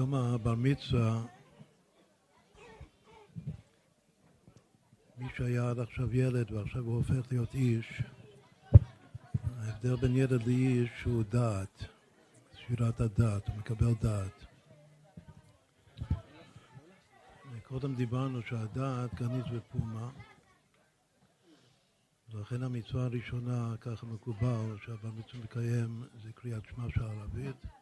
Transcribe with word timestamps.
ביום 0.00 0.14
הבר 0.14 0.54
מצווה, 0.54 1.22
מי 5.18 5.26
שהיה 5.36 5.70
עד 5.70 5.78
עכשיו 5.78 6.16
ילד 6.16 6.52
ועכשיו 6.52 6.82
הוא 6.82 6.96
הופך 6.96 7.30
להיות 7.30 7.54
איש, 7.54 8.02
ההבדל 9.58 9.96
בין 9.96 10.16
ילד 10.16 10.46
לאיש 10.46 10.90
הוא 11.04 11.22
דעת, 11.22 11.84
ספירת 12.54 13.00
הדעת, 13.00 13.48
הוא 13.48 13.56
מקבל 13.56 13.94
דעת. 14.00 14.44
קודם 17.68 17.94
דיברנו 17.94 18.42
שהדעת 18.42 19.14
גנית 19.14 19.46
ופומה, 19.52 20.10
ולכן 22.30 22.62
המצווה 22.62 23.04
הראשונה, 23.04 23.74
ככה 23.80 24.06
מקובל, 24.06 24.76
שהבר 24.84 25.10
מצווה 25.10 25.44
מקיים, 25.44 26.04
זה 26.22 26.32
קריאת 26.32 26.62
שמע 26.64 26.84
של 26.94 27.02
ערבית. 27.02 27.79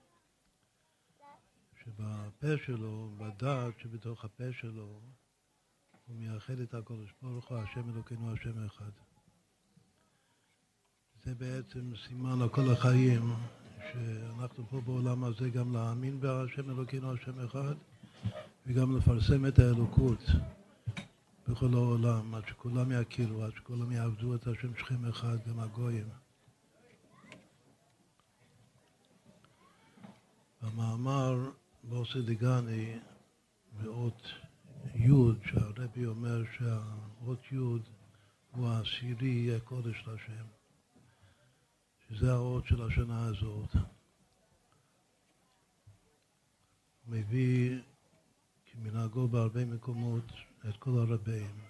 שבפה 1.99 2.55
שלו, 2.67 3.11
בדעת 3.19 3.79
שבתוך 3.79 4.25
הפה 4.25 4.53
שלו, 4.53 5.01
הוא 6.07 6.17
מייחד 6.17 6.61
את 6.61 6.75
הקודש 6.75 7.09
ברוך 7.23 7.49
הוא, 7.49 7.59
השם 7.59 7.91
אלוקינו, 7.91 8.33
השם 8.33 8.67
אחד. 8.67 8.91
זה 11.25 11.35
בעצם 11.35 11.93
סימן 12.07 12.39
לכל 12.39 12.71
החיים, 12.73 13.35
שאנחנו 13.93 14.67
פה 14.71 14.81
בעולם 14.81 15.25
הזה 15.25 15.51
גם 15.51 15.73
להאמין 15.73 16.21
בהשם 16.21 16.71
אלוקינו, 16.71 17.13
השם 17.13 17.45
אחד, 17.45 17.75
וגם 18.67 18.97
לפרסם 18.97 19.47
את 19.47 19.59
האלוקות 19.59 20.21
בכל 21.49 21.75
העולם, 21.75 22.35
עד 22.35 22.49
שכולם 22.49 22.93
יכירו, 22.93 23.45
עד 23.45 23.53
שכולם 23.57 23.93
יעבדו 23.93 24.35
את 24.35 24.47
השם 24.47 24.77
שכם 24.77 25.05
אחד, 25.05 25.37
גם 25.49 25.61
הגויים. 25.61 26.09
במאמר 30.63 31.51
באוסי 31.85 32.23
דגני 32.23 32.99
באות 33.83 34.23
י' 34.95 35.11
שהרבי 35.49 36.07
אומר 36.07 36.43
שהאות 36.59 37.53
י' 37.53 37.57
הוא 38.51 38.69
העשירי 38.69 39.29
יהיה 39.29 39.61
קודש 39.61 40.05
להשם, 40.07 40.47
שזה 42.09 42.33
האות 42.33 42.67
של 42.67 42.83
השנה 42.83 43.27
הזאת. 43.27 43.77
מביא 47.09 47.79
כמנהגו 48.67 49.29
בהרבה 49.29 49.65
מקומות 49.65 50.33
את 50.69 50.77
כל 50.77 50.91
הרבים. 50.91 51.61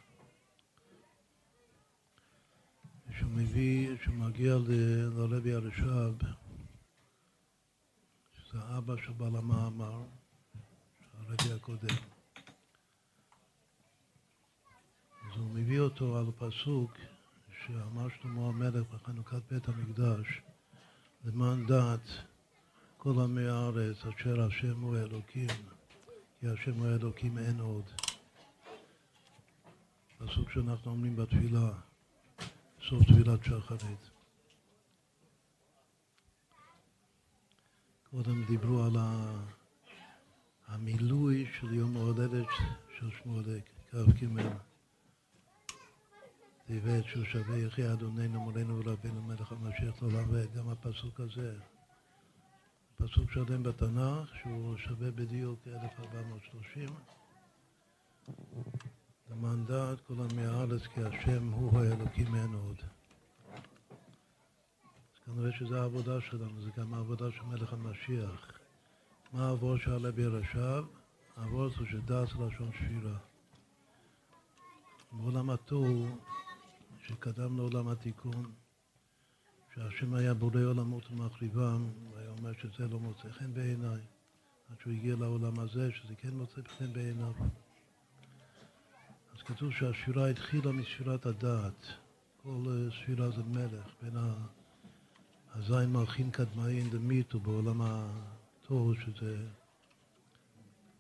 כשהוא 3.11 3.31
מביא, 3.31 3.97
כשהוא 3.97 4.15
מגיע 4.15 4.57
לרבי 5.17 5.53
הרש"ב, 5.53 6.25
אבא 8.79 8.95
של 8.97 9.13
בעל 9.13 9.37
המאמר, 9.37 10.03
הרבי 11.19 11.53
הקודם. 11.57 11.97
אז 15.25 15.37
הוא 15.37 15.51
מביא 15.51 15.81
אותו 15.81 16.19
על 16.19 16.27
פסוק 16.39 16.93
שאמר 17.67 18.09
שלמה 18.09 18.49
המלך 18.49 18.87
בחנוכת 18.95 19.53
בית 19.53 19.69
המקדש, 19.69 20.27
למען 21.25 21.67
דעת 21.67 22.09
כל 22.99 23.21
עמי 23.25 23.47
הארץ 23.49 23.97
אשר 24.07 24.43
השם 24.43 24.81
הוא 24.81 24.97
אלוקים, 24.97 25.49
כי 26.41 26.49
השם 26.49 26.73
הוא 26.73 26.87
אלוקים 26.87 27.39
אין 27.39 27.61
עוד. 27.61 27.85
פסוק 30.19 30.51
שאנחנו 30.51 30.91
אומרים 30.91 31.17
בתפילה, 31.17 31.71
סוף 32.89 33.03
תפילת 33.03 33.45
שחרית. 33.45 34.18
קודם 38.11 38.45
דיברו 38.45 38.83
על 38.83 38.97
המילוי 40.67 41.47
של 41.61 41.75
יום 41.75 41.97
ההולדת 41.97 42.47
של 42.99 43.11
שמואלק, 43.11 43.63
כ"ג. 43.91 44.27
טבת 46.67 47.05
שהוא 47.05 47.25
שווה 47.25 47.59
יחי 47.59 47.93
אדוננו 47.93 48.41
מולנו 48.41 48.79
ורבינו 48.79 49.23
מלך 49.23 49.53
המשיח 49.53 50.03
לעולם 50.03 50.25
וגם 50.31 50.69
הפסוק 50.69 51.21
הזה, 51.21 51.55
פסוק 52.97 53.31
שלם 53.33 53.63
בתנ"ך 53.63 54.35
שהוא 54.43 54.77
שווה 54.77 55.11
בדיוק 55.11 55.59
1430 55.67 56.89
למען 59.31 59.65
דעת 59.65 60.01
כל 60.01 60.15
עמי 60.31 60.47
הארץ 60.47 60.83
כי 60.95 61.01
השם 61.03 61.53
הוא 61.53 61.79
האלוקים 61.79 62.35
אין 62.35 62.55
עוד. 62.55 62.98
כנראה 65.35 65.53
שזו 65.53 65.77
העבודה 65.77 66.21
שלנו, 66.21 66.63
זה 66.63 66.71
גם 66.77 66.95
העבודה 66.95 67.31
של 67.33 67.43
מלך 67.43 67.73
המשיח. 67.73 68.59
מה 69.33 69.49
העבור 69.49 69.79
שעלה 69.79 70.13
בירשיו? 70.13 70.85
העבור 71.37 71.69
זה 71.69 71.87
שדעת 71.91 72.29
לשון 72.29 72.71
שבירה. 72.79 73.19
בעולם 75.13 75.51
התוהו, 75.51 76.07
שקדם 77.07 77.57
לעולם 77.57 77.89
התיקון, 77.89 78.53
שהשם 79.75 80.15
היה 80.15 80.35
בורא 80.35 80.61
עולמות 80.61 81.11
ומחריבם, 81.11 81.89
והיה 82.13 82.31
אומר 82.31 82.53
שזה 82.53 82.89
לא 82.89 82.99
מוצא 82.99 83.31
חן 83.31 83.55
בעיניי, 83.55 84.01
עד 84.71 84.77
שהוא 84.81 84.93
הגיע 84.93 85.17
לעולם 85.17 85.59
הזה, 85.59 85.93
שזה 85.93 86.15
כן 86.15 86.35
מוצא 86.35 86.61
חן 86.79 86.93
בעיניו. 86.93 87.33
אז 89.35 89.43
כתוב 89.43 89.73
שהשירה 89.73 90.31
התחילה 90.31 90.73
מספירת 90.73 91.27
הדעת. 91.27 91.87
כל 92.43 92.89
ספירה 92.91 93.31
זה 93.31 93.43
מלך, 93.43 93.87
בין 94.03 94.17
ה... 94.17 94.58
הזין 95.59 95.93
מלכין 95.93 96.31
קדמאין 96.31 96.91
דמיתו 96.91 97.41
בעולם 97.41 97.81
התור, 97.83 98.95
שזה 98.95 99.37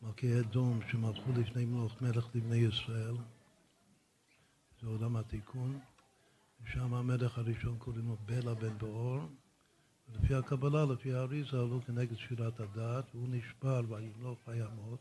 מלכי 0.02 0.40
אדום 0.40 0.80
שמלכו 0.90 1.32
לפני 1.36 1.64
מלוך 1.64 2.02
מלך 2.02 2.26
לבני 2.34 2.56
ישראל, 2.56 3.14
זה 4.80 4.86
עולם 4.86 5.16
התיקון, 5.16 5.78
ושם 6.64 6.94
המלך 6.94 7.38
הראשון 7.38 7.78
קוראים 7.78 8.08
לו 8.08 8.16
בלה 8.26 8.54
בן 8.54 8.78
באור, 8.78 9.20
ולפי 10.08 10.34
הקבלה, 10.34 10.84
לפי 10.84 11.14
האריזה, 11.14 11.56
עלו 11.56 11.80
כנגד 11.86 12.16
שפירת 12.16 12.60
הדעת, 12.60 13.04
והוא 13.14 13.28
נשבר 13.30 13.82
וימלוך 13.88 14.38
וימות, 14.48 15.00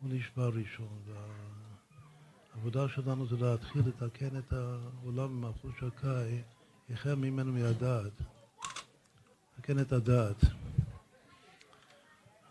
הוא 0.00 0.10
נשבר 0.12 0.48
ראשון. 0.48 0.98
והעבודה 2.54 2.88
שלנו 2.88 3.26
זה 3.26 3.36
להתחיל 3.36 3.82
לתקן 3.86 4.38
את 4.38 4.52
העולם 4.52 5.28
במלכות 5.28 5.72
שקאי, 5.80 6.42
יחל 6.88 7.14
ממנו 7.14 7.52
מהדעת. 7.52 8.35
לתקן 9.58 9.78
את 9.78 9.92
הדעת. 9.92 10.44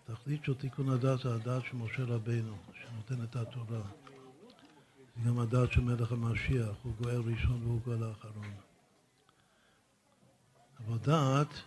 התכלית 0.10 0.44
של 0.44 0.54
תיקון 0.54 0.90
הדעת 0.90 1.20
זה 1.20 1.36
הדעת 1.36 1.64
של 1.66 1.78
משה 1.78 2.04
רבינו, 2.04 2.58
שנותן 2.74 3.24
את 3.24 3.36
התורה. 3.36 3.82
זה 5.16 5.30
גם 5.30 5.40
הדעת 5.40 5.72
של 5.72 5.82
מלך 5.82 6.12
המשיח, 6.12 6.76
הוא 6.84 6.94
גואל 7.02 7.22
ראשון 7.26 7.64
והוא 7.64 7.82
גואל 7.86 8.04
האחרון. 8.04 8.54
אבל 10.80 10.98
דעת, 10.98 11.62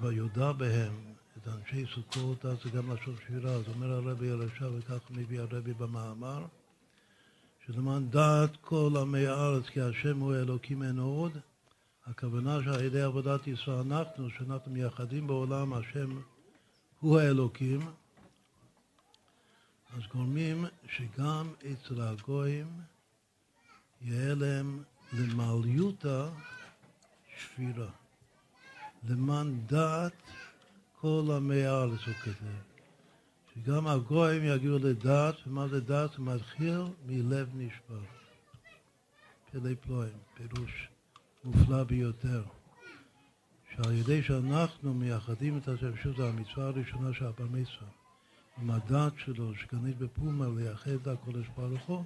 ויודע 0.00 0.52
בהם 0.52 0.92
את 1.36 1.48
אנשי 1.48 1.84
סוכות, 1.94 2.44
אז 2.44 2.56
זה 2.64 2.70
גם 2.70 2.92
לשון 2.92 3.14
שירה. 3.26 3.50
אז 3.52 3.68
אומר 3.68 3.92
הרבי 3.92 4.30
הרשע, 4.30 4.68
וכך 4.78 5.10
מביא 5.10 5.40
הרבי 5.40 5.74
במאמר, 5.74 6.44
שלמען 7.66 8.08
דעת 8.10 8.50
כל 8.60 8.92
עמי 9.00 9.26
הארץ, 9.26 9.66
כי 9.66 9.80
השם 9.80 10.20
הוא 10.20 10.34
אלוקים 10.34 10.82
אין 10.82 10.98
עוד, 10.98 11.32
הכוונה 12.06 12.58
שעל 12.64 12.84
ידי 12.84 13.02
עבודת 13.02 13.46
ישראל 13.46 13.78
אנחנו, 13.78 14.30
שאנחנו 14.30 14.72
מייחדים 14.72 15.26
בעולם, 15.26 15.72
השם 15.72 16.20
הוא 17.00 17.18
האלוקים, 17.18 17.80
אז 19.96 20.02
גורמים 20.14 20.64
שגם 20.88 21.52
אצל 21.58 22.00
הגויים 22.00 22.66
יהיה 24.00 24.34
להם 24.34 24.82
למעליותה 25.12 26.28
שפירה. 27.38 27.88
למען 29.08 29.60
דעת 29.66 30.12
כל 31.00 31.24
עמי 31.36 31.64
הארץ, 31.64 32.00
הוא 32.06 32.14
כתב. 32.14 32.76
שגם 33.54 33.86
הגויים 33.86 34.44
יגיעו 34.44 34.78
לדעת, 34.78 35.34
ומה 35.46 35.68
זה 35.68 35.80
דעת? 35.80 36.18
מתחיל 36.18 36.80
מלב 37.06 37.48
נשבר. 37.54 38.00
פלאי 39.52 39.76
פלואים, 39.76 40.18
פירוש. 40.34 40.95
מופלא 41.46 41.84
ביותר. 41.84 42.42
שעל 43.74 43.92
ידי 43.92 44.22
שאנחנו 44.22 44.94
מייחדים 44.94 45.58
את 45.58 45.68
השם, 45.68 45.96
שוב, 45.96 46.16
זו 46.16 46.28
המצווה 46.28 46.66
הראשונה 46.66 47.14
של 47.14 47.26
הבר 47.26 47.44
מצווה, 47.44 47.88
עם 48.58 48.70
הדת 48.70 49.12
שלו, 49.18 49.54
שגנית 49.54 49.98
בפומה, 49.98 50.46
לייחד 50.56 50.90
את 50.90 51.06
הקודש 51.06 51.46
ברוך 51.56 51.86
הוא, 51.86 52.04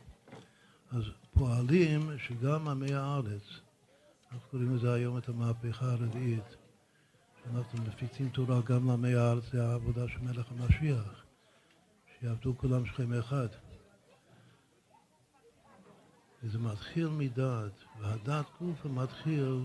אז 0.92 1.02
פועלים 1.34 2.18
שגם 2.18 2.68
עמי 2.68 2.94
הארץ, 2.94 3.42
אנחנו 4.32 4.48
קוראים 4.50 4.76
לזה 4.76 4.92
היום 4.92 5.18
את 5.18 5.28
המהפכה 5.28 5.92
הרביעית, 5.92 6.56
שאנחנו 7.44 7.78
מפיצים 7.82 8.28
תורה 8.28 8.60
גם 8.64 8.88
לעמי 8.88 9.14
הארץ, 9.14 9.44
זה 9.52 9.66
העבודה 9.66 10.08
של 10.08 10.18
מלך 10.20 10.46
המשיח, 10.50 11.24
שיעבדו 12.20 12.58
כולם 12.58 12.86
שכם 12.86 13.12
אחד. 13.12 13.48
וזה 16.42 16.58
מתחיל 16.58 17.08
מדעת, 17.08 17.72
והדעת 18.00 18.46
גופה 18.60 18.88
מתחיל 18.88 19.64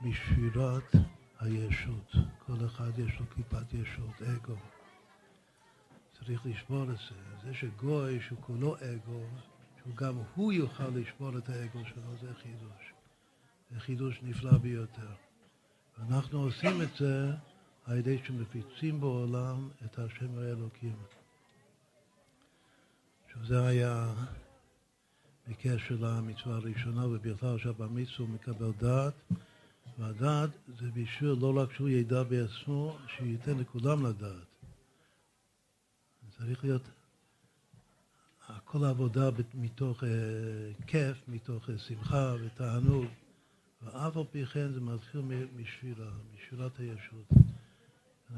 משבירת 0.00 0.94
הישות. 1.40 2.12
כל 2.46 2.66
אחד 2.66 2.98
יש 2.98 3.20
לו 3.20 3.26
כיפת 3.30 3.74
ישות, 3.74 4.22
אגו. 4.22 4.56
צריך 6.18 6.46
לשבור 6.46 6.82
את 6.82 6.88
זה. 6.88 7.14
זה 7.42 7.54
שגוי 7.54 8.20
שהוא 8.20 8.38
כולו 8.40 8.76
אגו, 8.76 9.24
שהוא 9.82 9.96
גם 9.96 10.14
הוא 10.34 10.52
יוכל 10.52 10.88
לשבור 10.88 11.38
את 11.38 11.48
האגו 11.48 11.80
שלו, 11.84 12.16
זה 12.20 12.34
חידוש. 12.42 12.92
זה 13.70 13.80
חידוש 13.80 14.20
נפלא 14.22 14.58
ביותר. 14.58 15.12
ואנחנו 15.98 16.40
עושים 16.40 16.82
את 16.82 16.88
זה 16.98 17.32
על 17.84 17.98
ידי 17.98 18.18
שמפיצים 18.24 19.00
בעולם 19.00 19.68
את 19.84 19.98
השם 19.98 20.38
האלוקים. 20.38 20.96
עכשיו 23.26 23.46
זה 23.46 23.66
היה 23.66 24.14
בקשר 25.48 25.96
למצווה 26.00 26.56
הראשונה, 26.56 27.06
ובכלל 27.06 27.58
שהבמצווה 27.58 28.28
מקבל 28.28 28.70
דעת, 28.78 29.14
והדעת 29.98 30.50
זה 30.80 30.90
בשביל 30.94 31.30
לא 31.40 31.56
רק 31.56 31.72
שהוא 31.72 31.88
ידע 31.88 32.22
בעצמו, 32.22 32.96
שייתן 33.16 33.58
לכולם 33.58 34.06
לדעת. 34.06 34.46
צריך 36.38 36.64
להיות 36.64 36.82
כל 38.64 38.84
העבודה 38.84 39.30
מתוך 39.54 40.02
uh, 40.02 40.06
כיף, 40.86 41.16
מתוך 41.28 41.68
uh, 41.68 41.78
שמחה 41.78 42.34
ותענוג, 42.40 43.06
ואף 43.82 44.16
על 44.16 44.24
פי 44.30 44.46
כן 44.46 44.72
זה 44.72 44.80
מתחיל 44.80 45.20
משבירה, 45.56 46.10
משבילת 46.34 46.78
הישות. 46.78 47.32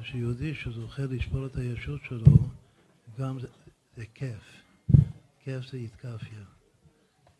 שיהודי 0.02 0.55
שזוכה 0.55 1.02
לשבור 1.02 1.47
את 1.47 1.56
הישות 1.56 2.00
שלו, 2.09 2.37
גם 3.19 3.41
זה, 3.41 3.49
זה 3.97 4.05
כיף. 4.14 4.62
כיף 5.44 5.70
זה 5.70 5.79
התקפיה. 5.79 6.56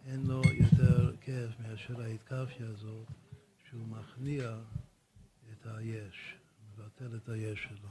אין 0.07 0.27
לו 0.27 0.43
יותר 0.55 1.17
כיף 1.21 1.61
מאשר 1.61 2.03
ההתקפיה 2.03 2.69
הזאת, 2.69 3.07
שהוא 3.69 3.89
מכניע 3.89 4.59
את 5.53 5.67
היש, 5.67 6.37
מבטל 6.71 7.17
את 7.17 7.29
היש 7.29 7.63
שלו. 7.63 7.89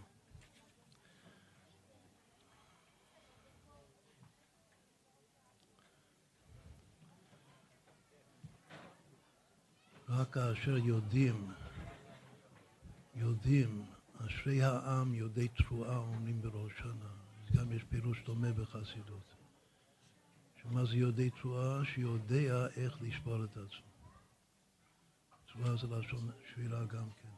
רק 10.10 10.34
כאשר 10.34 10.78
יודעים, 10.78 11.52
יודעים, 13.16 13.86
אשרי 14.18 14.64
העם 14.64 15.14
יודעי 15.14 15.48
תרועה 15.48 15.98
אומרים 15.98 16.42
בראש 16.42 16.72
שנה. 16.78 17.10
גם 17.56 17.72
יש 17.72 17.84
פירוש 17.84 18.24
דומה 18.26 18.54
בחסידות. 18.54 19.35
שמה 20.70 20.86
זה 20.86 20.96
יודעי 20.96 21.30
תרועה? 21.30 21.86
שיודע 21.86 22.68
איך 22.76 23.02
לשבור 23.02 23.44
את 23.44 23.52
עצמו. 23.52 23.96
תרועה 25.54 25.76
זה 25.78 25.88
לשון 25.88 26.32
שבירה 26.54 26.86
גם 26.86 27.10
כן. 27.22 27.30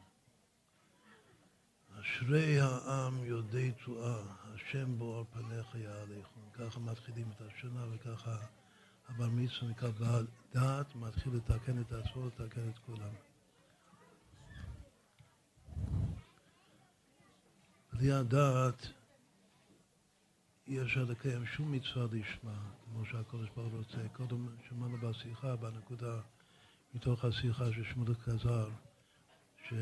אשרי 2.00 2.60
העם 2.60 3.24
יודעי 3.24 3.72
תרועה, 3.72 4.22
השם 4.54 4.98
בו 4.98 5.18
על 5.18 5.24
פניך 5.24 5.74
יעליכם. 5.74 6.40
ככה 6.52 6.80
מתחילים 6.80 7.30
את 7.36 7.40
השנה 7.40 7.86
וככה 7.90 8.36
הבר 9.08 9.28
מצווה 9.28 9.70
נקרא 9.70 9.90
דעת, 10.54 10.94
מתחיל 10.94 11.32
לתקן 11.34 11.80
את 11.80 11.92
עצמו, 11.92 12.26
לתקן 12.26 12.68
את 12.68 12.78
כולם. 12.78 13.14
בלי 17.92 18.12
הדעת 18.12 18.86
אי 20.68 20.82
אפשר 20.82 21.04
לקיים 21.04 21.46
שום 21.46 21.72
מצווה 21.72 22.06
לשמה, 22.12 22.58
כמו 22.84 23.04
שהקדוש 23.04 23.48
ברוך 23.56 23.72
הוא 23.72 23.78
רוצה. 23.78 24.08
קודם 24.12 24.46
שמענו 24.68 24.98
בשיחה, 24.98 25.56
בנקודה 25.56 26.20
מתוך 26.94 27.24
השיחה 27.24 27.72
של 27.72 27.84
שמואל 27.84 28.14
קזר, 28.14 28.68
ש... 29.68 29.74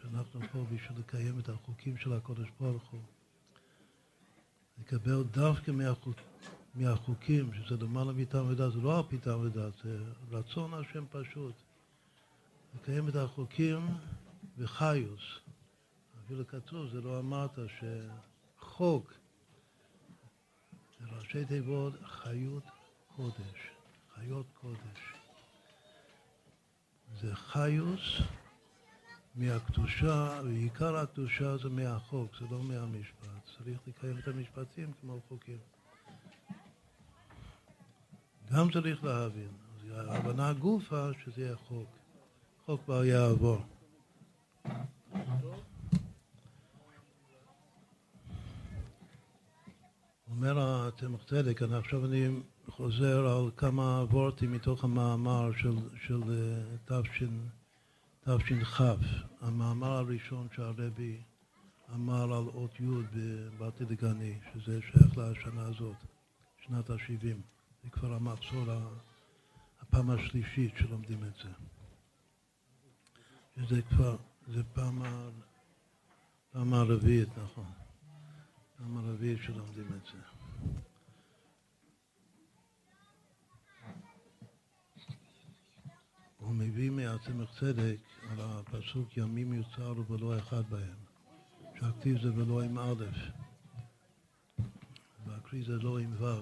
שאנחנו 0.00 0.40
פה 0.52 0.64
בשביל 0.64 0.98
לקיים 0.98 1.38
את 1.38 1.48
החוקים 1.48 1.96
של 1.96 2.12
הקדוש 2.12 2.48
ברוך 2.60 2.90
הוא. 2.90 3.00
לקבל 4.78 5.22
דווקא 5.22 5.70
מהחוק, 5.70 6.16
מהחוקים, 6.74 7.50
שזה 7.54 7.84
למעלה 7.84 8.12
מטעם 8.12 8.48
ודעת, 8.48 8.72
זה 8.72 8.80
לא 8.80 8.98
על 8.98 9.02
פי 9.08 9.30
ודעת, 9.30 9.72
זה 9.84 9.98
רצון 10.30 10.74
השם 10.74 11.04
פשוט. 11.10 11.54
לקיים 12.74 13.08
את 13.08 13.16
החוקים 13.16 13.86
בחיוס. 14.58 15.22
אפילו 16.24 16.46
כתוב, 16.46 16.88
זה 16.90 17.00
לא 17.00 17.18
אמרת 17.18 17.58
שחוק 18.58 19.12
זה 21.02 21.16
ראשי 21.18 21.44
תיבות 21.44 21.92
חיות 22.04 22.62
קודש, 23.16 23.70
חיות 24.14 24.46
קודש. 24.60 25.00
זה 27.20 27.36
חיוס 27.36 28.20
מהקדושה, 29.34 30.40
ועיקר 30.44 30.96
הקדושה 30.96 31.56
זה 31.56 31.68
מהחוק, 31.68 32.36
זה 32.40 32.46
לא 32.50 32.62
מהמשפט. 32.62 33.28
צריך 33.56 33.78
לקיים 33.86 34.18
את 34.18 34.28
המשפטים 34.28 34.92
כמו 35.00 35.20
חוקים. 35.28 35.58
גם 38.52 38.72
צריך 38.72 39.04
להבין. 39.04 39.48
ההבנה 39.94 40.52
גופה 40.52 41.08
שזה 41.24 41.42
יהיה 41.42 41.56
חוק. 41.56 41.88
חוק 42.66 42.80
כבר 42.84 43.04
יעבור. 43.04 43.58
אומר 50.42 50.88
התמח 50.88 51.24
צדק, 51.24 51.62
עכשיו 51.62 52.06
אני 52.06 52.28
חוזר 52.68 53.26
על 53.26 53.50
כמה 53.56 54.04
וורטים 54.10 54.52
מתוך 54.52 54.84
המאמר 54.84 55.50
של, 55.56 55.76
של 56.06 56.22
אה, 56.30 56.98
תש"כ, 58.24 58.82
המאמר 59.40 59.90
הראשון 59.90 60.48
שהרבי 60.56 61.22
אמר 61.94 62.22
על 62.22 62.44
אות 62.54 62.80
י' 62.80 62.84
בבתי 63.14 63.84
דגני, 63.84 64.38
שזה 64.54 64.80
שייך 64.80 65.18
לשנה 65.18 65.62
הזאת, 65.62 65.96
שנת 66.66 66.90
ה-70. 66.90 67.36
זה 67.84 67.90
כבר 67.90 68.12
המחזור, 68.12 68.64
הפעם 69.82 70.10
השלישית 70.10 70.72
שלומדים 70.78 71.24
את 71.24 71.34
זה. 71.44 71.50
שזה 73.56 73.82
כבר, 73.82 74.16
זה 74.48 74.62
פעם, 74.64 75.02
פעם 76.52 76.74
הרביעית, 76.74 77.28
נכון. 77.44 77.66
פעם 78.78 78.96
הרביעית 78.96 79.38
שלומדים 79.42 79.86
את 79.86 80.06
זה. 80.12 80.31
הוא 86.42 86.54
מביא 86.54 86.90
מעצמך 86.90 87.50
צדק 87.60 87.96
על 88.30 88.38
הפסוק 88.40 89.16
ימים 89.16 89.52
יוצרו 89.52 90.06
ולא 90.06 90.38
אחד 90.38 90.62
בהם. 90.70 90.96
שהכתיב 91.80 92.22
זה 92.22 92.34
ולא 92.34 92.62
עם 92.62 92.78
א', 92.78 93.04
והקריא 95.26 95.64
זה 95.66 95.78
לא 95.78 95.98
עם 95.98 96.12
ו'. 96.18 96.40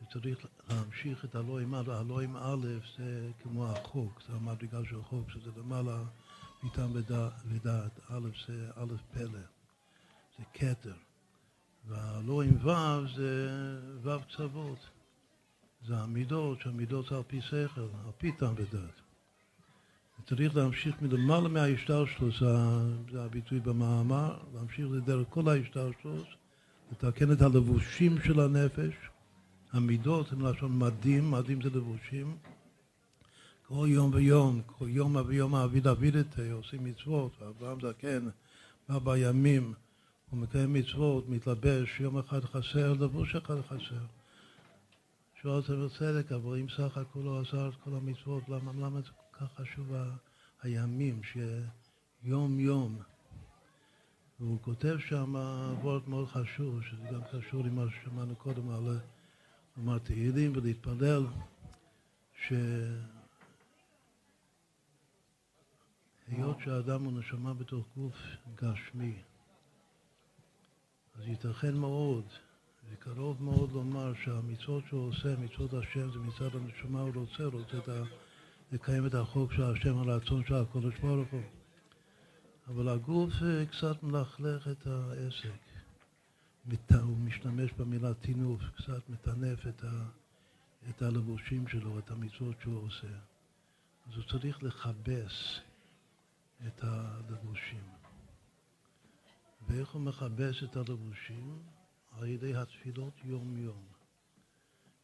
שצריך 0.00 0.46
להמשיך 0.68 1.24
את 1.24 1.34
הלא 1.34 1.60
עם 1.60 1.74
א', 1.74 1.90
הלא 1.90 2.20
עם 2.20 2.36
א' 2.36 2.66
זה 2.98 3.30
כמו 3.42 3.66
החוק, 3.66 4.22
זה 4.28 4.32
המדרגה 4.34 4.78
של 4.84 5.02
חוק, 5.02 5.30
שזה 5.30 5.50
למעלה 5.56 6.02
מטעם 6.62 6.92
ודעת, 7.44 8.00
א' 8.10 8.28
זה 8.48 8.70
א' 8.76 8.94
פלא, 9.12 9.40
זה 10.38 10.44
כתר, 10.54 10.96
והלא 11.88 12.42
עם 12.42 12.66
ו' 12.66 13.16
זה 13.16 13.80
ו' 14.02 14.36
צוות, 14.36 14.78
זה 15.86 15.96
המידות, 15.96 16.60
שהמידות 16.60 17.12
על 17.12 17.22
פי 17.26 17.40
שכל, 17.40 17.80
על 17.80 18.12
פי 18.18 18.32
טעם 18.32 18.54
ודעת. 18.56 19.00
צריך 20.28 20.56
להמשיך 20.56 21.02
מלמעלה 21.02 21.48
מההשתלשלות, 21.48 22.34
זה 23.12 23.22
הביטוי 23.22 23.60
במאמר, 23.60 24.36
להמשיך 24.54 24.86
לדרך 24.90 25.26
כל 25.30 25.48
ההשתלשלות, 25.48 26.26
לתקן 26.92 27.32
את 27.32 27.42
הלבושים 27.42 28.20
של 28.24 28.40
הנפש, 28.40 28.94
המידות 29.72 30.32
הם 30.32 30.46
לשון 30.46 30.78
מדים, 30.78 31.30
מדים 31.30 31.62
זה 31.62 31.68
לבושים. 31.68 32.36
כל 33.68 33.86
יום 33.88 34.10
ויום, 34.14 34.62
כל 34.66 34.88
יום 34.88 35.16
ויום 35.26 35.54
אביד 35.54 35.86
אביד 35.86 36.16
את 36.16 36.38
עושים 36.52 36.84
מצוות, 36.84 37.32
ואברהם 37.40 37.78
זקן 37.80 38.28
בא 38.88 38.98
בימים, 38.98 39.74
הוא 40.30 40.40
מקיים 40.40 40.72
מצוות, 40.72 41.28
מתלבש, 41.28 42.00
יום 42.00 42.18
אחד 42.18 42.44
חסר, 42.44 42.92
לבוש 42.92 43.36
אחד 43.36 43.60
חסר. 43.68 44.17
שואל 45.42 45.54
אותם 45.54 45.86
בצדק, 45.86 46.32
אבל 46.32 46.58
אם 46.58 46.66
סך 46.68 46.96
הכל 46.96 47.18
לא 47.18 47.40
עזר 47.40 47.68
את 47.68 47.74
כל 47.84 47.90
המצוות, 47.90 48.48
למה, 48.48 48.72
למה 48.72 49.00
זה 49.00 49.08
כל 49.08 49.38
כך 49.38 49.60
חשוב 49.60 49.92
הימים, 50.62 51.20
שיום 51.22 52.60
יום. 52.60 52.98
והוא 54.40 54.58
כותב 54.62 54.96
שם 54.98 55.34
וורט 55.82 56.06
מאוד 56.06 56.28
חשוב, 56.28 56.82
שזה 56.82 57.08
גם 57.12 57.20
קשור 57.32 57.64
למה 57.64 57.84
ששמענו 57.90 58.36
קודם 58.36 58.70
על 58.70 58.98
לומר 59.76 59.98
תהילים 59.98 60.52
ולהתפלל, 60.54 61.26
ש... 62.46 62.52
היות 66.26 66.56
שהאדם 66.64 67.04
הוא 67.04 67.18
נשמה 67.18 67.54
בתוך 67.54 67.86
גוף 67.96 68.16
גשמי, 68.54 69.22
אז 71.14 71.26
ייתכן 71.26 71.74
מאוד, 71.74 72.24
וקרוב 72.92 73.42
מאוד 73.42 73.72
לומר 73.72 74.12
שהמצוות 74.24 74.84
שהוא 74.88 75.08
עושה, 75.08 75.36
מצוות 75.36 75.74
השם, 75.74 76.10
זה 76.10 76.18
מצד 76.18 76.56
הנשמה, 76.56 77.00
הוא 77.00 77.10
רוצה, 77.14 77.44
רוצה 77.44 77.78
את 77.78 77.88
ה... 77.88 78.02
לקיים 78.72 79.06
את 79.06 79.14
החוק 79.14 79.52
של 79.52 79.62
השם, 79.62 79.98
הרצון 79.98 80.44
של 80.44 80.54
הקודש 80.54 80.98
ברוך 80.98 81.28
הוא. 81.30 81.42
אבל 82.68 82.88
הגוף 82.88 83.32
אה, 83.42 83.66
קצת 83.66 84.02
מלכלך 84.02 84.68
את 84.68 84.86
העסק. 84.86 85.58
הוא 86.92 87.16
משתמש 87.16 87.72
במילה 87.72 88.14
טינוף, 88.14 88.60
קצת 88.76 89.08
מטנף 89.08 89.66
את, 89.66 89.84
ה, 89.84 90.04
את 90.90 91.02
הלבושים 91.02 91.68
שלו, 91.68 91.98
את 91.98 92.10
המצוות 92.10 92.56
שהוא 92.62 92.86
עושה. 92.86 93.06
אז 94.08 94.16
הוא 94.16 94.24
צריך 94.24 94.62
לכבס 94.62 95.60
את 96.66 96.80
הלבושים. 96.82 97.84
ואיך 99.68 99.90
הוא 99.90 100.02
מכבס 100.02 100.62
את 100.64 100.76
הלבושים? 100.76 101.58
על 102.18 102.26
ידי 102.28 102.56
התפילות 102.56 103.12
יום-יום. 103.24 103.82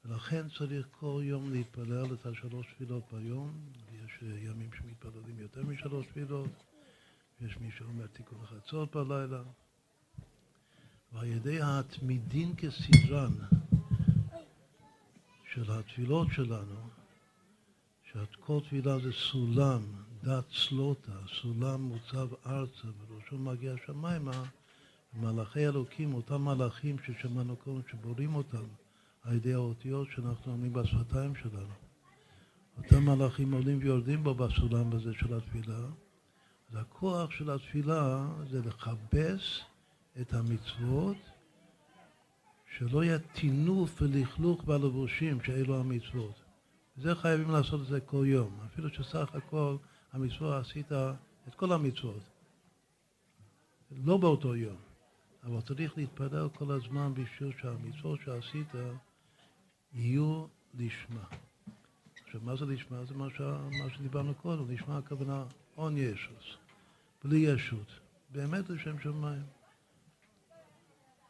ולכן 0.05 0.49
צריך 0.59 0.87
כל 0.91 1.21
יום 1.25 1.53
להתפלל 1.53 2.15
את 2.15 2.27
השלוש 2.27 2.67
תפילות 2.75 3.13
ביום. 3.13 3.59
יש 3.93 4.23
ימים 4.23 4.71
שמתפללים 4.79 5.39
יותר 5.39 5.63
משלוש 5.63 6.07
תפילות, 6.07 6.51
יש 7.41 7.57
מי 7.57 7.71
שאומר 7.71 8.07
תיקון 8.07 8.39
החצות 8.43 8.97
בלילה. 8.97 9.43
ועל 11.13 11.27
ידי 11.27 11.59
התמידין 11.63 12.55
כסדרן 12.57 13.33
של 15.53 15.73
התפילות 15.73 16.29
שלנו, 16.33 16.89
שכל 18.13 18.61
תפילה 18.67 18.99
זה 18.99 19.13
סולם, 19.13 19.83
דת 20.23 20.45
סלוטה, 20.53 21.19
סולם 21.41 21.81
מוצב 21.81 22.29
ארצה 22.47 22.89
וראשו 23.09 23.39
מגיע 23.39 23.75
שמיימה, 23.87 24.45
מלאכי 25.17 25.67
אלוקים, 25.67 26.15
אותם 26.15 26.43
מלאכים 26.43 26.97
ששמענו 26.99 27.57
קודם, 27.57 27.81
שבורים 27.91 28.35
אותם 28.35 28.65
על 29.23 29.37
ידי 29.37 29.55
האותיות 29.55 30.09
שאנחנו 30.11 30.53
אומרים 30.53 30.73
בשפתיים 30.73 31.35
שלנו. 31.35 31.75
אותם 32.79 33.05
מלאכים 33.05 33.55
עולים 33.55 33.79
ויורדים 33.79 34.25
בו 34.25 34.35
בסולם 34.35 34.93
הזה 34.93 35.13
של 35.15 35.35
התפילה. 35.35 35.79
אז 36.71 36.77
הכוח 36.77 37.31
של 37.31 37.51
התפילה 37.51 38.27
זה 38.51 38.61
לכבס 38.61 39.61
את 40.21 40.33
המצוות, 40.33 41.17
שלא 42.79 43.05
יהיה 43.05 43.19
טינוף 43.19 44.03
ולכלוך 44.03 44.65
בלבושים 44.65 45.43
שאלו 45.43 45.81
המצוות. 45.81 46.35
זה 46.97 47.15
חייבים 47.15 47.51
לעשות 47.51 47.81
את 47.81 47.87
זה 47.87 48.01
כל 48.01 48.25
יום, 48.27 48.59
אפילו 48.67 48.89
שסך 48.89 49.35
הכל 49.35 49.77
המצוות 50.13 50.65
עשית 50.65 50.93
את 51.49 51.55
כל 51.57 51.73
המצוות, 51.73 52.23
לא 53.91 54.17
באותו 54.17 54.57
יום, 54.57 54.77
אבל 55.45 55.61
צריך 55.61 55.97
להתפלל 55.97 56.49
כל 56.49 56.71
הזמן 56.71 57.15
בשביל 57.15 57.53
שהמצוות 57.61 58.21
שעשית 58.25 58.69
יהיו 59.93 60.47
לשמה. 60.75 61.25
עכשיו, 62.25 62.41
מה 62.45 62.57
זה 62.57 62.67
לשמה? 62.67 63.05
זה 63.05 63.15
מה, 63.15 63.29
ש... 63.37 63.41
מה 63.83 63.91
שדיברנו 63.95 64.35
קודם, 64.35 64.71
לשמה 64.71 64.99
הכוונה 64.99 65.45
און 65.77 65.97
ישוס, 65.97 66.57
בלי 67.25 67.37
ישות, 67.37 68.01
באמת 68.31 68.71
לשם 68.71 68.99
שמיים. 68.99 69.43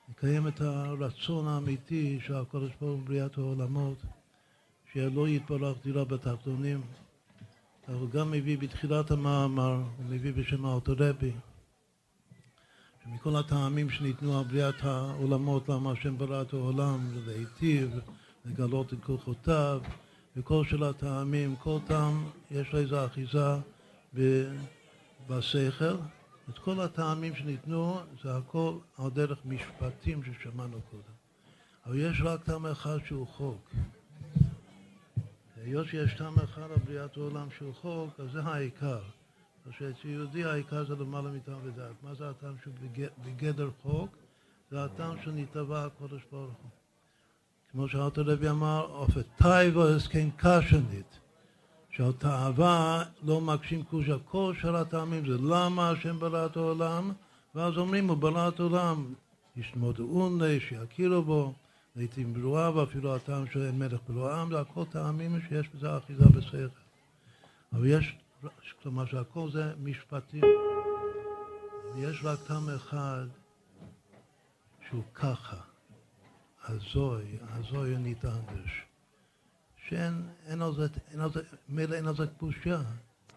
לקיים 0.09 0.49
את 0.49 0.61
הרצון 0.61 1.49
האמיתי 1.49 2.21
של 2.21 2.35
הקודש 2.35 2.71
ברוך 2.81 2.99
הוא 2.99 3.07
בריאת 3.07 3.39
העולמות, 3.39 3.99
שלא 4.93 5.29
יתברך 5.29 5.77
דירה 5.85 6.05
בתחתונים. 6.05 6.81
הוא 7.87 8.11
גם 8.11 8.31
מביא 8.31 8.59
בתחילת 8.59 9.11
המאמר, 9.11 9.83
הוא 9.97 10.05
מביא 10.09 10.33
בשם 10.33 10.65
האוטורבי, 10.65 11.33
שמכל 13.05 13.37
הטעמים 13.37 13.91
שניתנו 13.91 14.39
על 14.39 14.45
בריאת 14.45 14.83
העולמות, 14.83 15.69
למה 15.69 15.93
השם 15.93 16.19
ברא 16.19 16.43
את 16.43 16.53
העולם, 16.53 16.99
להיטיב, 17.27 17.91
לגלות 18.45 18.93
את 18.93 18.99
כוחותיו, 19.05 19.81
וכל 20.37 20.65
של 20.65 20.85
הטעמים, 20.85 21.57
כל 21.57 21.79
טעם 21.87 22.25
יש 22.51 22.73
לו 22.73 22.79
איזו 22.79 23.07
אחיזה 23.07 23.57
בשכל, 25.29 25.95
את 26.51 26.59
כל 26.59 26.81
הטעמים 26.81 27.37
שניתנו 27.37 27.97
זה 28.23 28.37
הכל 28.37 28.79
על 28.99 29.11
דרך 29.11 29.39
משפטים 29.45 30.23
ששמענו 30.25 30.81
קודם. 30.91 31.15
אבל 31.87 31.99
יש 31.99 32.21
רק 32.25 32.45
טעם 32.45 32.67
אחד 32.67 32.99
שהוא 33.07 33.27
חוק. 33.27 33.71
היות 35.57 35.87
שיש 35.87 36.15
טעם 36.15 36.39
אחד 36.39 36.63
על 36.63 36.79
בריאת 36.85 37.17
העולם 37.17 37.49
שהוא 37.59 37.75
חוק, 37.75 38.21
אז 38.21 38.31
זה 38.33 38.43
העיקר. 38.43 39.01
שאצל 39.71 40.09
יהודי 40.09 40.45
העיקר 40.45 40.85
זה 40.85 40.95
למעלה 40.95 41.31
מטעם 41.31 41.59
ודעת. 41.65 42.03
מה 42.03 42.15
זה 42.15 42.31
הטעם 42.31 42.55
שהוא 42.63 42.75
בגדר 43.25 43.71
חוק? 43.83 44.17
זה 44.71 44.85
הטעם 44.85 45.17
שנתבע 45.25 45.85
הקודש 45.85 46.21
ברוך 46.33 46.57
הוא. 46.63 46.71
כמו 47.73 47.89
שאלתר 47.89 48.23
לוי 48.23 48.51
אמר, 48.51 48.87
אופתייבו 48.91 49.89
הסכם 49.89 50.29
קשנית. 50.37 51.19
שהתאווה 51.97 53.05
לא 53.23 53.41
מקשים 53.41 53.83
קושה. 53.83 54.17
כל 54.25 54.55
שאר 54.61 54.77
הטעמים 54.77 55.27
זה 55.27 55.37
למה 55.43 55.91
השם 55.91 56.19
ברא 56.19 56.47
את 56.47 56.57
העולם, 56.57 57.13
ואז 57.55 57.77
אומרים 57.77 58.09
הוא 58.09 58.17
ברא 58.17 58.49
את 58.49 58.61
העולם. 58.61 59.15
ישמודעון 59.57 60.43
לי, 60.43 60.61
שיכירו 60.61 61.23
בו, 61.23 61.53
לעיתים 61.97 62.35
ברואה, 62.35 62.77
ואפילו 62.77 63.15
הטעם 63.15 63.47
של 63.47 63.71
מלך 63.71 64.01
ברועם, 64.09 64.51
זה 64.51 64.61
הכל 64.61 64.85
טעמים 64.85 65.41
שיש 65.49 65.69
בזה 65.75 65.99
אחיזה 65.99 66.25
בשכל. 66.25 66.67
אבל 67.73 67.87
יש, 67.87 68.17
כלומר 68.83 69.07
שהכל 69.07 69.51
זה 69.51 69.75
משפטים. 69.77 70.45
ויש 71.95 72.21
רק 72.25 72.39
טעם 72.47 72.69
אחד 72.69 73.27
שהוא 74.89 75.05
ככה, 75.15 75.61
הזוי, 76.65 77.39
הזוי 77.43 77.97
ניתנדש. 77.97 78.83
שאין 79.89 80.29
אין 80.47 80.63
על 80.63 80.75
זה, 80.75 80.87
אין 81.11 81.21
על 81.21 81.33
זה, 81.33 81.43
מילא 81.69 81.95
אין 81.95 82.07
על 82.07 82.17
זה 82.17 82.27
קושייה, 82.27 82.83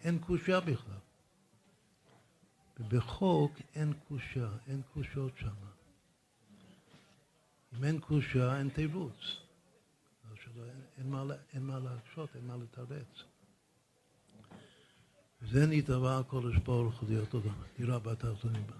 אין 0.03 0.19
קושייה 0.19 0.59
בכלל. 0.59 0.97
ובחוק 2.79 3.51
אין 3.75 3.93
קושייה, 4.07 4.49
אין 4.67 4.81
קושיות 4.93 5.31
שם. 5.39 5.55
אם 7.77 7.83
אין 7.83 7.99
קושייה, 7.99 8.57
אין 8.57 8.69
תירוץ. 8.69 9.37
אין, 10.97 11.13
אין, 11.15 11.31
אין 11.53 11.63
מה 11.63 11.79
להקשות, 11.79 12.35
אין 12.35 12.47
מה 12.47 12.55
לתרץ. 12.57 13.23
וזה 15.41 15.67
נתבע 15.67 16.19
הקודש 16.19 16.57
ברוך 16.57 16.99
הוא 16.99 17.09
להיות 17.09 17.33
אותו 17.33 17.49
דירה 17.77 17.99
בתחתונים 17.99 18.67
בה. 18.67 18.75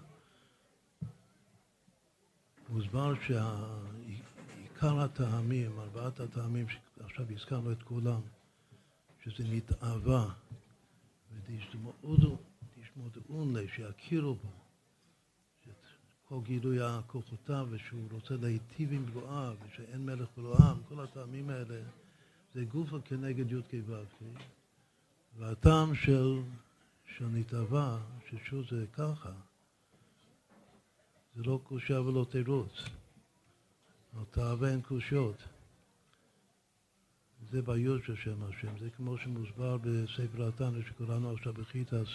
מוסבר 2.68 3.14
שעיקר 3.26 5.00
הטעמים, 5.00 5.80
ארבעת 5.80 6.20
הטעמים 6.20 6.66
עכשיו 7.00 7.32
הזכרנו 7.32 7.72
את 7.72 7.82
כולם, 7.82 8.20
שזה 9.24 9.44
נתאווה, 9.44 10.34
ותשמעון 11.46 13.56
לי, 13.56 13.68
שיכירו 13.68 14.34
בו, 14.34 14.50
כל 16.24 16.40
גילוי 16.42 16.82
הכוחותיו, 16.82 17.66
ושהוא 17.70 18.08
רוצה 18.10 18.34
להיטיב 18.34 18.92
עם 18.92 19.06
ברואיו, 19.06 19.56
ושאין 19.66 20.06
מלך 20.06 20.28
ברואיו, 20.36 20.76
כל 20.88 21.00
הטעמים 21.00 21.50
האלה, 21.50 21.80
זה 22.54 22.64
גוף 22.64 22.88
כנגד 23.04 23.52
י"ק 23.52 23.74
ו"ק, 23.86 24.22
והטעם 25.36 25.94
של, 25.94 26.42
של 27.16 27.26
ששוב 28.30 28.64
זה 28.70 28.86
ככה, 28.92 29.32
זה 31.36 31.42
לא 31.42 31.60
קושייה 31.64 32.00
ולא 32.00 32.26
תירוץ. 32.30 32.72
על 34.16 34.24
תאווה 34.30 34.70
אין 34.70 34.82
קושיות. 34.82 35.42
זה 37.50 37.62
ביוד 37.62 38.02
של 38.04 38.16
שם 38.16 38.42
השם, 38.42 38.78
זה 38.78 38.90
כמו 38.90 39.18
שמוסבר 39.18 39.76
בספר 39.76 40.48
התנא 40.48 40.82
שקראנו 40.88 41.32
עכשיו 41.32 41.52
בחיטס 41.52 42.08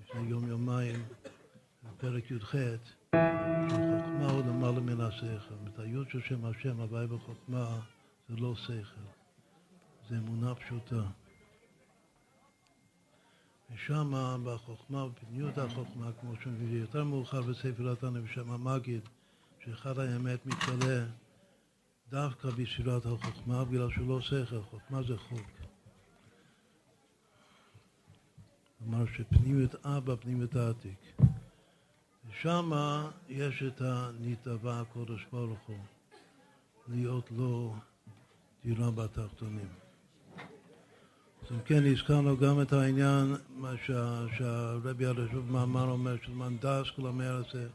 לפני 0.00 0.20
יום 0.28 0.48
יומיים, 0.48 1.04
בפרק 1.84 2.30
י"ח, 2.30 2.54
שחוכמה 3.68 4.30
הוא 4.30 4.40
למעלה 4.40 4.80
מן 4.80 5.00
השכל. 5.00 5.54
את 5.68 5.78
היוד 5.78 6.10
של 6.10 6.20
שם 6.20 6.44
השם, 6.44 6.80
הוואי 6.80 7.06
בחוכמה, 7.06 7.80
זה 8.28 8.36
לא 8.36 8.54
שכל, 8.56 9.15
זה 10.08 10.16
אמונה 10.16 10.54
פשוטה. 10.54 11.02
ושם 13.74 14.12
בחוכמה, 14.44 15.08
בפניות 15.08 15.58
החוכמה, 15.58 16.10
כמו 16.20 16.32
שמביא 16.44 16.80
יותר 16.80 17.04
מאוחר 17.04 17.42
בספר 17.42 17.92
התנא 17.92 18.20
בשם 18.20 18.50
המגיד, 18.50 19.00
שאחד 19.64 19.98
האמת 19.98 20.46
מתגלה 20.46 21.06
דווקא 22.10 22.48
בספירת 22.50 23.06
החוכמה, 23.06 23.64
בגלל 23.64 23.90
שהוא 23.90 24.08
לא 24.08 24.20
שכל, 24.20 24.62
חוכמה 24.70 25.02
זה 25.02 25.18
חוק. 25.18 25.46
כלומר 28.78 29.04
שפנימיות 29.06 29.86
אבא, 29.86 30.16
פנימיות 30.16 30.56
העתיק. 30.56 31.16
ושם 32.28 32.70
יש 33.28 33.62
את 33.62 33.80
הנתבע 33.80 34.80
הקודש 34.80 35.26
ברוך 35.32 35.60
הוא, 35.66 35.78
להיות 36.88 37.30
לו 37.30 37.74
דירה 38.64 38.90
בתחתונים. 38.90 39.85
אז 41.46 41.52
אם 41.52 41.60
כן, 41.64 41.92
הזכרנו 41.92 42.36
גם 42.36 42.62
את 42.62 42.72
העניין, 42.72 43.34
מה 43.56 43.72
שהרבי 44.36 45.06
הרשוב 45.06 45.52
מאמר 45.52 45.90
אומר, 45.90 46.16
שזמן 46.24 46.56
דס 46.56 46.90
כל 46.96 47.06
המאה 47.06 47.34
הזה, 47.34 47.68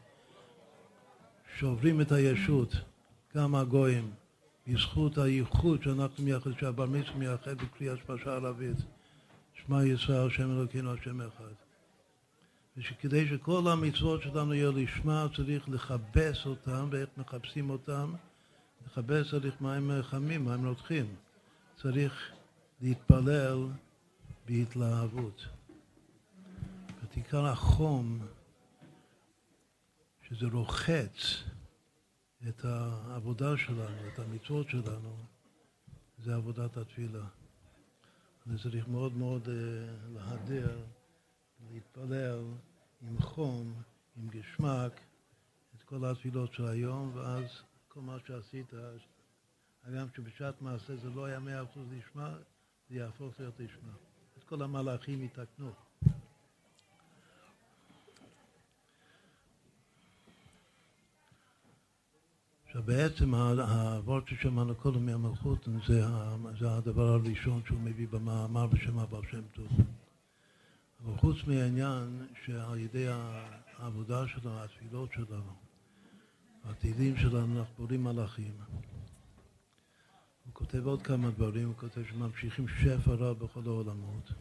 שוברים 1.57 2.01
את 2.01 2.11
הישות, 2.11 2.75
גם 3.35 3.55
הגויים, 3.55 4.11
בזכות 4.67 5.17
הייחוד 5.17 5.83
שאנחנו 5.83 6.23
מייחד, 6.23 6.51
שהבר 6.59 6.85
מצווה 6.85 7.15
מייחד 7.17 7.57
בקריאת 7.57 7.99
שמע 8.07 8.33
ערבית, 8.33 8.77
שמע 9.53 9.85
ישראל, 9.85 10.27
השם 10.27 10.51
אלוקינו, 10.51 10.93
השם 10.93 11.21
אחד. 11.21 11.53
ושכדי 12.77 13.27
שכל 13.27 13.67
המצוות 13.67 14.21
שלנו 14.21 14.53
יהיו 14.53 14.71
לשמה, 14.71 15.27
צריך 15.35 15.69
לכבס 15.69 16.45
אותם, 16.45 16.87
ואיך 16.91 17.09
מכבסים 17.17 17.69
אותם? 17.69 18.13
לכבס 18.87 19.29
צריך 19.31 19.61
מים 19.61 19.91
חמים, 20.01 20.45
מים 20.45 20.67
רותחים. 20.67 21.05
צריך 21.81 22.31
להתפלל 22.81 23.67
בהתלהבות. 24.45 25.47
ותיקר 27.03 27.45
החום, 27.45 28.19
שזה 30.21 30.45
רוחץ 30.51 31.43
את 32.47 32.65
העבודה 32.65 33.57
שלנו, 33.57 34.07
את 34.13 34.19
המצוות 34.19 34.69
שלנו, 34.69 35.15
זה 36.23 36.35
עבודת 36.35 36.77
התפילה. 36.77 37.25
אני 38.47 38.57
צריך 38.63 38.87
מאוד 38.87 39.13
מאוד 39.13 39.49
אה, 39.49 39.53
להדר, 40.13 40.79
להתפלל 41.71 42.43
עם 43.01 43.21
חום, 43.21 43.73
עם 44.17 44.27
גשמק, 44.29 45.01
את 45.75 45.83
כל 45.83 46.05
התפילות 46.05 46.53
של 46.53 46.65
היום, 46.65 47.11
ואז 47.15 47.61
כל 47.87 48.01
מה 48.01 48.17
שעשית, 48.27 48.73
הגם 49.83 50.07
שבשעת 50.15 50.61
מעשה 50.61 50.95
זה 50.95 51.09
לא 51.09 51.25
היה 51.25 51.39
מאה 51.39 51.63
אחוז 51.63 51.87
לשמה, 51.91 52.37
זה 52.91 52.97
יהפוך 52.97 53.39
להיות 53.39 53.59
לשמה. 53.59 53.93
אז 54.37 54.43
כל 54.43 54.61
המלאכים 54.61 55.23
יתקנו. 55.23 55.71
עכשיו 62.65 62.83
בעצם 62.83 63.33
הוורד 63.33 64.27
ששמענו 64.27 64.75
קודם 64.75 65.05
מהמלכות 65.05 65.67
זה, 65.87 66.05
זה 66.59 66.71
הדבר 66.71 67.07
הראשון 67.07 67.61
שהוא 67.65 67.79
מביא 67.79 68.07
במאמר 68.07 68.67
בשם 68.67 68.99
הבעל 68.99 69.21
שם 69.31 69.41
טוב. 69.53 69.67
אבל 71.03 71.17
חוץ 71.17 71.37
מהעניין 71.47 72.27
שעל 72.45 72.79
ידי 72.79 73.05
העבודה 73.77 74.27
שלנו, 74.27 74.63
התפילות 74.63 75.09
שלנו, 75.13 75.53
התהילים 76.63 77.17
שלנו, 77.17 77.59
אנחנו 77.59 77.73
בונים 77.77 78.03
מלאכים. 78.03 78.53
כותב 80.61 80.87
עוד 80.87 81.01
כמה 81.01 81.31
דברים, 81.31 81.67
הוא 81.67 81.75
כותב 81.75 82.01
שממשיכים 82.09 82.67
שפע 82.67 83.13
רב 83.13 83.39
בכל 83.39 83.61
העולמות, 83.65 84.31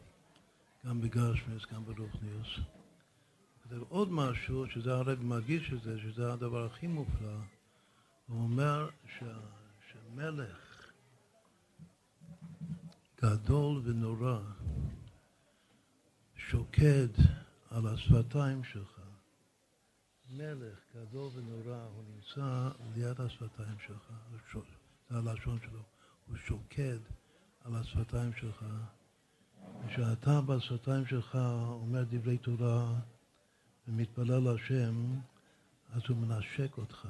גם 0.86 1.00
בגשמיוס, 1.00 1.66
גם 1.72 1.84
ברוכניוס. 1.84 2.56
הוא 2.56 2.64
כותב 3.62 3.82
עוד 3.88 4.12
משהו, 4.12 4.66
שזה 4.66 4.94
הרב 4.94 5.22
מדגיש 5.22 5.72
את 5.72 5.82
זה, 5.82 5.98
שזה 6.00 6.32
הדבר 6.32 6.66
הכי 6.66 6.86
מופלא. 6.86 7.36
הוא 8.28 8.42
אומר 8.42 8.88
ש... 9.06 9.22
שמלך 9.90 10.92
גדול 13.22 13.82
ונורא 13.84 14.38
שוקד 16.36 17.08
על 17.70 17.86
השפתיים 17.86 18.64
שלך. 18.64 19.00
מלך 20.30 20.78
גדול 20.94 21.30
ונורא, 21.34 21.82
הוא 21.94 22.04
נמצא 22.14 22.70
ליד 22.94 23.20
השפתיים 23.20 23.76
שלך, 23.86 24.12
זה 25.10 25.18
הלשון 25.18 25.58
שלו. 25.60 25.89
הוא 26.30 26.38
שוקד 26.38 26.98
על 27.64 27.76
השפתיים 27.76 28.32
שלך. 28.32 28.64
כשאתה 29.88 30.40
בשפתיים 30.40 31.06
שלך 31.06 31.38
אומר 31.68 32.04
דברי 32.04 32.38
תורה 32.38 32.94
ומתפלל 33.88 34.38
להשם, 34.38 35.18
אז 35.92 36.02
הוא 36.08 36.16
מנשק 36.16 36.78
אותך. 36.78 37.08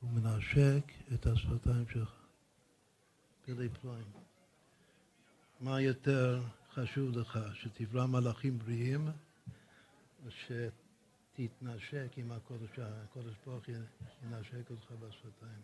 הוא 0.00 0.10
מנשק 0.10 0.92
את 1.14 1.26
השפתיים 1.26 1.84
שלך. 1.92 2.14
פלאי 3.44 3.68
פלאים. 3.68 4.12
מה 5.60 5.80
יותר 5.80 6.42
חשוב 6.74 7.18
לך, 7.18 7.38
שתברא 7.54 8.06
מלאכים 8.06 8.58
בריאים, 8.58 9.08
או 10.24 10.30
שתתנשק 10.30 12.08
עם 12.16 12.32
הקודש, 12.32 12.78
הקודש 12.78 13.34
ברוך 13.46 13.64
ינשק 14.22 14.70
אותך 14.70 14.92
בשפתיים. 14.92 15.62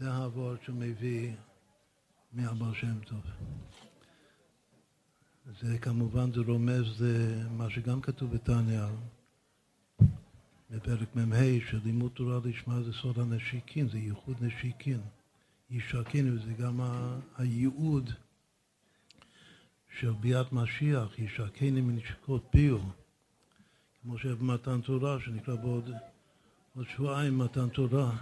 זה 0.00 0.12
העבוד 0.12 0.58
שמביא 0.66 1.32
מהבר 2.32 2.72
שם 2.72 3.00
טוב. 3.00 3.20
זה 5.60 5.78
כמובן, 5.78 6.32
זה 6.32 6.40
רומז 6.40 7.02
למה 7.02 7.70
שגם 7.70 8.00
כתוב 8.00 8.34
בתניא, 8.34 8.82
בפרק 10.70 11.16
מ"ה, 11.16 11.60
שלימוד 11.70 12.12
תורה 12.14 12.38
לשמה 12.44 12.82
זה 12.82 12.92
סוד 12.92 13.18
הנשיקין, 13.18 13.88
זה 13.88 13.98
ייחוד 13.98 14.36
נשיקין. 14.40 15.00
ישקין, 15.70 16.34
וזה 16.34 16.52
גם 16.52 16.80
הייעוד 17.38 18.10
של 19.98 20.12
ביאת 20.12 20.52
משיח, 20.52 21.18
ישקני 21.18 21.80
מנשקות 21.80 22.46
פיו, 22.50 22.78
כמו 24.02 24.18
שבמתן 24.18 24.80
תורה, 24.80 25.20
שנקרא 25.20 25.54
בעוד 25.54 25.90
עוד 26.74 26.86
שבועיים 26.88 27.38
מתן 27.38 27.68
תורה. 27.68 28.16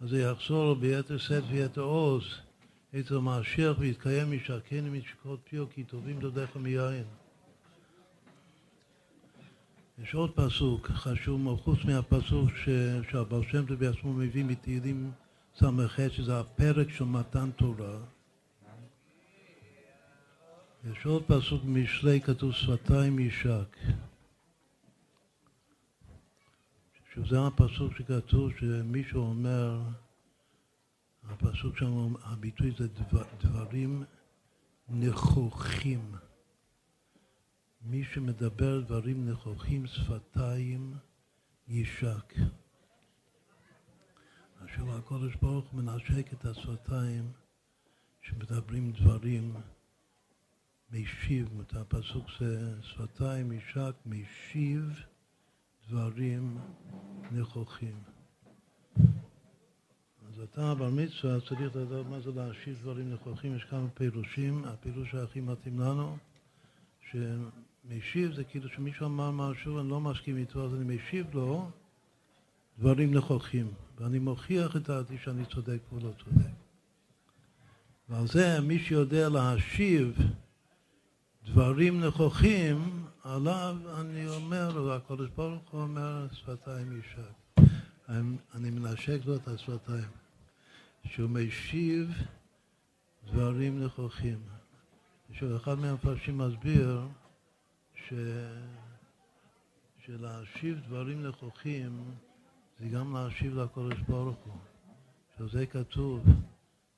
אז 0.00 0.10
זה 0.10 0.22
יחזור 0.22 0.74
ביתר 0.74 1.18
שאת 1.18 1.42
ויתר 1.50 1.80
עוז 1.80 2.24
אצל 3.00 3.18
משיח 3.18 3.76
ויתקיים 3.78 4.32
ישקני 4.32 4.90
מנשקות 4.90 5.40
פיו, 5.44 5.66
כי 5.70 5.84
טובים 5.84 6.20
דודיך 6.20 6.56
מיין. 6.56 7.04
יש 10.02 10.14
עוד 10.14 10.30
פסוק 10.34 10.90
חשוב, 10.90 11.60
חוץ 11.60 11.78
מהפסוק 11.84 12.50
שהבר 13.10 13.42
שם 13.42 13.66
טוב 13.66 13.78
בעצמו 13.78 14.12
מביא 14.12 14.44
מתהילים 14.44 15.10
ס"ח, 15.58 16.08
שזה 16.08 16.40
הפרק 16.40 16.90
של 16.90 17.04
מתן 17.04 17.50
תורה. 17.50 17.96
יש 20.90 21.06
עוד 21.06 21.22
פסוק 21.26 21.62
במשלי 21.62 22.20
כתוב 22.20 22.52
שפתיים 22.52 23.18
יישק. 23.18 23.76
שזה 27.14 27.46
הפסוק 27.46 27.92
שכתוב 27.98 28.52
שמישהו 28.58 29.20
אומר, 29.20 29.82
הפסוק 31.24 31.78
שם, 31.78 32.14
הביטוי 32.22 32.72
זה 32.78 32.88
דבר, 32.88 33.24
דברים 33.40 34.04
נכוחים. 34.88 36.14
מי 37.82 38.04
שמדבר 38.04 38.80
דברים 38.80 39.28
נכוחים 39.28 39.86
שפתיים 39.86 40.94
יישק. 41.68 42.34
עכשיו 44.60 44.96
הקודש 44.98 45.34
ברוך 45.42 45.70
הוא 45.70 45.82
מנשק 45.82 46.32
את 46.32 46.44
השפתיים 46.44 47.32
שמדברים 48.22 48.92
דברים 48.92 49.54
משיב, 50.90 51.60
את 51.60 51.74
הפסוק 51.74 52.26
זה 52.40 52.82
שפתיים 52.82 53.52
יישק 53.52 53.94
משיב 54.06 55.04
דברים 55.88 56.58
נכוחים. 57.32 57.94
אז 60.28 60.40
אתה 60.44 60.74
בר 60.74 60.90
מצווה 60.90 61.40
צריך 61.40 61.60
לדעת 61.60 62.06
מה 62.10 62.20
זה 62.20 62.30
להשיב 62.36 62.78
דברים 62.82 63.12
נכוחים, 63.12 63.56
יש 63.56 63.64
כמה 63.64 63.88
פירושים, 63.94 64.64
הפירוש 64.64 65.10
שהכי 65.10 65.40
מתאים 65.40 65.80
לנו, 65.80 66.16
שמשיב 67.10 68.34
זה 68.34 68.44
כאילו 68.44 68.68
שמישהו 68.68 69.06
אמר 69.06 69.30
משהו, 69.30 69.80
אני 69.80 69.90
לא 69.90 70.00
מסכים 70.00 70.36
איתו, 70.36 70.64
אז 70.64 70.74
אני 70.74 70.96
משיב 70.96 71.26
לו 71.34 71.70
דברים 72.78 73.14
נכוחים, 73.14 73.68
ואני 73.98 74.18
מוכיח 74.18 74.76
את 74.76 74.82
דעתי 74.82 75.18
שאני 75.18 75.44
צודק 75.46 75.78
והוא 75.88 76.02
לא 76.02 76.10
צודק. 76.24 76.50
ועל 78.08 78.26
זה 78.26 78.60
מי 78.60 78.78
שיודע 78.78 79.28
להשיב 79.28 80.18
דברים 81.44 82.00
נכוחים, 82.04 83.03
עליו 83.24 83.76
אני 84.00 84.28
אומר, 84.28 84.82
והקדוש 84.84 85.30
ברוך 85.30 85.70
הוא 85.70 85.80
אומר, 85.80 86.26
שפתיים 86.32 86.92
יישק. 86.92 87.32
אני 88.54 88.70
מנשק 88.70 89.18
לו 89.24 89.36
את 89.36 89.48
השפתיים. 89.48 90.08
שהוא 91.04 91.30
משיב 91.30 92.10
דברים 93.26 93.84
נכוחים. 93.84 94.38
אחד 95.56 95.78
מהמפרשים 95.78 96.38
מסביר 96.38 97.00
ש... 97.94 98.12
שלהשיב 99.98 100.80
דברים 100.86 101.26
נכוחים 101.26 102.04
זה 102.80 102.88
גם 102.88 103.16
להשיב 103.16 103.58
לקודש 103.58 103.98
ברוך 104.08 104.36
הוא. 104.44 104.54
שזה 105.38 105.66
כתוב 105.66 106.24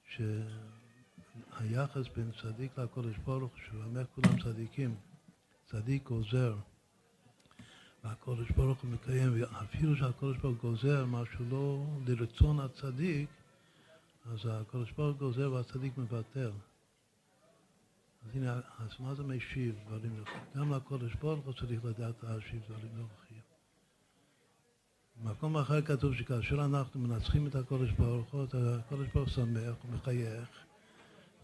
שהיחס 0.09 2.09
בין 2.17 2.31
צדיק 2.43 2.79
לקודש 2.79 3.17
ברוך 3.25 3.53
הוא, 3.73 3.85
אומר 3.85 4.05
כולם 4.15 4.41
צדיקים, 4.43 4.95
צדיק 5.67 6.09
עוזר, 6.09 6.55
והקודש 8.05 8.51
ברוך 8.51 8.83
הוא 8.83 8.91
מקיים, 8.91 9.33
ואפילו 9.41 9.97
שהקודש 9.97 10.39
ברוך 10.39 10.63
הוא 10.63 10.71
גוזר 10.71 11.05
משהו 11.07 11.45
לא 11.51 11.87
לרצון 12.07 12.61
הצדיק, 12.61 13.29
אז 14.33 14.39
הקדוש 14.51 14.93
ברוך 14.93 15.17
הוא 15.17 15.19
גוזר 15.19 15.53
והצדיק 15.53 15.99
מבטל. 15.99 16.51
אז 18.25 18.37
הנה, 18.37 18.61
אז 18.79 18.91
מה 19.01 19.15
זה 19.15 19.23
משיב 19.23 19.75
דברים 19.87 20.21
נכוחים? 20.21 20.41
גם 20.57 20.73
לקודש 20.73 21.15
ברוך 21.15 21.45
הוא 21.45 21.53
צריך 21.53 21.85
לדעת 21.85 22.23
להשיב 22.23 22.63
דברים 22.69 22.91
נכוחים. 22.93 23.41
במקום 25.23 25.57
אחר 25.57 25.83
כתוב 25.83 26.15
שכאשר 26.15 26.65
אנחנו 26.65 27.01
מנצחים 27.01 27.47
את 27.47 27.55
הקודש 27.55 27.91
ברוך 27.91 28.31
הוא, 28.31 28.43
הקודש 28.45 29.09
ברוך 29.15 29.29
הוא 29.29 29.35
שמח 29.35 29.75
ומחייך 29.85 30.49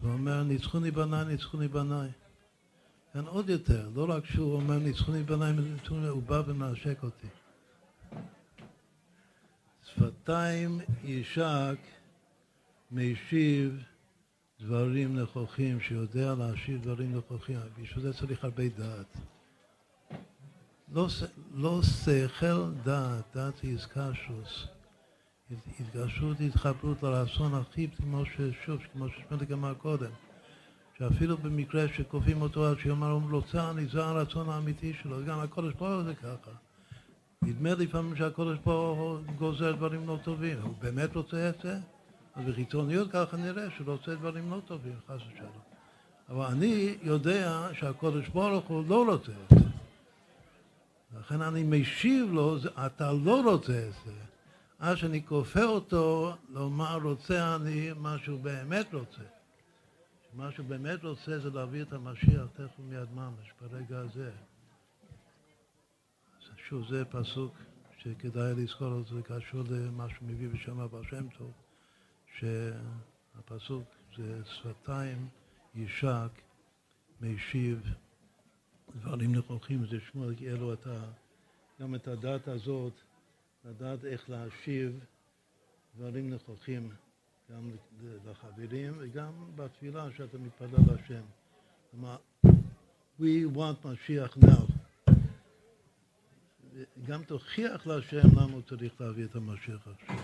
ואומר 0.01 0.43
ניצחוני 0.43 0.91
בניי, 0.91 1.25
ניצחוני 1.25 1.67
בניי. 1.67 2.09
כאן 3.13 3.25
עוד 3.25 3.49
יותר, 3.49 3.89
לא 3.95 4.05
רק 4.09 4.25
שהוא 4.25 4.53
אומר 4.53 4.77
ניצחוני 4.77 5.23
בניי, 5.23 5.53
הוא 5.89 6.23
בא 6.23 6.41
ומנשק 6.47 7.03
אותי. 7.03 7.27
שפתיים 9.85 10.79
יישק 11.03 11.77
משיב 12.91 13.83
דברים 14.59 15.19
נכוחים, 15.19 15.79
שיודע 15.79 16.35
להשיב 16.35 16.81
דברים 16.81 17.17
נכוחים, 17.17 17.59
בשביל 17.81 18.03
זה 18.03 18.13
צריך 18.13 18.43
הרבה 18.43 18.63
דעת. 18.69 19.17
לא, 20.93 21.07
לא 21.53 21.81
שכל 21.81 22.71
דעת, 22.83 23.23
דעת 23.35 23.53
זה 23.57 23.67
איסקשוס. 23.67 24.67
התקשרות, 25.79 26.37
התחברות 26.39 27.03
לרצון 27.03 27.53
הכי, 27.53 27.87
כמו 27.97 28.25
ששוב, 28.25 28.81
כמו 28.93 29.09
ששמעתי 29.09 29.45
גם 29.45 29.73
קודם, 29.77 30.11
שאפילו 30.97 31.37
במקרה 31.37 31.85
שכופים 31.87 32.41
אותו 32.41 32.67
עד 32.67 32.79
שיאמר 32.79 33.11
הוא 33.11 33.21
רוצה 33.31 33.71
אני, 33.71 33.85
זה 33.85 34.05
הרצון 34.05 34.49
האמיתי 34.49 34.93
שלו, 35.01 35.25
גם 35.25 35.39
הקודש 35.39 35.73
ברוך 35.73 36.03
זה 36.03 36.15
ככה. 36.15 36.51
נדמה 37.41 37.73
לפעמים 37.73 38.15
שהקודש 38.15 38.57
ברוך 38.65 38.99
הוא 38.99 39.19
גוזר 39.37 39.71
דברים 39.71 40.07
לא 40.07 40.19
טובים, 40.23 40.57
הוא 40.61 40.73
באמת 40.81 41.15
רוצה 41.15 41.49
את 41.49 41.61
זה? 41.63 41.77
אז 42.35 42.45
בחיצוניות 42.45 43.11
ככה 43.11 43.37
נראה 43.37 43.67
שהוא 43.75 43.91
רוצה 43.91 44.15
דברים 44.15 44.51
לא 44.51 44.61
טובים, 44.65 44.93
חס 45.07 45.21
ושלום. 45.33 45.51
אבל 46.29 46.45
אני 46.45 46.95
יודע 47.01 47.67
שהקודש 47.73 48.27
ברוך 48.27 48.65
הוא 48.65 48.83
לא 48.87 49.05
רוצה 49.05 49.31
את 49.31 49.59
זה. 49.59 49.65
לכן 51.19 51.41
אני 51.41 51.63
משיב 51.63 52.33
לו, 52.33 52.57
אתה 52.85 53.11
לא 53.11 53.41
רוצה 53.41 53.87
את 53.87 53.93
זה. 54.05 54.11
אז 54.79 54.97
שאני 54.97 55.25
כופה 55.25 55.63
אותו 55.63 56.35
לומר 56.53 56.97
רוצה 57.03 57.55
אני 57.55 57.91
מה 57.97 58.15
שהוא 58.23 58.39
באמת 58.39 58.93
רוצה. 58.93 59.21
מה 60.35 60.51
שהוא 60.51 60.65
באמת 60.65 61.03
רוצה 61.03 61.39
זה 61.39 61.49
להביא 61.49 61.81
את 61.81 61.93
המשיח 61.93 62.47
תכף 62.53 62.79
מיד 62.79 63.11
ממש, 63.11 63.53
ברגע 63.61 63.99
הזה. 63.99 64.31
שוב, 66.67 66.87
זה 66.89 67.05
פסוק 67.05 67.53
שכדאי 67.97 68.53
לזכור 68.53 68.87
אותו, 68.87 69.15
זה 69.15 69.21
קשור 69.21 69.63
למה 69.69 70.09
שהוא 70.09 70.27
מביא 70.27 70.49
בשם 70.49 70.79
אבא 70.79 71.03
שם 71.03 71.29
טוב. 71.37 71.51
שהפסוק 72.39 73.83
זה 74.17 74.41
שפתיים 74.45 75.27
יישק 75.75 76.41
משיב 77.21 77.83
דברים 78.95 79.35
נכוחים, 79.35 79.85
זה 79.85 79.99
שמואל, 79.99 80.33
יהיה 80.39 80.55
לו 80.55 80.73
את 80.73 80.87
ה, 80.87 81.11
גם 81.81 81.95
את 81.95 82.07
הדת 82.07 82.47
הזאת, 82.47 82.93
לדעת 83.65 84.05
איך 84.05 84.29
להשיב 84.29 84.99
דברים 85.95 86.33
נכוחים 86.33 86.89
גם 87.53 87.71
לחברים 88.25 88.93
וגם 88.99 89.31
בתפילה 89.55 90.07
שאתה 90.17 90.37
מתפלל 90.37 90.79
להשם. 90.87 91.23
כלומר, 91.91 92.17
we 93.19 93.55
want 93.55 93.87
משיח 93.87 94.37
now. 94.37 94.73
גם 97.07 97.23
תוכיח 97.23 97.87
להשם 97.87 98.27
למה 98.35 98.53
הוא 98.53 98.61
צריך 98.61 99.01
להביא 99.01 99.25
את 99.25 99.35
המשיח 99.35 99.87
עכשיו. 99.87 100.17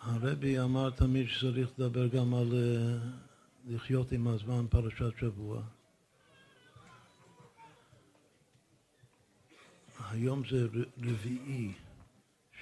הרבי 0.00 0.60
אמר 0.60 0.90
תמיד 0.90 1.28
שצריך 1.28 1.70
לדבר 1.78 2.06
גם 2.06 2.34
על 2.34 2.48
uh, 2.50 3.72
לחיות 3.74 4.12
עם 4.12 4.28
הזמן 4.28 4.66
פרשת 4.70 5.18
שבוע. 5.20 5.62
היום 10.10 10.42
זה 10.50 10.66
רביעי 10.98 11.72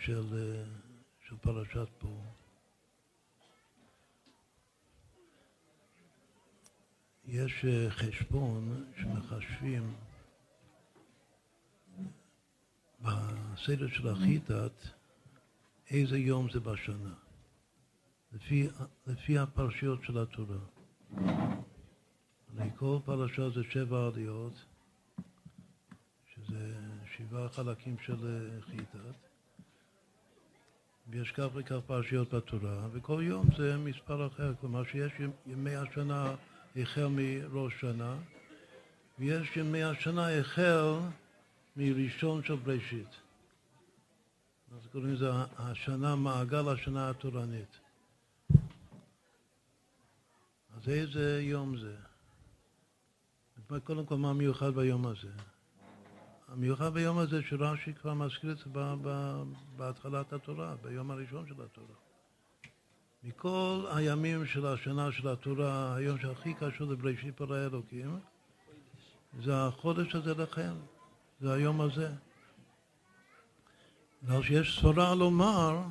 של, 0.04 0.24
uh, 0.32 1.28
של 1.28 1.36
פרשת 1.36 1.88
פה. 1.98 2.22
יש 7.24 7.64
uh, 7.64 7.90
חשבון 7.90 8.84
שמחשבים 8.96 9.94
בסדר 13.00 13.88
של 13.88 14.08
החיטת 14.08 14.72
איזה 15.90 16.18
יום 16.18 16.50
זה 16.52 16.60
בשנה, 16.60 17.14
לפי, 18.32 18.68
לפי 19.06 19.38
הפרשיות 19.38 20.02
של 20.02 20.18
התורה. 20.18 20.58
כל 22.76 22.98
פרשה 23.04 23.50
זה 23.50 23.60
שבע 23.70 24.06
עליות, 24.06 24.64
שזה 26.34 26.76
שבעה 27.16 27.48
חלקים 27.48 27.96
של 27.98 28.26
אה, 28.26 28.60
חיטת, 28.62 29.23
ויש 31.08 31.32
כך 31.32 31.46
וכך 31.54 31.76
פרשיות 31.86 32.34
בתורה, 32.34 32.88
וכל 32.92 33.22
יום 33.24 33.46
זה 33.56 33.76
מספר 33.76 34.26
אחר, 34.26 34.52
כלומר 34.60 34.84
שיש 34.84 35.12
ימי 35.46 35.76
השנה 35.76 36.34
החל 36.76 37.06
מראש 37.06 37.80
שנה, 37.80 38.16
ויש 39.18 39.56
ימי 39.56 39.82
השנה 39.82 40.38
החל 40.38 40.98
מראשון 41.76 42.44
של 42.44 42.54
בראשית. 42.54 43.08
אז 44.72 44.86
קוראים 44.92 45.14
לזה 45.14 45.30
השנה, 45.58 46.16
מעגל 46.16 46.68
השנה 46.68 47.10
התורנית. 47.10 47.78
אז 50.76 50.88
איזה 50.88 51.42
יום 51.42 51.76
זה? 51.76 51.96
קודם 53.84 54.06
כל, 54.06 54.16
מה 54.16 54.32
מיוחד 54.32 54.74
ביום 54.74 55.06
הזה? 55.06 55.30
המיוחד 56.54 56.94
ביום 56.94 57.18
הזה 57.18 57.42
שרש"י 57.48 57.94
כבר 57.94 58.14
מזכיר 58.14 58.52
את 58.52 58.58
זה 58.58 58.64
בהתחלת 59.76 60.32
התורה, 60.32 60.74
ביום 60.82 61.10
הראשון 61.10 61.46
של 61.48 61.54
התורה. 61.54 61.94
מכל 63.24 63.86
הימים 63.94 64.46
של 64.46 64.66
השנה 64.66 65.12
של 65.12 65.28
התורה, 65.28 65.94
היום 65.94 66.18
שהכי 66.18 66.54
קשור 66.54 66.92
לבראשית 66.92 67.36
פרעי 67.36 67.66
אלוקים, 67.66 68.18
זה 69.42 69.56
החודש 69.56 70.14
הזה 70.14 70.34
לכם, 70.34 70.74
זה 71.40 71.52
היום 71.52 71.80
הזה. 71.80 72.12
בגלל 74.22 74.42
שיש 74.42 74.80
סברה 74.80 75.14
לומר, 75.14 75.82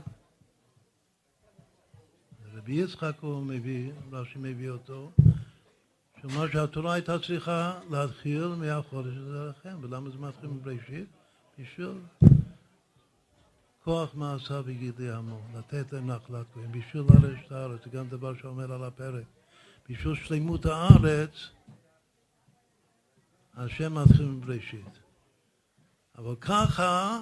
רבי 2.54 2.74
יצחק 2.74 3.16
הוא 3.22 3.46
מביא, 3.46 3.92
רש"י 4.12 4.40
מביא 4.40 4.70
אותו, 4.70 5.12
שאומר 6.24 6.52
שהתורה 6.52 6.94
הייתה 6.94 7.20
צריכה 7.20 7.80
להתחיל 7.90 8.48
מהחודש 8.48 9.14
הזה 9.18 9.50
לכם, 9.50 9.78
ולמה 9.82 10.10
זה 10.10 10.18
מתחיל 10.18 10.50
מבראשית? 10.50 11.08
בשביל 11.60 11.92
כוח 13.84 14.16
מעשה 14.16 14.62
בגידי 14.62 15.12
עמו, 15.12 15.42
לתת 15.58 15.94
להם 15.94 16.08
נחלת 16.12 16.46
כהן, 16.54 16.72
בשביל 16.72 17.04
לרשת 17.04 17.52
הארץ, 17.52 17.84
זה 17.84 17.90
גם 17.90 18.10
דבר 18.10 18.34
שעומד 18.38 18.72
על 18.72 18.84
הפרק. 18.84 19.24
בשביל 19.90 20.16
שלמות 20.16 20.66
הארץ, 20.66 21.50
השם 23.56 23.94
מתחיל 23.94 24.26
מבראשית. 24.26 25.00
אבל 26.18 26.36
ככה 26.42 27.20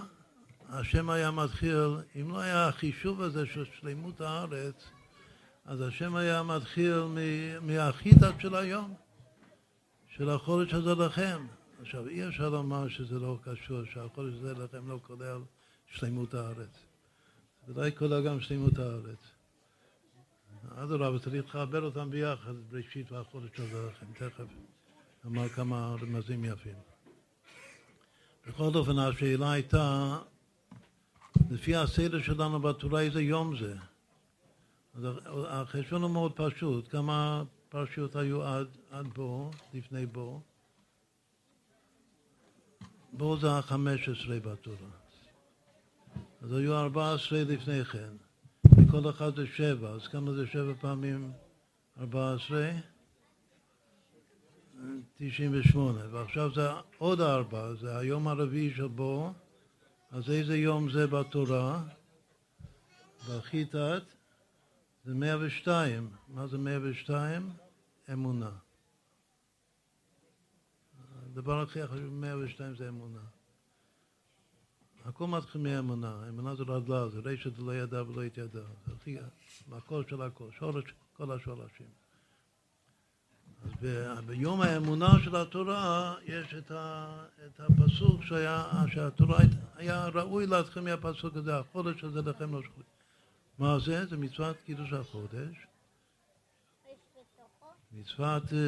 השם 0.69 1.09
היה 1.09 1.31
מתחיל, 1.31 1.97
אם 2.15 2.29
לא 2.29 2.39
היה 2.39 2.67
החישוב 2.67 3.21
הזה 3.21 3.45
של 3.45 3.65
שלמות 3.79 4.21
הארץ, 4.21 4.91
אז 5.65 5.82
השם 5.82 6.15
היה 6.15 6.43
מתחיל 6.43 6.93
מהחיטת 7.62 8.34
של 8.39 8.56
היום, 8.56 8.93
של 10.15 10.30
החודש 10.30 10.74
הזה 10.74 10.95
לכם. 10.95 11.47
עכשיו, 11.82 12.08
אי 12.08 12.28
אפשר 12.28 12.50
לומר 12.50 12.89
שזה 12.89 13.19
לא 13.19 13.38
קשור, 13.43 13.86
שהחודש 13.93 14.34
הזה 14.34 14.54
לכם 14.54 14.89
לא 14.89 15.00
כולל 15.08 15.41
שלמות 15.88 16.34
הארץ. 16.34 16.86
ודאי 17.67 17.91
כולל 17.97 18.26
גם 18.26 18.41
שלמות 18.41 18.80
הארץ. 18.80 19.19
אדרבה, 20.76 21.19
צריך 21.19 21.45
לחבר 21.45 21.82
אותם 21.82 22.10
ביחד, 22.10 22.54
בראשית 22.69 23.12
והחודש 23.12 23.60
הזה 23.60 23.88
לכם, 23.88 24.06
תכף 24.13 24.45
נאמר 25.24 25.50
כמה 25.50 25.95
רמזים 26.02 26.45
יפים. 26.45 26.76
בכל 28.47 28.71
אופן, 28.76 29.00
השאלה 29.00 29.52
הייתה 29.52 30.17
לפי 31.52 31.76
הסדר 31.76 32.21
שלנו 32.21 32.60
בתורה 32.60 33.02
איזה 33.02 33.21
יום 33.21 33.58
זה. 33.58 33.76
אז 34.93 35.04
החשבון 35.47 36.01
הוא 36.01 36.12
מאוד 36.12 36.32
פשוט, 36.36 36.91
כמה 36.91 37.43
פרשיות 37.69 38.15
היו 38.15 38.43
עד, 38.43 38.67
עד 38.91 39.08
בו, 39.08 39.51
לפני 39.73 40.06
בו? 40.06 40.41
בו 43.13 43.38
זה 43.38 43.58
החמש 43.58 44.10
עשרה 44.10 44.39
בתורה. 44.39 44.89
אז 46.41 46.54
היו 46.54 46.75
ארבע 46.75 47.13
עשרה 47.13 47.43
לפני 47.43 47.86
כן, 47.86 48.13
וכל 48.77 49.10
אחד 49.10 49.36
זה 49.36 49.47
שבע, 49.47 49.89
אז 49.89 50.08
כמה 50.08 50.34
זה 50.34 50.47
שבע 50.47 50.73
פעמים 50.82 51.32
ארבע 51.99 52.34
עשרה? 52.34 52.71
תשעים 55.17 55.51
ושמונה, 55.54 56.01
ועכשיו 56.12 56.54
זה 56.56 56.69
עוד 56.97 57.21
ארבע, 57.21 57.73
זה 57.73 57.97
היום 57.97 58.27
הרביעי 58.27 58.73
של 58.75 58.88
בו, 58.88 59.34
אז 60.12 60.30
איזה 60.30 60.58
יום 60.58 60.91
זה 60.91 61.08
בתורה? 61.08 61.84
בחיטת 63.30 64.04
זה 65.05 65.13
102. 65.13 66.09
מה 66.27 66.47
זה 66.47 66.57
102? 66.57 67.49
אמונה. 68.13 68.51
הדבר 71.25 71.61
הכי 71.61 71.87
חשוב 71.87 72.25
ב-102 72.25 72.77
זה 72.77 72.89
אמונה. 72.89 73.19
הכל 75.05 75.27
מתחיל 75.27 75.61
מאמונה, 75.61 76.29
אמונה 76.29 76.55
זה 76.55 76.63
רדלה, 76.63 77.09
זה 77.09 77.19
רשת 77.19 77.59
לא 77.59 77.75
ידע 77.75 78.03
ולא 78.03 78.23
התיידע, 78.23 78.59
זה 78.87 78.93
הכי, 78.93 79.17
הכל 79.71 80.03
של 80.09 80.21
הכל, 80.21 80.47
שורש 80.59 80.83
כל 81.13 81.31
השורשים. 81.31 81.87
אז 83.65 83.71
ב, 83.81 84.13
ביום 84.25 84.61
האמונה 84.61 85.09
של 85.23 85.35
התורה 85.35 86.15
יש 86.23 86.53
את, 86.53 86.71
ה, 86.71 87.15
את 87.45 87.59
הפסוק 87.59 88.23
שהיה, 88.23 88.65
שהתורה 88.93 89.39
היה 89.75 90.07
ראוי 90.07 90.47
להתחיל 90.47 90.83
מהפסוק 90.83 91.35
הזה, 91.35 91.57
החודש 91.57 92.03
הזה 92.03 92.21
לכם 92.21 92.53
לא 92.53 92.61
שכחו. 92.63 92.90
מה 93.62 93.80
זה? 93.80 94.06
זה 94.06 94.17
מצוות 94.17 94.58
קידוש 94.65 94.93
החודש. 94.93 95.67
מצוות 97.91 98.43
אה, 98.54 98.60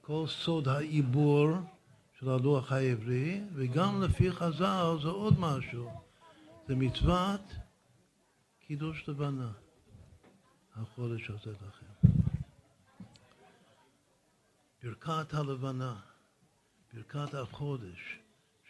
כל 0.00 0.24
סוד 0.28 0.68
העיבור 0.68 1.48
של 2.18 2.28
הלוח 2.28 2.72
העברי, 2.72 3.40
וגם 3.54 4.02
לפי 4.02 4.32
חז"ל 4.32 4.96
זה 5.02 5.08
עוד 5.08 5.34
משהו. 5.40 5.90
זה 6.68 6.74
מצוות 6.74 7.40
קידוש 8.66 9.08
לבנה, 9.08 9.52
החודש 10.74 11.30
הזה 11.30 11.52
לכם. 11.52 12.08
ברכת 14.82 15.34
הלבנה, 15.34 16.00
ברכת 16.94 17.34
החודש, 17.34 18.18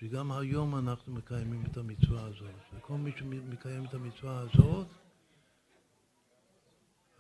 שגם 0.00 0.32
היום 0.32 0.78
אנחנו 0.78 1.12
מקיימים 1.12 1.64
את 1.70 1.76
המצווה 1.76 2.24
הזאת. 2.24 2.54
וכל 2.74 2.94
מי 2.94 3.12
שמקיים 3.18 3.84
את 3.84 3.94
המצווה 3.94 4.40
הזאת, 4.40 4.86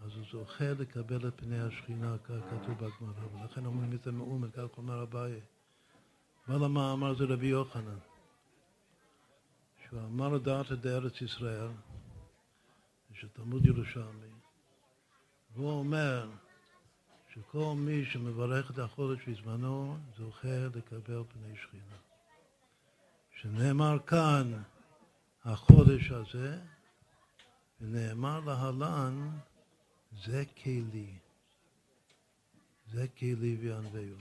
אז 0.06 0.12
הוא 0.14 0.24
זוכה 0.32 0.72
לקבל 0.78 1.28
את 1.28 1.32
פני 1.36 1.60
השכינה, 1.60 2.16
כך 2.24 2.34
כתוב 2.50 2.74
בגמרא, 2.74 3.42
ולכן 3.42 3.66
אומרים 3.66 3.92
את 3.92 4.02
זה 4.02 4.12
מאומן, 4.12 4.50
כך 4.50 4.78
אומר 4.78 5.02
אביי. 5.02 5.40
בעל 6.48 6.64
המאמר 6.64 7.14
זה 7.14 7.24
רבי 7.24 7.46
יוחנן, 7.46 7.98
שהוא 9.84 10.00
אמר 10.00 10.28
לדעת 10.28 10.72
את 10.72 10.86
ארץ 10.86 11.20
ישראל, 11.20 11.68
יש 13.10 13.26
תלמוד 13.32 13.66
ירושלמי, 13.66 14.30
והוא 15.54 15.70
אומר 15.70 16.30
שכל 17.34 17.74
מי 17.76 18.04
שמברך 18.04 18.70
את 18.70 18.78
החודש 18.78 19.28
בזמנו 19.28 19.96
זוכה 20.18 20.66
לקבל 20.74 21.22
פני 21.28 21.56
שכינה. 21.56 21.96
שנאמר 23.40 23.98
כאן 24.06 24.62
החודש 25.44 26.10
הזה, 26.10 26.58
ונאמר 27.80 28.40
להלן 28.40 29.30
זה 30.24 30.44
כלי, 30.62 31.18
זה 32.92 33.06
כלי 33.18 33.56
וענווהו. 33.60 34.16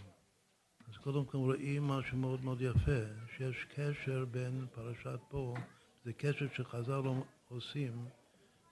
אז 0.90 0.98
קודם 0.98 1.26
כל 1.26 1.38
רואים 1.38 1.88
משהו 1.88 2.18
מאוד 2.18 2.44
מאוד 2.44 2.62
יפה, 2.62 3.02
שיש 3.38 3.66
קשר 3.76 4.26
בין 4.32 4.66
פרשת 4.76 5.20
פה, 5.30 5.56
זה 6.06 6.14
קשר 6.14 6.48
שחז"ל 6.56 7.02
עושים 7.50 8.06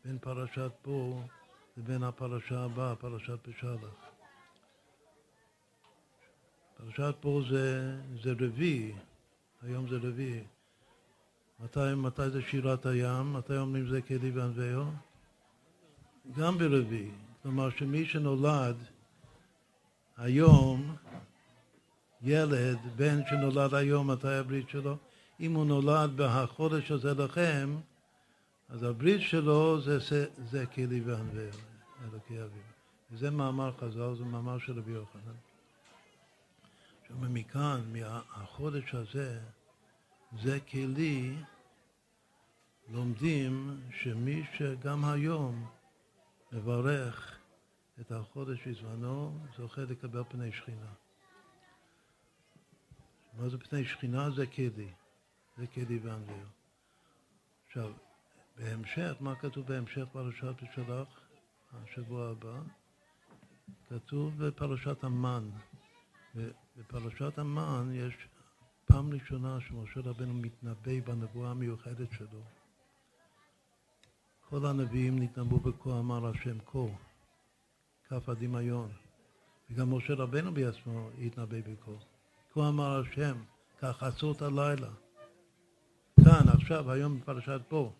בין 0.05 0.19
פרשת 0.19 0.71
פה 0.81 1.21
לבין 1.77 2.03
הפרשה 2.03 2.59
הבאה, 2.59 2.95
פרשת 2.95 3.47
בשלח. 3.47 4.13
פרשת 6.77 7.15
פה 7.21 7.41
זה, 7.49 7.95
זה 8.23 8.33
רביעי, 8.39 8.93
היום 9.61 9.89
זה 9.89 9.97
רביעי. 9.97 10.43
מתי, 11.59 11.79
מתי 11.95 12.29
זה 12.29 12.41
שירת 12.41 12.85
הים? 12.85 13.33
מתי 13.33 13.57
אומרים 13.57 13.89
זה 13.89 14.01
כלי 14.01 14.31
וענווהו? 14.31 14.85
גם 16.31 16.57
ברביעי. 16.57 17.11
כלומר 17.43 17.69
שמי 17.69 18.05
שנולד 18.05 18.75
היום, 20.17 20.95
ילד, 22.21 22.77
בן 22.95 23.19
שנולד 23.29 23.73
היום, 23.73 24.11
מתי 24.11 24.33
הברית 24.33 24.69
שלו? 24.69 24.97
אם 25.39 25.53
הוא 25.53 25.65
נולד 25.65 26.11
בחודש 26.15 26.91
הזה 26.91 27.13
לכם, 27.13 27.75
אז 28.69 28.83
הברית 28.83 29.21
שלו 29.21 29.81
זה, 29.81 29.99
זה, 29.99 30.25
זה 30.51 30.65
כלי 30.65 31.01
וענווה, 31.01 31.47
אלוקי 32.03 32.33
אביו. 32.33 32.63
וזה 33.11 33.31
מאמר 33.31 33.71
חז"ל, 33.79 34.15
זה 34.17 34.23
מאמר 34.25 34.59
של 34.59 34.79
רבי 34.79 34.91
יוחנן. 34.91 35.35
שאומר 37.07 37.27
מכאן, 37.29 37.81
מהחודש 37.93 38.95
הזה, 38.95 39.39
זה 40.41 40.59
כלי, 40.59 41.35
לומדים 42.89 43.81
שמי 44.01 44.43
שגם 44.57 45.05
היום 45.05 45.65
מברך 46.53 47.39
את 48.01 48.11
החודש 48.11 48.67
בזמנו, 48.67 49.39
זוכה 49.57 49.81
לקבל 49.81 50.23
פני 50.29 50.51
שכינה. 50.51 50.93
מה 53.33 53.49
זה 53.49 53.57
פני 53.57 53.85
שכינה? 53.85 54.31
זה 54.31 54.47
כלי. 54.47 54.93
זה 55.57 55.67
כלי 55.67 55.99
ואנביר. 56.03 56.47
עכשיו, 57.67 57.93
בהמשך, 58.57 59.15
מה 59.19 59.35
כתוב 59.35 59.67
בהמשך 59.67 60.03
פרשת 60.11 60.55
בשלח, 60.63 61.07
השבוע 61.73 62.29
הבא? 62.29 62.61
כתוב 63.89 64.45
בפרשת 64.45 65.03
המן. 65.03 65.49
בפרשת 66.77 67.37
המן 67.37 67.91
יש 67.93 68.27
פעם 68.85 69.13
ראשונה 69.13 69.57
שמשה 69.61 69.99
רבנו 69.99 70.33
מתנבא 70.33 70.99
בנבואה 71.05 71.51
המיוחדת 71.51 72.11
שלו. 72.11 72.43
כל 74.53 74.65
הנביאים 74.65 75.19
נתנבאו 75.19 75.59
בכה 75.59 75.99
אמר 75.99 76.27
השם 76.27 76.57
כה, 76.65 76.79
כף 78.09 78.29
הדמיון. 78.29 78.91
וגם 79.69 79.93
משה 79.93 80.13
רבנו 80.13 80.53
בעצמו 80.53 81.09
התנבא 81.21 81.57
בכה. 81.59 81.91
כה 82.53 82.67
אמר 82.69 82.99
השם, 82.99 83.37
כך 83.81 84.03
עצות 84.03 84.41
הלילה. 84.41 84.89
כאן, 86.23 86.49
עכשיו, 86.53 86.91
היום 86.91 87.19
בפרשת 87.19 87.61
בו. 87.69 87.93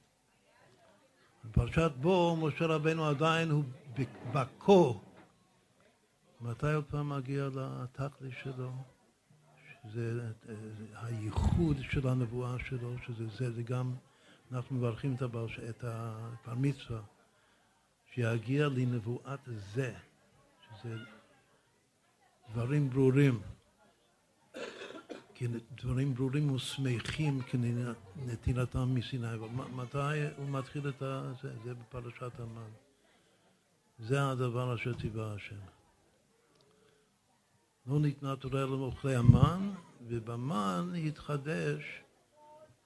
בפרשת 1.45 1.91
בו, 2.01 2.35
משה 2.35 2.65
רבנו 2.65 3.05
עדיין 3.05 3.49
הוא 3.49 3.63
בכה. 4.33 4.99
מתי 6.41 6.73
עוד 6.73 6.85
פעם 6.85 7.09
מגיע 7.09 7.49
לתכלי 7.53 8.31
שלו? 8.43 8.71
שזה 9.83 10.31
הייחוד 10.93 11.77
של 11.91 12.07
הנבואה 12.07 12.55
שלו, 12.59 12.95
שזה 13.05 13.27
זה, 13.27 13.51
זה 13.51 13.63
גם 13.63 13.93
אנחנו 14.53 14.75
מברכים 14.75 15.15
את 15.15 15.21
הבר, 15.21 15.45
את 15.69 15.83
הבר 15.83 16.55
מצווה, 16.55 17.01
שיגיע 18.13 18.67
לנבואת 18.67 19.39
זה, 19.73 19.93
שזה 20.61 20.95
דברים 22.51 22.89
ברורים, 22.89 23.41
דברים 25.81 26.13
ברורים 26.13 26.51
ושמחים 26.51 27.41
כנתינתם 27.41 28.95
מסיני. 28.95 29.27
מתי 29.75 30.27
הוא 30.37 30.49
מתחיל 30.49 30.89
את 30.89 30.99
זה? 30.99 31.49
זה 31.63 31.73
בפרשת 31.73 32.39
המן. 32.39 32.71
זה 33.99 34.29
הדבר 34.29 34.75
אשר 34.75 34.93
ציווה 34.93 35.33
השם. 35.33 35.55
לא 37.87 37.99
ניתנה 37.99 38.35
תורה 38.35 38.61
למוכרי 38.61 39.15
המן, 39.15 39.71
ובמן 40.07 40.93
התחדש 41.07 42.02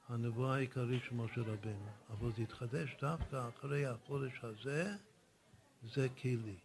הנבואה 0.09 0.55
העיקרית 0.55 1.03
של 1.03 1.15
משה 1.15 1.41
רבנו. 1.41 1.89
אבל 2.09 2.31
זה 2.37 2.41
התחדש 2.41 2.95
דווקא 3.01 3.49
אחרי 3.49 3.85
החודש 3.85 4.31
הזה, 4.43 4.95
זה 5.83 6.07
כלי. 6.21 6.55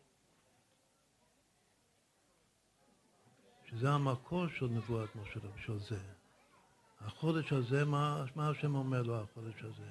שזה 3.71 3.91
המקור 3.91 4.49
של 4.49 4.67
נבואת 4.67 5.17
משה 5.17 5.41
רבנו, 5.41 5.59
של 5.67 5.79
זה. 5.79 6.01
החודש 7.01 7.53
הזה, 7.53 7.85
מה, 7.85 8.25
מה 8.37 8.51
השם 8.51 8.75
אומר 8.75 9.03
לו 9.03 9.21
החודש 9.21 9.63
הזה? 9.63 9.91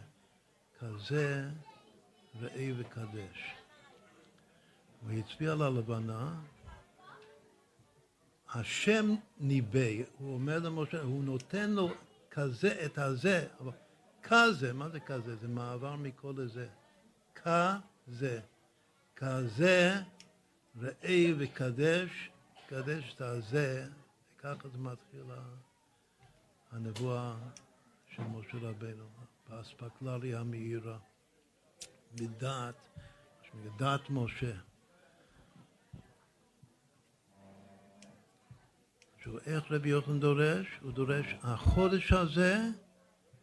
כזה 0.79 1.49
ראה 2.41 2.71
וקדש. 2.77 3.55
הוא 5.01 5.11
הצביע 5.11 5.51
על 5.51 5.61
הלבנה, 5.61 6.39
השם 8.53 9.05
ניבא, 9.39 9.89
הוא 10.17 10.33
אומר 10.33 10.59
למשה, 10.59 11.01
הוא 11.01 11.23
נותן 11.23 11.71
לו 11.71 11.89
כזה, 12.31 12.85
את 12.85 12.97
הזה, 12.97 13.47
אבל 13.59 13.71
כזה, 14.23 14.73
מה 14.73 14.89
זה 14.89 14.99
כזה? 14.99 15.35
זה 15.35 15.47
מעבר 15.47 15.95
מכל 15.95 16.33
לזה. 16.37 16.67
כזה. 17.35 18.41
כזה, 19.15 20.01
ראה 20.79 21.25
וקדש, 21.37 22.29
קדש 22.67 23.13
את 23.15 23.21
הזה, 23.21 23.87
וככה 24.35 24.69
זה 24.69 24.77
מתחיל 24.77 25.25
הנבואה 26.71 27.35
של 28.15 28.23
משה 28.23 28.57
רבנו, 28.57 29.05
באספקלריה 29.49 30.39
המאירה, 30.39 30.97
מדעת, 32.21 32.75
מדעת 33.53 34.09
משה. 34.09 34.51
עכשיו, 39.21 39.37
איך 39.45 39.71
רבי 39.71 39.89
יוחנן 39.89 40.19
דורש? 40.19 40.67
הוא 40.81 40.91
דורש, 40.91 41.25
החודש 41.43 42.11
הזה 42.11 42.57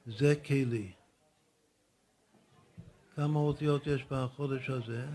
זה 0.06 0.34
כלי. 0.46 0.92
כמה 3.16 3.38
אותיות 3.38 3.86
יש 3.86 4.04
בחודש 4.10 4.70
הזה? 4.70 5.06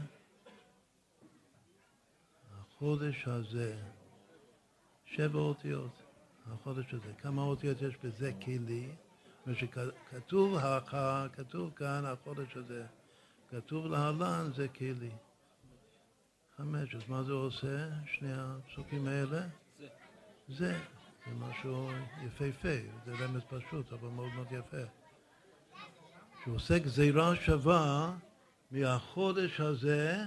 החודש 2.52 3.28
הזה, 3.28 3.78
שבע 5.06 5.40
אותיות, 5.40 6.04
החודש 6.48 6.94
הזה. 6.94 7.14
כמה 7.22 7.42
אותיות 7.42 7.82
יש 7.82 7.96
בזה 8.04 8.32
כלי? 8.46 8.90
שכתוב, 9.54 10.58
כתוב 11.34 11.74
כאן 11.76 12.06
החודש 12.06 12.58
הזה, 12.58 12.86
כתוב 13.52 13.86
להלן 13.86 14.52
זה 14.56 14.68
כלי. 14.68 15.12
חמש, 16.58 16.96
אז 16.96 17.02
מה 17.08 17.24
זה 17.24 17.32
עושה, 17.32 17.90
שני 18.06 18.34
הפסוקים 18.34 19.08
האלה? 19.08 19.48
זה. 20.54 20.78
זה, 21.26 21.34
משהו 21.40 21.90
יפהפה, 22.26 22.78
זה 23.06 23.12
רמז 23.12 23.42
פשוט, 23.50 23.94
אבל 23.94 24.10
מאוד 24.10 24.30
מאוד 24.36 24.48
יפה. 24.52 24.84
שהוא 26.44 26.56
עושה 26.56 26.80
גזירה 26.80 27.36
שווה 27.36 28.14
מהחודש 28.72 29.60
הזה 29.60 30.24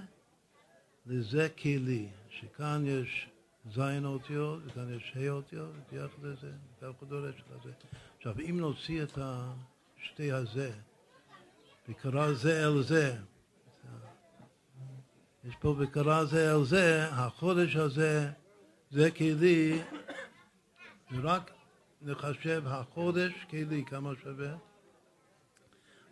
לזה 1.07 1.49
כלי, 1.63 2.09
שכאן 2.31 2.83
יש 2.87 3.29
זין 3.75 4.05
אותיות, 4.05 4.61
וכאן 4.67 4.95
יש 4.95 5.13
ה' 5.17 5.31
אותיות, 5.31 5.71
ויחד 5.93 6.23
לזה, 6.23 6.53
ויחד 6.83 7.09
דורש 7.09 7.35
לזה. 7.35 7.73
עכשיו, 8.17 8.35
אם 8.51 8.61
נוציא 8.61 9.03
את 9.03 9.19
השתי 9.19 10.33
הזה, 10.33 10.73
וקרא 11.89 12.33
זה 12.33 12.67
אל 12.67 12.83
זה, 12.83 13.17
יש 15.45 15.55
פה 15.61 15.75
וקרא 15.79 16.25
זה 16.25 16.55
אל 16.55 16.65
זה, 16.65 17.09
החודש 17.09 17.77
הזה, 17.77 18.31
זה 18.91 19.11
כלי, 19.11 19.83
ורק 21.13 21.51
נחשב 22.03 22.63
החודש 22.67 23.33
כלי, 23.51 23.85
כמה 23.85 24.13
שווה? 24.23 24.57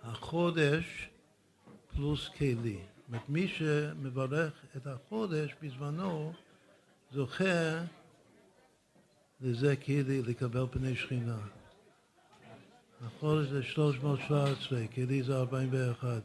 החודש 0.03 1.09
פלוס 1.95 2.29
כלי. 2.29 2.79
זאת 2.97 3.09
אומרת, 3.09 3.29
מי 3.29 3.49
שמברך 3.49 4.53
את 4.77 4.87
החודש 4.87 5.55
בזמנו, 5.63 6.33
זוכה 7.13 7.85
לזה 9.41 9.77
כלי 9.77 10.23
לקבל 10.23 10.67
פני 10.71 10.97
שכינה. 10.97 11.39
החודש 13.07 13.49
זה 13.49 13.63
317, 13.63 14.87
כלי 14.95 15.23
זה 15.23 15.37
41. 15.37 16.23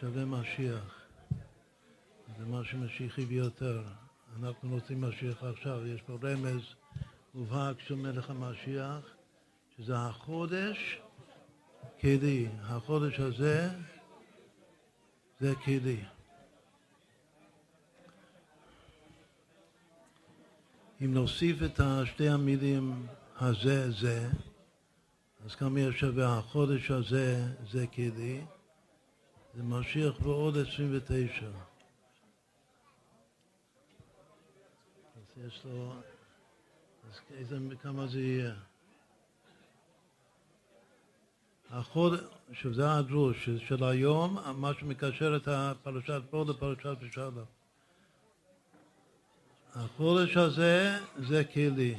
שווה 0.00 0.24
משיח. 0.24 1.00
זה 2.38 2.46
משהו 2.46 2.78
משיחי 2.78 3.24
ביותר. 3.24 3.82
אנחנו 4.38 4.70
רוצים 4.70 5.00
משיח 5.00 5.44
עכשיו, 5.44 5.86
יש 5.86 6.02
פה 6.02 6.18
רמז 6.22 6.62
מובהק 7.34 7.80
של 7.80 7.94
מלך 7.94 8.30
המשיח, 8.30 9.04
שזה 9.76 9.98
החודש 9.98 11.00
כלי. 12.00 12.48
החודש 12.62 13.20
הזה 13.20 13.70
זה 15.40 15.54
כלי. 15.64 16.04
אם 21.04 21.14
נוסיף 21.14 21.56
את 21.62 21.80
שתי 22.04 22.28
המילים 22.28 23.06
הזה, 23.36 23.90
זה, 23.90 24.28
אז 25.44 25.54
כמה 25.54 25.80
יש 25.80 26.00
שווה 26.00 26.38
החודש 26.38 26.90
הזה, 26.90 27.46
זה 27.70 27.86
כלי, 27.86 28.44
זה 29.54 29.62
משיח 29.62 30.20
בעוד 30.20 30.56
29. 30.56 31.46
אז 35.16 35.29
יש 35.46 35.64
לו, 35.64 35.92
אז 37.10 37.20
איזה, 37.30 37.58
כמה 37.82 38.06
זה 38.06 38.20
יהיה? 38.20 38.54
החוד, 41.70 42.12
שזה 42.52 42.92
הדרוש 42.92 43.48
של 43.48 43.84
היום, 43.84 44.38
מה 44.56 44.74
שמקשר 44.74 45.36
את 45.36 45.48
הפרשת 45.48 46.22
פה 46.30 46.44
לפרשת 46.48 46.96
בשלום. 47.00 47.44
החודש 49.74 50.36
הזה 50.36 50.98
זה 51.18 51.44
כלי. 51.44 51.98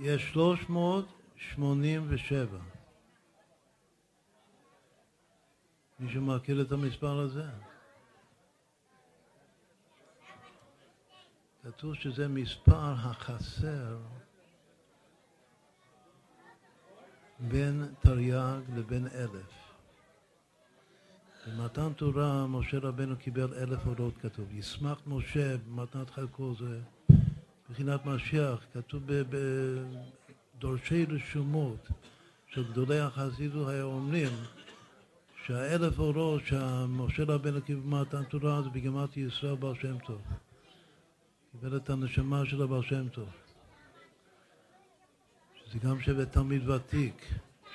יש 0.00 0.32
387. 0.32 2.58
מישהו 6.00 6.22
מכיר 6.22 6.62
את 6.62 6.72
המספר 6.72 7.18
הזה? 7.18 7.44
כתוב 11.66 11.94
שזה 11.94 12.28
מספר 12.28 12.92
החסר 12.92 13.96
בין 17.38 17.84
תרי"ג 18.00 18.60
לבין 18.76 19.06
אלף. 19.06 19.52
במתן 21.46 21.92
תורה 21.92 22.46
משה 22.46 22.78
רבנו 22.78 23.16
קיבל 23.16 23.54
אלף 23.54 23.86
אורות 23.86 24.14
כתוב. 24.22 24.46
ישמח 24.52 25.00
משה 25.06 25.56
במתנת 25.56 26.10
חלקו 26.10 26.54
זה 26.58 26.80
מבחינת 27.70 28.06
משיח, 28.06 28.64
כתוב 28.74 29.02
בדורשי 30.58 31.04
רשומות 31.04 31.88
של 32.46 32.72
גדולי 32.72 32.98
החסידות 32.98 33.68
אומרים 33.82 34.32
שהאלף 35.46 35.98
אורות 35.98 36.42
שמשה 36.46 37.24
רבנו 37.24 37.62
קיבל 37.62 37.80
במתן 37.80 38.24
תורה 38.24 38.62
זה 38.62 38.68
בגמת 38.68 39.16
ישראל 39.16 39.54
בר 39.54 39.74
שם 39.74 39.98
טוב. 40.06 40.20
קיבל 41.60 41.76
את 41.76 41.90
הנשמה 41.90 42.46
של 42.46 42.62
הבר 42.62 42.82
שם 42.82 43.08
טוב. 43.08 43.28
שזה 45.54 45.78
גם 45.78 46.00
שווה 46.00 46.26
תלמיד 46.26 46.68
ותיק, 46.68 47.26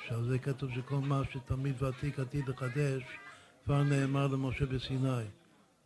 שעל 0.08 0.24
זה 0.24 0.40
כתוב 0.40 0.72
שכל 0.76 0.96
מה 0.96 1.22
שתלמיד 1.32 1.84
ותיק 1.84 2.20
עתיד 2.20 2.48
לחדש 2.50 3.04
כבר 3.66 3.84
נאמר 3.84 4.28
למשה 4.28 4.66
בסיני. 4.66 5.24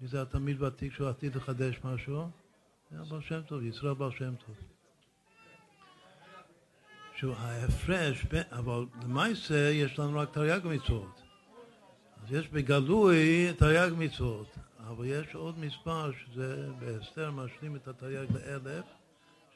מי 0.01 0.08
זה 0.08 0.21
התלמיד 0.21 0.62
ותיק 0.62 0.93
שהוא 0.93 1.10
עתיד 1.10 1.36
לחדש 1.36 1.79
משהו? 1.84 2.29
זה 2.91 3.01
הבר 3.01 3.21
שם 3.21 3.41
טוב, 3.41 3.63
ישראל 3.63 3.93
בר 3.93 4.12
שם 4.12 4.34
טוב. 4.45 4.55
שהוא 7.15 7.36
ההפרש, 7.36 8.25
אבל 8.51 8.86
למעשה 9.03 9.69
יש 9.69 9.99
לנו 9.99 10.19
רק 10.19 10.34
תרי"ג 10.34 10.62
מצוות. 10.63 11.21
אז 12.23 12.31
יש 12.31 12.47
בגלוי 12.47 13.53
תרי"ג 13.53 13.91
מצוות, 13.97 14.55
אבל 14.89 15.06
יש 15.06 15.36
עוד 15.36 15.60
מספר 15.60 16.12
שזה 16.12 16.67
בהסתר 16.80 17.32
משלים 17.32 17.76
את 17.76 17.88
התרי"ג 17.88 18.32
לאלף, 18.32 18.86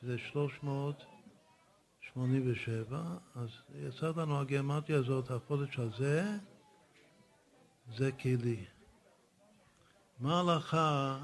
שזה 0.02 0.18
387, 0.18 3.04
אז 3.36 3.50
יצא 3.76 4.12
לנו 4.16 4.40
הגיאומטיה 4.40 4.98
הזאת, 4.98 5.32
החודש 5.32 5.80
הזה, 5.80 6.24
זה 7.98 8.12
כלי. 8.12 8.66
מה 10.20 10.38
ההלכה, 10.38 11.20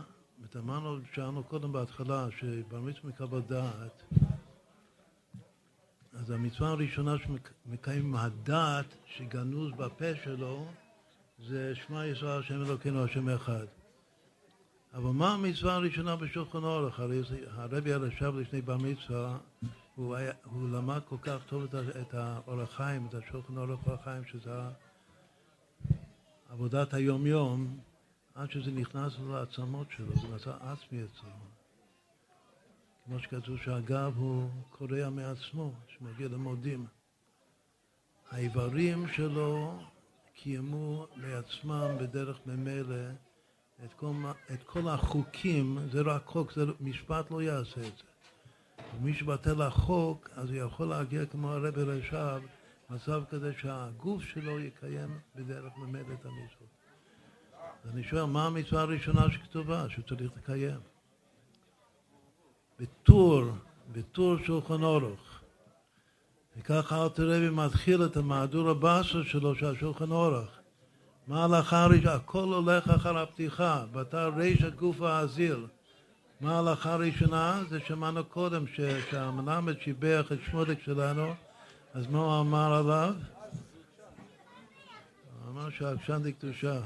אמרנו, 0.56 1.00
שאלנו 1.14 1.44
קודם 1.44 1.72
בהתחלה, 1.72 2.28
שבר 2.40 2.82
מצווה 2.82 3.10
מקבל 3.10 3.42
דעת, 3.42 4.04
אז 6.14 6.32
המצווה 6.32 6.70
הראשונה 6.70 7.16
שמקיים 7.18 8.16
הדעת 8.16 8.96
שגנוז 9.06 9.72
בפה 9.72 10.16
שלו 10.24 10.68
זה 11.48 11.76
שמע 11.76 12.06
ישראל 12.06 12.40
השם 12.40 12.62
אלוקינו 12.62 13.04
השם 13.04 13.30
אחד. 13.30 13.66
אבל 14.96 15.10
מה 15.10 15.34
המצווה 15.34 15.76
הראשונה 15.76 16.16
בשולחן 16.16 16.64
אורך? 16.64 17.00
הרי 17.00 17.22
הרבי 17.48 17.90
ישב 17.90 18.34
לפני 18.36 18.62
בר 18.62 18.78
מצווה, 18.78 19.38
הוא, 19.96 20.16
הוא 20.44 20.70
למד 20.70 21.02
כל 21.10 21.18
כך 21.22 21.38
טוב 21.48 21.76
את 21.76 22.14
האורח 22.14 22.76
חיים, 22.76 23.08
את 23.10 23.14
השולחן 23.14 23.58
אורך 23.58 23.80
אורח 23.88 24.04
חיים, 24.04 24.24
שזה 24.26 24.52
עבודת 26.50 26.94
היום-יום, 26.94 27.80
עד 28.36 28.52
שזה 28.52 28.72
נכנס 28.72 29.14
לעצמות 29.30 29.88
שלו, 29.92 30.16
זה 30.22 30.28
נעשה 30.28 30.52
עצמי 30.62 31.04
אצלו. 31.04 31.30
כמו 33.06 33.20
שכתוב 33.20 33.58
שהגב 33.58 34.14
הוא 34.18 34.50
קורע 34.70 35.10
מעצמו, 35.10 35.72
שמגיע 35.88 36.28
למודים. 36.28 36.86
האיברים 38.32 39.08
שלו 39.08 39.80
קיימו 40.36 41.08
לעצמם 41.16 41.96
בדרך 42.00 42.38
ממילא 42.46 43.25
את 43.84 43.94
כל, 43.94 44.12
את 44.54 44.64
כל 44.64 44.88
החוקים, 44.88 45.78
זה 45.92 46.02
רק 46.02 46.26
חוק, 46.26 46.52
זה 46.52 46.66
משפט 46.80 47.32
לא 47.32 47.42
יעשה 47.42 47.82
את 47.82 47.98
זה. 47.98 48.04
ומי 48.98 49.14
שבטל 49.14 49.62
החוק, 49.62 50.30
אז 50.36 50.50
הוא 50.50 50.58
יכול 50.58 50.88
להגיע 50.88 51.26
כמו 51.26 51.52
הרבי 51.52 51.84
רש"ב 51.84 52.40
מצב 52.90 53.24
כזה 53.30 53.54
שהגוף 53.58 54.24
שלו 54.24 54.60
יקיים 54.60 55.20
בדרך 55.36 55.78
ממילא 55.78 56.14
את 56.14 56.26
המצוות. 56.26 56.76
אז 57.84 57.92
אני 57.94 58.04
שואל, 58.04 58.26
מה 58.26 58.46
המצווה 58.46 58.82
הראשונה 58.82 59.32
שכתובה, 59.32 59.86
שהוא 59.90 60.06
צריך 60.06 60.32
לקיים? 60.38 60.80
בטור, 62.80 63.44
בטור 63.92 64.38
שולחן 64.44 64.84
אורוך. 64.84 65.40
וככה 66.58 67.04
אל 67.04 67.10
תראה 67.10 67.38
רבי 67.38 67.50
מתחיל 67.50 68.06
את 68.06 68.18
המהדור 68.18 68.70
הבאסר 68.70 69.24
שלו 69.24 69.56
של 69.56 69.66
השולחן 69.66 70.12
אורוך. 70.12 70.50
מה 71.28 71.42
ההלכה 71.42 71.84
הראשונה? 71.84 72.14
הכל 72.14 72.44
הולך 72.44 72.90
אחר 72.90 73.18
הפתיחה, 73.18 73.86
בתר 73.92 74.32
רישא 74.36 74.70
גוף 74.70 75.02
האזיל. 75.02 75.66
מה 76.42 76.56
ההלכה 76.56 76.94
הראשונה? 76.94 77.64
זה 77.70 77.80
שמענו 77.80 78.26
קודם, 78.26 78.66
שהמנמד 79.10 79.80
שיבח 79.82 80.32
את 80.32 80.38
שמודק 80.46 80.82
שלנו 80.86 81.34
אז 81.94 82.08
מה 82.08 82.20
הוא 82.20 82.42
אמר 82.42 82.74
עליו? 82.74 83.14
הוא 85.44 85.52
אמר 85.52 85.70
שעקשן 85.70 86.22
דקדושה. 86.24 86.82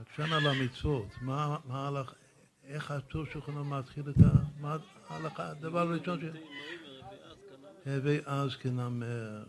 עקשן 0.00 0.32
על 0.32 0.46
המצוות. 0.46 1.08
מה, 1.20 1.56
מה 1.64 1.88
הלך, 1.88 2.12
איך 2.64 2.90
הטור 2.90 3.24
שלכם 3.32 3.70
מתחיל 3.70 4.10
את 4.10 4.16
ה... 4.16 4.38
מה 4.60 4.76
ההלכה? 5.08 5.48
הדבר 5.48 5.78
הראשון 5.78 6.20
ש... 6.20 6.24
הווי 7.86 8.20
אז 8.26 8.56
כנמר. 8.56 9.44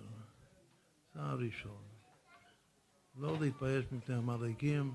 זה 1.16 1.22
הראשון. 1.22 1.83
לא 3.18 3.38
להתבייש 3.40 3.86
מפני 3.92 4.16
המלאגים, 4.16 4.94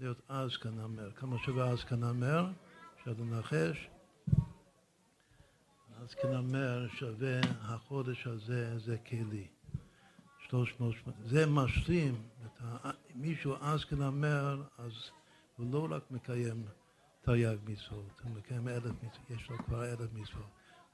להיות 0.00 0.20
אז 0.28 0.56
כנמר. 0.56 1.10
כמה 1.10 1.36
שווה 1.38 1.68
אז 1.68 1.84
כנמר? 1.84 2.50
אפשר 2.96 3.12
לנחש. 3.18 3.88
אז 6.02 6.14
כנמר 6.14 6.88
שווה 6.88 7.40
החודש 7.60 8.26
הזה, 8.26 8.78
זה 8.78 8.98
כלי. 8.98 9.46
300, 10.48 10.94
זה 11.26 11.46
משלים, 11.46 12.22
מישהו 13.14 13.54
אז 13.60 13.84
כנמר, 13.84 14.62
אז 14.78 14.92
הוא 15.56 15.72
לא 15.72 15.88
רק 15.90 16.10
מקיים 16.10 16.64
תרי"ג 17.22 17.56
מצוות, 17.64 18.20
הוא 18.22 18.30
מקיים 18.30 18.68
אלף 18.68 18.84
מצוות, 18.84 19.30
יש 19.30 19.50
לו 19.50 19.58
כבר 19.58 19.84
אלף 19.84 20.12
מצוות. 20.12 20.46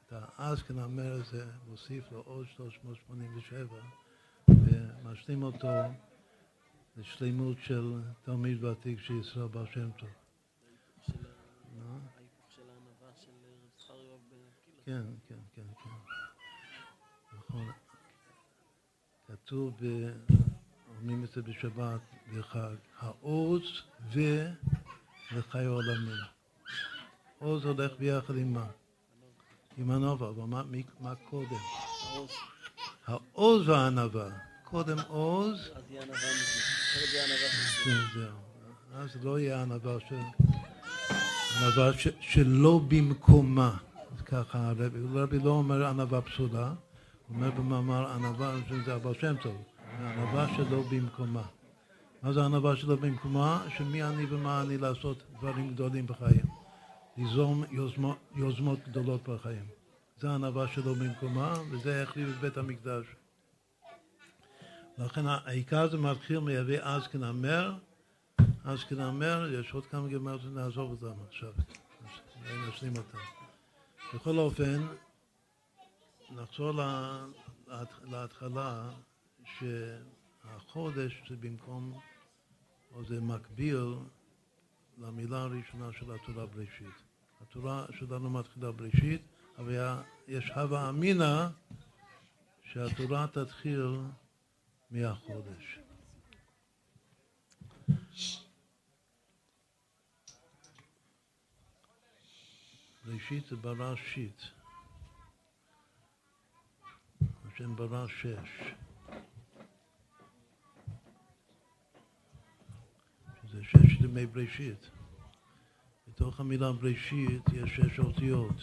את 0.07 0.13
האז 0.13 0.63
כנמר 0.63 1.13
הזה 1.13 1.47
מוסיף 1.69 2.13
לו 2.13 2.23
עוד 2.27 2.47
387 2.57 3.77
ומשלים 4.49 5.43
אותו 5.43 5.69
לשלימות 6.97 7.57
של 7.65 8.01
תלמיד 8.25 8.65
ותיק 8.65 8.99
של 9.01 9.15
ישראל 9.15 9.47
בר 9.47 9.67
שם 9.67 9.91
טוב. 9.91 10.09
כן, 14.85 15.03
כן, 15.29 15.39
כן, 15.55 15.63
כן. 15.85 15.91
נכון. 17.39 17.71
כתוב, 19.27 19.81
אומרים 20.99 21.25
את 21.25 21.31
זה 21.31 21.43
בשבת, 21.43 22.01
בחג, 22.37 22.75
העוז 22.99 23.63
ולחיי 24.13 25.67
עולמים. 25.67 26.17
עוז 27.39 27.65
הולך 27.65 27.93
ביחד 27.99 28.37
עם 28.37 28.53
מה? 28.53 28.67
עם 29.79 29.91
הנובה, 29.91 30.29
אבל 30.29 30.43
מה, 30.43 30.63
מה 31.01 31.15
קודם? 31.15 31.57
העוז 33.07 33.69
והענווה. 33.69 34.31
קודם 34.65 34.97
עוז. 35.09 35.71
אז 36.95 37.15
יהיה 37.15 37.25
ענווה 37.25 37.49
לא 39.23 39.41
יהיה 39.41 39.63
ענווה 39.63 39.99
שלא 42.21 42.81
במקומה. 42.89 43.77
ככה 44.25 44.69
הרבי, 44.69 44.99
הרבי 45.15 45.39
לא 45.39 45.51
אומר 45.51 45.87
ענווה 45.87 46.21
פסולה, 46.21 46.69
הוא 46.69 46.77
אומר 47.37 47.51
במאמר 47.51 48.13
ענווה 48.13 48.57
שזה 48.69 48.95
הבעל 48.95 49.15
שם 49.21 49.35
טוב, 49.43 49.63
ענווה 50.01 50.47
שלא 50.57 50.83
במקומה. 50.91 51.43
מה 52.23 52.33
זה 52.33 52.45
ענווה 52.45 52.77
שלא 52.77 52.97
במקומה? 52.97 53.67
שמי 53.77 54.03
אני 54.03 54.27
ומה 54.31 54.63
אני 54.63 54.79
לעשות 54.79 55.23
דברים 55.39 55.75
גדולים 55.75 56.07
בחיים. 56.07 56.45
ליזום 57.17 57.65
יוזמות, 57.71 58.19
יוזמות 58.37 58.79
גדולות 58.89 59.29
בחיים. 59.29 59.67
זה 60.21 60.31
הענווה 60.31 60.69
שלו 60.69 60.95
במקומה, 60.95 61.55
וזה 61.71 62.03
החליף 62.03 62.29
את 62.29 62.41
בית 62.41 62.57
המקדש. 62.57 63.05
לכן 64.99 65.27
העיקר 65.27 65.91
זה 65.91 65.99
מתחיל 65.99 66.39
מיביא 66.39 66.81
אז 66.83 67.07
כנמר, 67.07 67.79
אז 68.65 68.85
כנמר, 68.85 69.47
יש 69.53 69.73
עוד 69.73 69.87
כמה 69.87 70.09
גמרות 70.09 70.41
שנעזוב 70.41 70.91
אותם 70.91 71.21
עכשיו, 71.29 71.53
נשלים 72.69 72.97
אותם. 72.97 73.19
בכל 74.15 74.39
אופן, 74.39 74.87
נחזור 76.31 76.73
להתחלה, 78.03 78.91
שהחודש 79.59 81.23
זה 81.29 81.37
במקום, 81.37 82.01
או 82.95 83.05
זה 83.05 83.21
מקביל 83.21 83.95
למילה 84.99 85.43
הראשונה 85.43 85.89
של 85.99 86.13
התורה 86.13 86.47
בראשית. 86.47 87.03
התורה 87.41 87.87
שלנו 87.99 88.31
מתחילה 88.31 88.73
בראשית, 88.73 89.23
אבל 89.59 89.99
יש 90.29 90.51
הווה 90.51 90.89
אמינא 90.89 91.47
שהתורה 92.65 93.27
תתחיל 93.27 93.87
מהחודש. 94.93 95.79
ראשית 103.07 103.47
זה 103.47 103.57
ברא 103.57 103.97
שיט. 103.97 104.43
השם 107.45 107.77
ברא 107.77 108.07
שש. 108.09 108.73
שזה 113.43 113.65
שש 113.65 114.01
ימי 114.01 114.27
בראשית. 114.27 114.91
בתוך 116.09 116.41
המילה 116.41 116.73
בראשית 116.73 117.43
יש 117.53 117.71
שש 117.77 117.99
אותיות. 117.99 118.57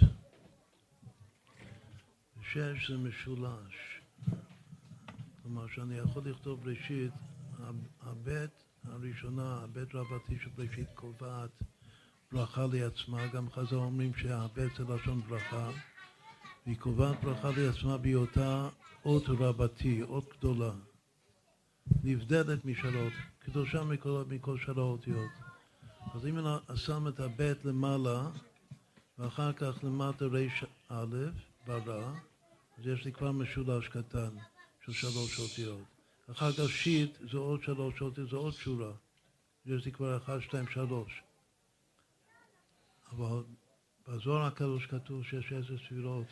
ושש 2.38 2.92
זה 2.92 2.98
משולש. 2.98 3.89
כלומר 5.50 5.68
שאני 5.68 5.98
יכול 5.98 6.24
לכתוב 6.26 6.64
בראשית, 6.64 7.12
הבית 8.02 8.64
הראשונה, 8.84 9.60
הבית 9.64 9.96
רבתי 9.96 10.40
של 10.44 10.50
בראשית 10.56 10.88
קובעת 10.96 11.64
ברכה 12.32 12.66
לעצמה, 12.72 13.28
גם 13.28 13.52
חז"ל 13.52 13.76
אומרים 13.76 14.14
שהבית 14.14 14.72
זה 14.78 14.84
לשון 14.84 15.22
ברכה, 15.22 15.70
והיא 16.66 16.78
קובעת 16.78 17.24
ברכה 17.24 17.50
לעצמה 17.58 17.98
בהיותה 17.98 18.70
אות 19.06 19.24
רבתי, 19.28 20.04
אות 20.04 20.30
גדולה, 20.38 20.72
נבדלת 22.04 22.66
משאלות, 22.66 23.14
קדושה 23.40 23.84
מכל, 23.84 24.24
מכל 24.30 24.58
שאר 24.58 24.80
האותיות. 24.80 25.32
אז 26.14 26.26
אם 26.26 26.38
אני 26.38 26.78
שם 26.78 27.08
את 27.08 27.20
הבית 27.20 27.66
למעלה, 27.66 28.30
ואחר 29.20 29.54
כך 29.54 29.84
למטה 29.84 30.26
ר"א, 30.26 31.06
ברא, 31.68 32.14
אז 32.78 32.88
יש 32.88 33.06
לי 33.06 33.12
כבר 33.12 33.32
משולש 33.32 33.88
קטן 33.88 34.30
של 34.86 34.92
שלוש 34.92 35.40
אותיות. 35.40 35.84
אחר 36.32 36.52
כך 36.52 36.70
שיט 36.70 37.18
זה 37.32 37.38
עוד 37.38 37.64
שלוש 37.64 38.02
אותיות, 38.02 38.30
זה 38.30 38.36
עוד 38.36 38.54
שורה. 38.54 38.92
יש 39.66 39.86
לי 39.86 39.92
כבר 39.92 40.18
אחת, 40.18 40.42
שתיים, 40.42 40.66
שלוש. 40.68 41.22
אבל 43.12 43.44
בזוהר 44.08 44.48
הקדוש 44.48 44.86
כתוב 44.86 45.24
שיש 45.24 45.54
עשר 45.54 45.78
ספירות, 45.78 46.28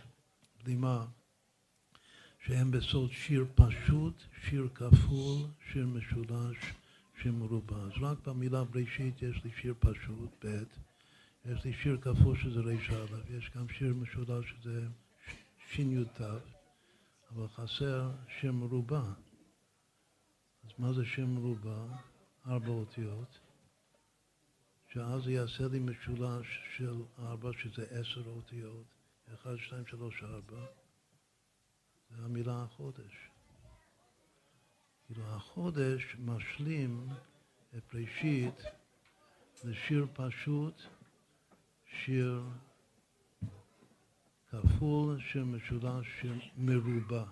בלימה, 0.64 1.06
שהם 2.46 2.72
בסוד 2.72 3.12
שיר 3.12 3.46
פשוט, 3.56 4.14
שיר 4.50 4.68
כפול, 4.76 5.42
שיר 5.72 5.88
משולש, 5.88 6.58
שיר 7.22 7.32
מרובע. 7.32 7.76
אז 7.76 7.92
רק 8.02 8.28
במילה 8.28 8.64
בראשית 8.64 9.22
יש 9.22 9.44
לי 9.44 9.52
שיר 9.62 9.74
פשוט, 9.80 10.46
ב', 10.46 10.64
יש 11.46 11.66
לי 11.66 11.74
שיר 11.74 11.98
כפול 12.02 12.38
שזה 12.38 12.60
ר"א, 12.60 13.38
יש 13.38 13.52
גם 13.56 13.66
שיר 13.70 13.94
משולש 13.94 14.46
שזה 14.50 14.88
שי"ת, 15.72 16.22
אבל 17.32 17.48
חסר 17.48 18.12
שיר 18.40 18.52
מרובע. 18.52 19.02
אז 20.64 20.70
מה 20.80 20.94
זה 20.94 21.06
שיר 21.06 21.26
מרובע? 21.26 21.86
ארבע 22.48 22.70
אותיות. 22.70 23.40
שאז 24.94 25.24
זה 25.24 25.32
יעשה 25.32 25.68
לי 25.68 25.80
משולש 25.80 26.48
של 26.78 27.02
ארבע, 27.20 27.50
שזה 27.58 27.86
עשר 27.90 28.28
אותיות, 28.28 28.86
אחד, 29.34 29.56
שתיים, 29.58 29.88
שלוש, 29.88 30.24
ארבע, 30.24 30.66
זה 32.10 32.24
המילה 32.26 32.64
החודש. 32.64 33.30
כאילו 35.06 35.26
החודש 35.26 36.16
משלים 36.20 37.08
את 37.78 37.96
ראשית 37.96 38.56
לשיר 39.64 40.08
פשוט, 40.14 40.82
שיר 41.86 42.44
כפול, 44.50 45.20
שיר 45.20 45.46
משולש, 45.46 46.08
שיר 46.22 46.34
מרובע. 46.58 47.24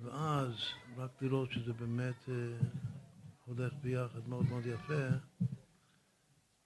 ואז 0.00 0.54
רק 0.96 1.22
לראות 1.22 1.52
שזה 1.52 1.72
באמת 1.72 2.28
אה, 2.28 2.34
הולך 3.44 3.72
ביחד 3.82 4.28
מאוד 4.28 4.48
מאוד 4.48 4.66
יפה, 4.66 5.08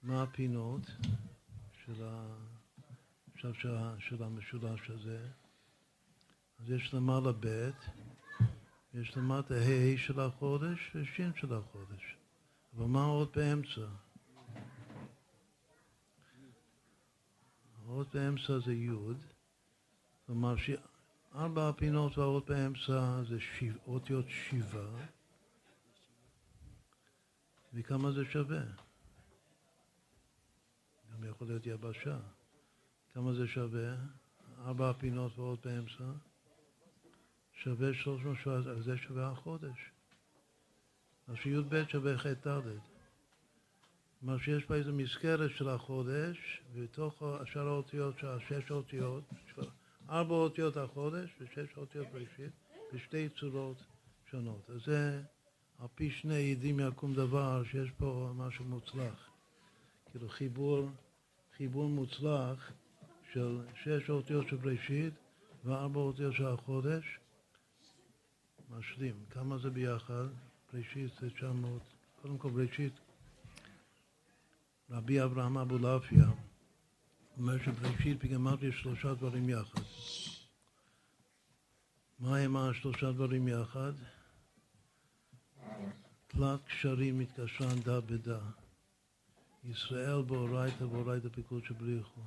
מה 0.03 0.23
הפינות 0.23 0.81
של, 1.85 2.03
ה... 2.03 2.35
עכשיו 3.33 3.53
של, 3.53 3.77
של 3.99 4.23
המשולש 4.23 4.89
הזה? 4.89 5.27
אז 6.59 6.71
יש 6.71 6.93
למעלה 6.93 7.31
ב', 7.39 7.69
יש 8.93 9.17
למטה 9.17 9.55
ה' 9.55 9.97
של 9.97 10.19
החודש 10.19 10.95
ושין 10.95 11.31
של 11.35 11.53
החודש. 11.53 12.15
אבל 12.77 12.85
מה 12.85 13.05
עוד 13.05 13.29
באמצע? 13.35 13.85
עוד 17.87 18.07
באמצע 18.13 18.59
זה 18.65 18.73
י', 18.73 18.89
כלומר 20.25 20.55
ארבע 21.35 21.69
הפינות 21.69 22.17
והעוד 22.17 22.45
באמצע 22.45 23.23
זה 23.29 23.39
שיב, 23.39 23.77
אותיות 23.87 24.25
שבעה, 24.29 25.05
וכמה 27.73 28.11
זה 28.11 28.25
שווה? 28.25 28.63
גם 31.11 31.23
יכול 31.23 31.47
להיות 31.47 31.65
יבשה. 31.65 32.19
כמה 33.13 33.33
זה 33.33 33.47
שווה? 33.47 33.95
ארבע 34.57 34.93
פינות 34.93 35.39
ועוד 35.39 35.59
באמצע? 35.65 36.03
שווה 37.53 37.93
317, 37.93 38.81
זה 38.81 38.97
שווה 38.97 39.31
החודש. 39.31 39.91
אז 41.27 41.35
שי"ב 41.35 41.83
שווה 41.87 42.17
ח"ד. 42.17 42.92
מה 44.23 44.39
שיש 44.39 44.65
בה 44.69 44.75
איזה 44.75 44.91
מסגרת 44.91 45.51
של 45.57 45.69
החודש, 45.69 46.61
בתוך 46.75 47.23
השאר 47.23 47.67
האותיות 47.67 48.15
השש 48.23 48.71
אותיות, 48.71 49.23
ארבע 50.09 50.35
אותיות 50.35 50.77
החודש 50.77 51.29
ושש 51.41 51.77
אותיות 51.77 52.07
בראשית, 52.13 52.51
בשתי 52.93 53.29
צורות 53.39 53.77
שונות. 54.31 54.69
אז 54.69 54.81
זה 54.85 55.21
על 55.79 55.87
פי 55.95 56.11
שני 56.11 56.51
עדים 56.51 56.79
יקום 56.79 57.13
דבר 57.13 57.63
שיש 57.63 57.91
פה 57.97 58.31
משהו 58.35 58.65
מוצלח. 58.65 59.29
כאילו 60.11 60.29
חיבור, 60.29 60.89
חיבור 61.57 61.89
מוצלח 61.89 62.71
של 63.33 63.61
שש 63.83 64.09
אותיות 64.09 64.47
של 64.47 64.55
בראשית 64.55 65.13
וארבע 65.65 65.99
אותיות 65.99 66.33
של 66.33 66.45
החודש, 66.45 67.19
משלים. 68.69 69.15
כמה 69.29 69.57
זה 69.57 69.69
ביחד? 69.69 70.25
בראשית 70.73 71.11
זה 71.21 71.29
900, 71.29 71.81
קודם 72.21 72.37
כל 72.37 72.49
בראשית, 72.49 72.93
רבי 74.93 75.23
אברהם 75.23 75.57
אבולעפיה 75.57 76.25
אומר 77.37 77.63
שבראשית 77.63 78.23
בגמרתי 78.23 78.71
שלושה 78.71 79.13
דברים 79.13 79.49
יחד. 79.49 79.81
מה 82.19 82.37
הם 82.37 82.57
השלושה 82.57 83.11
דברים 83.11 83.47
יחד? 83.47 83.91
תלת 86.27 86.59
קשרים 86.65 87.19
מתקשרן 87.19 87.79
דה 87.79 88.01
בדה. 88.01 88.39
ישראל 89.63 90.21
באורייתא 90.21 90.83
ואורייתא 90.83 91.29
פיקוד 91.29 91.63
שבריחו. 91.65 92.21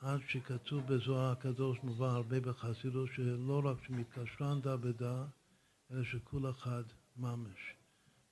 עד 0.00 0.20
שכתוב 0.28 0.86
בזוהר 0.86 1.32
הקדוש 1.32 1.78
מובא 1.82 2.06
הרבה 2.06 2.40
בחסידות 2.40 3.08
שלא 3.14 3.62
רק 3.64 3.84
שמתקשרן 3.86 4.60
דה 4.60 4.76
בדה, 4.76 5.24
אלא 5.90 6.04
שכול 6.04 6.50
אחד 6.50 6.82
ממש. 7.16 7.77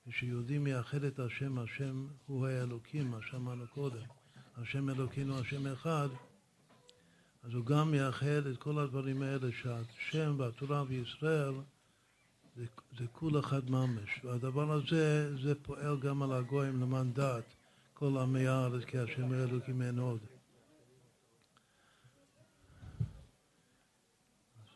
ושיהודי 0.07 0.57
מייחד 0.57 1.03
את 1.03 1.19
השם, 1.19 1.59
השם 1.59 2.07
הוא 2.25 2.47
האלוקים, 2.47 3.11
מה 3.11 3.17
שאמרנו 3.21 3.67
קודם. 3.67 4.03
השם 4.57 4.89
אלוקינו, 4.89 5.39
השם 5.39 5.67
אחד, 5.67 6.09
אז 7.43 7.53
הוא 7.53 7.65
גם 7.65 7.91
מייחד 7.91 8.47
את 8.51 8.57
כל 8.57 8.79
הדברים 8.79 9.21
האלה 9.21 9.47
שהשם 9.51 10.35
והתורה 10.37 10.83
וישראל 10.87 11.53
זה, 12.55 12.65
זה 12.97 13.07
כול 13.11 13.39
אחד 13.39 13.69
ממש. 13.69 14.19
והדבר 14.23 14.71
הזה, 14.71 15.35
זה 15.43 15.55
פועל 15.55 15.99
גם 15.99 16.23
על 16.23 16.33
הגויים 16.33 16.81
למען 16.81 17.13
דת 17.13 17.55
כל 17.93 18.17
עמי 18.17 18.47
הארץ, 18.47 18.83
כי 18.83 18.97
השם 18.97 19.33
אלוקים 19.33 19.81
אין 19.81 19.99
עוד. 19.99 20.19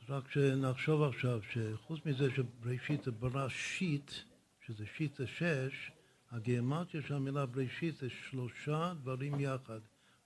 רק 0.09 0.31
שנחשוב 0.31 1.03
עכשיו 1.03 1.39
שחוץ 1.51 2.05
מזה 2.05 2.29
שבראשית 2.35 3.03
זה 3.03 3.11
ברא 3.11 3.49
שיט, 3.49 4.11
שזה 4.71 4.85
שיט 4.97 5.17
זה 5.17 5.27
שש, 5.27 5.91
הגיאומטיה 6.31 7.01
של 7.01 7.13
המילה 7.13 7.45
בראשית 7.45 7.95
זה 7.97 8.09
שלושה 8.09 8.93
דברים 9.01 9.39
יחד, 9.39 9.79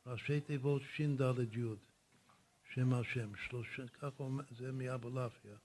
ראשי 0.05 0.41
תיבות 0.41 0.81
ש"ד 0.95 1.21
י', 1.53 1.63
שם 2.73 2.93
השם, 2.93 3.35
שלושה, 3.35 3.87
ככה 3.87 4.23
זה 4.57 4.71
מאבולעפיה. 4.71 5.55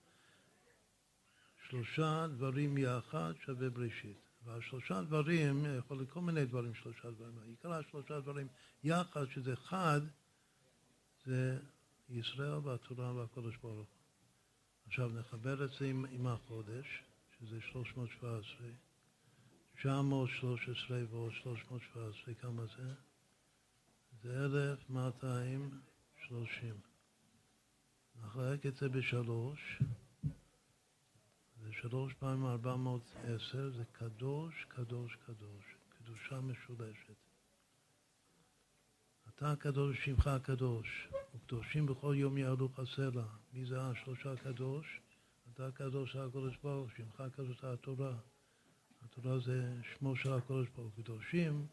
שלושה 1.68 2.26
דברים 2.26 2.78
יחד 2.78 3.32
שווה 3.44 3.70
בראשית. 3.70 4.18
והשלושה 4.44 5.02
דברים, 5.02 5.64
יכול 5.78 5.96
להיות 5.96 6.10
כל 6.10 6.20
מיני 6.20 6.44
דברים 6.44 6.74
שלושה 6.74 7.10
דברים, 7.10 7.38
עיקר 7.46 7.72
השלושה 7.72 8.20
דברים 8.20 8.48
יחד, 8.84 9.24
שזה 9.34 9.56
חד, 9.56 10.00
זה 11.26 11.58
ישראל 12.08 12.54
והתורה 12.54 13.12
והקודש 13.12 13.56
ברוך. 13.56 13.88
עכשיו 14.86 15.08
נחבר 15.08 15.64
את 15.64 15.70
זה 15.78 15.86
עם, 15.86 16.04
עם 16.10 16.26
החודש, 16.26 17.02
שזה 17.40 17.60
317, 17.60 18.66
913 19.76 21.02
ועוד 21.10 21.32
317, 21.32 22.34
כמה 22.34 22.66
זה? 22.66 22.94
זה 24.22 24.44
1230. 24.44 26.74
נחלק 28.24 28.66
את 28.66 28.76
זה 28.76 28.88
בשלוש, 28.88 29.82
זה 31.62 31.72
שלוש 31.72 32.14
פעמים 32.14 32.46
410, 32.46 33.70
זה 33.70 33.84
קדוש, 33.92 34.66
קדוש, 34.68 35.16
קדוש, 35.26 35.64
קדושה 35.98 36.40
משולשת. 36.40 37.14
אתה 39.28 39.52
הקדוש, 39.52 40.04
שמך 40.04 40.26
הקדוש, 40.26 41.08
וקדושים 41.34 41.86
בכל 41.86 42.14
יום 42.18 42.38
יעלו 42.38 42.68
חסלה. 42.68 43.26
מי 43.52 43.66
זה 43.66 43.82
השלושה 43.82 44.32
הקדוש? 44.32 45.00
אתה 45.60 45.68
הקדוש 45.68 46.16
הקדוש 46.16 46.56
ברוך, 46.62 46.90
שמך 46.96 47.20
הקדוש 47.20 47.64
התורה. 47.64 48.14
התורה 49.02 49.38
זה 49.38 49.74
שמו 49.82 50.16
של 50.16 50.32
הקדוש 50.32 50.68
ברוך. 50.68 50.94
קדושים, 50.94 51.66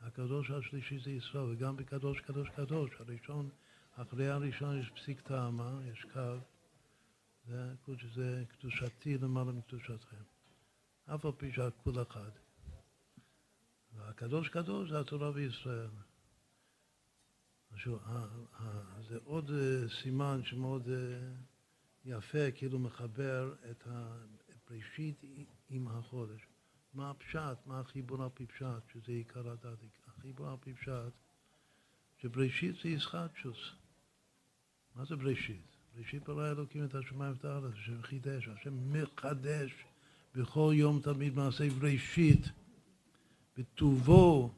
הקדוש 0.00 0.50
השלישי 0.50 0.98
זה 0.98 1.10
ישראל, 1.10 1.44
וגם 1.44 1.76
בקדוש 1.76 2.20
קדוש 2.20 2.48
קדוש. 2.48 2.90
הראשון, 2.98 3.48
אחרי 3.92 4.28
הראשון 4.28 4.80
יש 4.80 4.90
פסיק 4.90 5.20
טעמה, 5.20 5.80
יש 5.92 6.06
קו. 6.12 6.36
זה, 7.48 7.74
זה 8.14 8.44
קדושתי 8.48 9.18
למעלה 9.18 9.52
מקדושתכם. 9.52 10.22
אף 11.06 11.24
על 11.24 11.32
פי 11.32 11.52
שהכול 11.52 12.02
אחד. 12.02 12.30
והקדוש 13.92 14.48
קדוש 14.48 14.90
זה 14.90 15.00
התורה 15.00 15.30
וישראל. 15.30 15.90
משהו, 17.72 17.98
זה 19.08 19.18
עוד 19.24 19.50
אה, 19.50 19.88
סימן 20.02 20.40
שמאוד 20.44 20.88
אה, 20.88 21.53
יפה, 22.04 22.50
כאילו 22.54 22.78
מחבר 22.78 23.54
את 23.70 23.86
הבראשית 23.86 25.24
עם 25.70 25.88
החודש. 25.88 26.46
מה 26.94 27.10
הפשט, 27.10 27.66
מה 27.66 27.80
החיבור 27.80 28.22
על 28.22 28.28
פי 28.34 28.46
פשט, 28.46 28.88
שזה 28.92 29.12
עיקר 29.12 29.50
הדת. 29.50 29.78
החיבור 30.06 30.48
על 30.48 30.56
פי 30.60 30.74
פשט, 30.74 31.12
שבראשית 32.18 32.74
זה 32.82 32.88
ישחטשוס. 32.88 33.70
מה 34.94 35.04
זה 35.04 35.16
בראשית? 35.16 35.76
בראשית 35.94 36.22
ברא 36.24 36.50
אלוקים 36.50 36.84
את 36.84 36.94
השמיים 36.94 37.32
ואת 37.32 37.44
הארץ, 37.44 37.72
השם 37.74 38.02
חידש, 38.02 38.48
השם 38.48 38.92
מחדש 38.92 39.84
בכל 40.34 40.72
יום 40.74 41.00
תמיד 41.02 41.34
מעשה 41.34 41.70
בראשית, 41.70 42.48
בטובו 43.58 44.50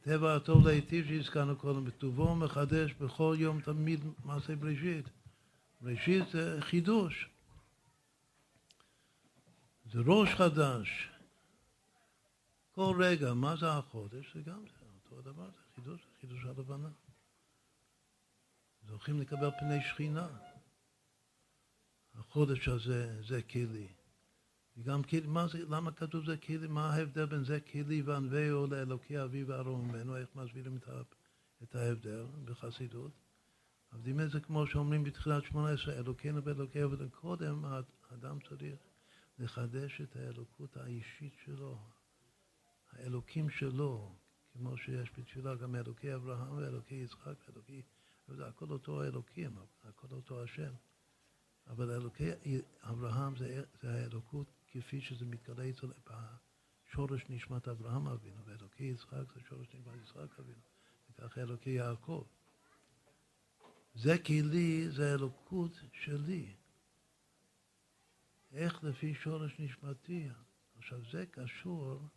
טבע 0.00 0.36
הטוב 0.36 0.66
להיטיב 0.66 1.06
שהזכרנו 1.06 1.56
קודם, 1.56 1.84
בטובו 1.84 2.34
מחדש 2.34 2.92
בכל 2.92 3.36
יום 3.38 3.60
תמיד 3.60 4.00
מעשה 4.24 4.56
בראשית. 4.56 5.08
בראשית 5.84 6.24
זה 6.32 6.58
חידוש. 6.60 7.28
זה 9.92 9.98
ראש 10.06 10.28
חדש. 10.34 11.08
כל 12.72 12.96
רגע, 13.00 13.34
מה 13.34 13.56
זה 13.56 13.72
החודש? 13.72 14.34
זה 14.34 14.42
גם 14.42 14.64
זה, 14.66 14.84
אותו 14.94 15.18
הדבר, 15.18 15.50
זה 15.50 15.60
חידוש, 15.74 16.00
חידוש 16.20 16.44
הלבנה. 16.44 16.88
זוכים 18.88 19.20
לקבל 19.20 19.50
פני 19.60 19.82
שכינה. 19.88 20.28
החודש 22.14 22.68
הזה 22.68 23.22
זה 23.28 23.42
כלי. 23.42 23.88
וגם 24.76 25.02
כלי, 25.02 25.20
מה 25.20 25.46
זה, 25.48 25.58
למה 25.68 25.92
כתוב 25.92 26.24
זה 26.26 26.36
כלי, 26.36 26.66
מה 26.66 26.94
ההבדל 26.94 27.26
בין 27.26 27.44
זה 27.44 27.60
כלי 27.60 28.02
וענווהו 28.02 28.66
לאלוקי 28.66 29.22
אבי 29.22 29.44
וארום 29.44 29.88
ממנו, 29.88 30.16
איך 30.16 30.28
מסבירים 30.34 30.78
את 31.62 31.74
ההבדל 31.74 32.26
בחסידות? 32.44 33.23
עבדים 33.94 34.20
את 34.20 34.30
זה 34.30 34.40
כמו 34.40 34.66
שאומרים 34.66 35.04
בתחילת 35.04 35.44
שמונה 35.44 35.70
עשרה, 35.70 35.94
אלוקינו 35.94 36.44
ואלוקי 36.44 36.80
עבודה. 36.80 37.08
קודם 37.08 37.64
האדם 37.64 38.38
צריך 38.48 38.80
לחדש 39.38 40.00
את 40.00 40.16
האלוקות 40.16 40.76
האישית 40.76 41.34
שלו, 41.44 41.78
האלוקים 42.92 43.50
שלו, 43.50 44.14
כמו 44.52 44.76
שיש 44.76 45.10
בתפילה 45.18 45.54
גם 45.54 45.74
אלוקי 45.76 46.14
אברהם 46.14 46.56
ואלוקי 46.56 46.94
יצחק 46.94 47.34
ואלוקי, 47.48 47.82
זה 48.28 48.46
הכל 48.46 48.70
אותו 48.70 49.02
אלוקים, 49.04 49.56
הכל 49.84 50.06
אותו 50.10 50.42
השם. 50.42 50.72
אבל 51.66 51.90
אלוקי 51.90 52.30
אברהם 52.80 53.36
זה, 53.36 53.62
זה 53.82 53.94
האלוקות 53.94 54.52
כפי 54.68 55.00
שזה 55.00 55.24
מתגלה 55.24 55.70
אצל 55.70 55.86
בשורש 56.06 57.24
נשמת 57.28 57.68
אברהם 57.68 58.06
אבינו, 58.06 58.44
ואלוקי 58.44 58.84
יצחק 58.84 59.32
זה 59.34 59.40
שורש 59.48 59.68
נשמת 59.74 60.02
יצחק 60.02 60.38
אבינו, 60.38 60.62
וככה 61.10 61.40
אלוקי 61.40 61.70
יעקב. 61.70 62.24
זה 63.94 64.18
כלי, 64.18 64.90
זה 64.90 65.14
אלוקות 65.14 65.80
שלי. 65.92 66.54
איך 68.52 68.84
לפי 68.84 69.14
שורש 69.14 69.52
נשמתי? 69.58 70.28
עכשיו 70.78 70.98
זה 71.12 71.26
קשור 71.30 72.08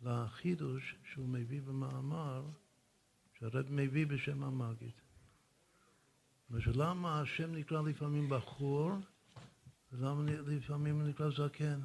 לחידוש 0.00 0.94
שהוא 1.12 1.28
מביא 1.28 1.62
במאמר, 1.62 2.46
שהרב 3.38 3.66
מביא 3.70 4.06
בשם 4.06 4.42
המגיד. 4.42 4.92
למה 6.50 7.20
השם 7.20 7.54
נקרא 7.54 7.82
לפעמים 7.82 8.28
בחור 8.28 8.90
ולמה 9.92 10.30
לפעמים 10.46 11.06
נקרא 11.06 11.30
זקן? 11.30 11.80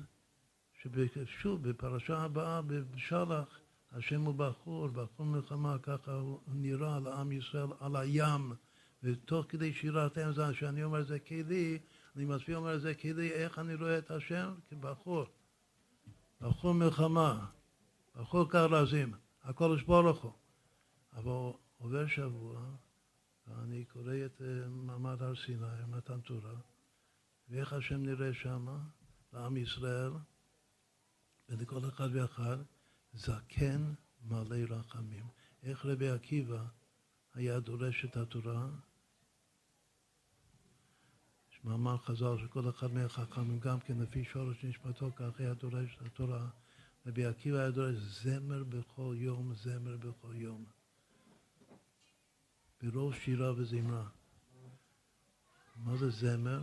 ששוב, 0.76 1.70
בפרשה 1.70 2.18
הבאה, 2.18 2.62
בשלח, 2.62 3.60
השם 3.92 4.22
הוא 4.22 4.36
בחור, 4.36 4.88
בחור 4.88 5.26
מלחמה, 5.26 5.78
ככה 5.84 6.14
הוא 6.14 6.40
נראה 6.48 7.00
לעם 7.00 7.32
ישראל 7.32 7.70
על 7.80 7.96
הים, 7.96 8.54
ותוך 9.06 9.45
כדי 9.49 9.74
שירת 9.74 10.18
אמזן, 10.18 10.53
שאני 10.53 10.84
אומר 10.84 11.03
זה 11.03 11.20
כלי, 11.20 11.80
אני 12.16 12.26
מסביר 12.26 12.58
אומר 12.58 12.78
זה 12.78 12.93
כלי, 12.93 13.32
איך 13.32 13.60
אני 13.60 13.76
רואה 13.76 13.97
את 13.97 14.12
השם? 14.12 14.53
כבחור. 14.70 15.26
בחור 16.41 16.74
מלחמה, 16.74 17.45
בחור 18.16 18.49
כרזים, 18.49 19.14
הקודש 19.43 19.82
ברוך 19.82 20.24
הוא. 20.24 20.32
אבל 21.14 21.51
עובר 21.78 22.08
שבוע, 22.08 22.62
ואני 23.47 23.86
קורא 23.86 24.14
את 24.26 24.41
אה, 24.41 24.68
מעמד 24.68 25.22
הר 25.22 25.36
סיני, 25.36 25.66
מתן 25.88 26.22
תורה, 26.22 26.56
ואיך 27.49 27.74
השם 27.74 28.03
נראה 28.03 28.34
שמה, 28.34 28.78
לעם 29.34 29.58
ישראל, 29.58 30.12
ולכל 31.49 31.89
אחד 31.89 32.10
ואחד, 32.14 32.58
זקן 33.14 33.93
מלא 34.28 34.58
רחמים. 34.70 35.26
איך 35.64 35.86
רבי 35.86 36.10
עקיבא 36.10 36.66
היה 37.34 37.60
דורש 37.60 38.06
את 38.06 38.18
התורה? 38.18 38.68
מאמר 41.66 41.97
חז"ל 41.97 42.38
שכל 42.38 42.70
אחד 42.70 42.93
מהחכמים, 42.93 43.59
גם 43.59 43.80
כן 43.80 43.97
לפי 43.97 44.24
שורש 44.24 44.66
נשמתו, 44.66 45.11
כך 45.16 45.39
היה 45.39 45.53
דורש 45.53 45.97
התורה. 46.05 46.49
רבי 47.05 47.26
עקיבא 47.26 47.57
היה 47.57 47.72
דורש 47.72 47.95
זמר 47.95 48.63
בכל 48.63 49.16
יום, 49.18 49.53
זמר 49.53 49.97
בכל 49.97 50.34
יום. 50.36 50.66
בראש 52.82 53.26
שירה 53.26 53.53
וזמרה. 53.55 54.07
מה 55.76 55.97
זה 55.97 56.09
זמר? 56.09 56.61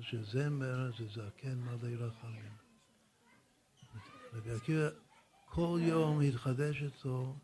שזמר 0.00 0.90
זה 0.98 1.06
זקן 1.06 1.60
מלא 1.60 2.04
רחמים. 2.06 2.52
רבי 4.32 4.50
עקיבא, 4.50 4.88
כל 5.44 5.78
יום 5.82 6.20
התחדש 6.20 6.82
אצלו 6.82 7.36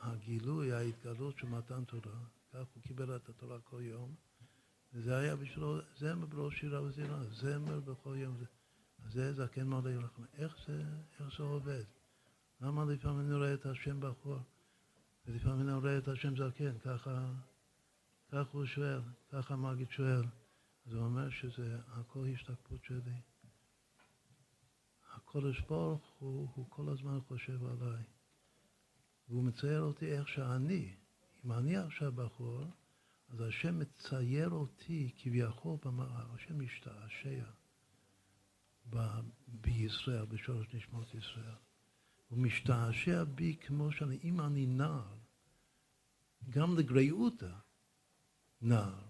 הגילוי, 0.00 0.72
ההתגלות 0.72 1.38
של 1.38 1.46
מתן 1.46 1.84
תורה. 1.84 2.18
כך 2.52 2.64
הוא 2.74 2.82
קיבל 2.82 3.16
את 3.16 3.28
התורה 3.28 3.60
כל 3.60 3.80
יום. 3.82 4.14
וזה 4.94 5.16
היה 5.16 5.36
בשבילו 5.36 5.78
זמר 5.96 6.26
בראש 6.26 6.60
שירה 6.60 6.82
וזמרה, 6.82 7.24
זמר 7.24 7.80
בכל 7.80 8.16
יום. 8.18 8.36
זה 9.10 9.32
זקן 9.32 9.68
מלא 9.68 9.90
רחמים. 9.90 10.28
איך 10.34 10.56
זה, 10.66 10.82
איך 11.20 11.36
זה 11.38 11.42
עובד? 11.42 11.84
למה 12.60 12.84
לפעמים 12.84 13.20
אני 13.20 13.34
רואה 13.34 13.54
את 13.54 13.66
השם 13.66 14.00
בחור? 14.00 14.38
ולפעמים 15.26 15.68
אני 15.68 15.78
רואה 15.78 15.98
את 15.98 16.08
השם 16.08 16.36
זקן, 16.36 16.78
ככה, 16.78 17.32
ככה 18.28 18.48
הוא 18.52 18.66
שואל, 18.66 19.00
ככה 19.32 19.54
המגיד 19.54 19.90
שואל. 19.90 20.24
אז 20.86 20.92
הוא 20.92 21.04
אומר 21.04 21.30
שזה 21.30 21.78
הכל 21.86 22.26
השתקפות 22.34 22.84
שלי. 22.84 23.20
הקודש 25.14 25.60
ברוך 25.60 26.16
הוא, 26.18 26.48
הוא 26.54 26.66
כל 26.68 26.88
הזמן 26.88 27.20
חושב 27.28 27.64
עליי. 27.64 28.02
והוא 29.28 29.44
מצייר 29.44 29.80
אותי 29.80 30.12
איך 30.12 30.28
שאני, 30.28 30.94
אם 31.44 31.52
אני 31.52 31.76
עכשיו 31.76 32.12
בחור, 32.12 32.64
אז 33.34 33.40
השם 33.40 33.78
מצייר 33.78 34.50
אותי 34.50 35.10
כביכול, 35.16 35.78
השם 36.34 36.60
משתעשע 36.60 37.44
בישראל, 39.48 40.24
בשורש 40.24 40.74
נשמות 40.74 41.14
ישראל. 41.14 41.54
הוא 42.28 42.38
משתעשע 42.38 43.24
בי 43.24 43.56
כמו 43.60 43.92
שאני, 43.92 44.18
אם 44.24 44.40
אני 44.40 44.66
נער, 44.66 45.16
גם 46.50 46.78
לגריעותא 46.78 47.52
נער. 48.60 49.04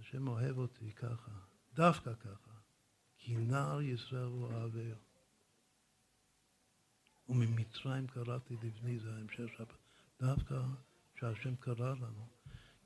השם 0.00 0.28
אוהב 0.28 0.58
אותי 0.58 0.92
ככה, 0.92 1.32
דווקא 1.74 2.14
ככה, 2.14 2.52
כי 3.18 3.36
נער 3.36 3.80
ישראל 3.80 4.24
הוא 4.24 4.44
אוהביה. 4.44 4.96
וממצרים 7.28 8.06
קראתי 8.06 8.56
לבני, 8.62 8.98
זה 8.98 9.14
ההמשך 9.14 9.44
שבת. 9.58 9.79
דווקא 10.20 10.60
שהשם 11.20 11.54
קרא 11.54 11.94
לנו, 11.94 12.26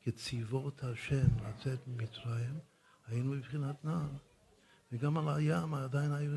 כציוות 0.03 0.85
השם 0.85 1.27
לצאת 1.49 1.89
ממצרים, 1.89 2.59
היינו 3.07 3.33
מבחינת 3.33 3.85
נער. 3.85 4.09
וגם 4.93 5.19
על 5.19 5.37
הים 5.37 5.75
עדיין 5.75 6.13
היו, 6.13 6.31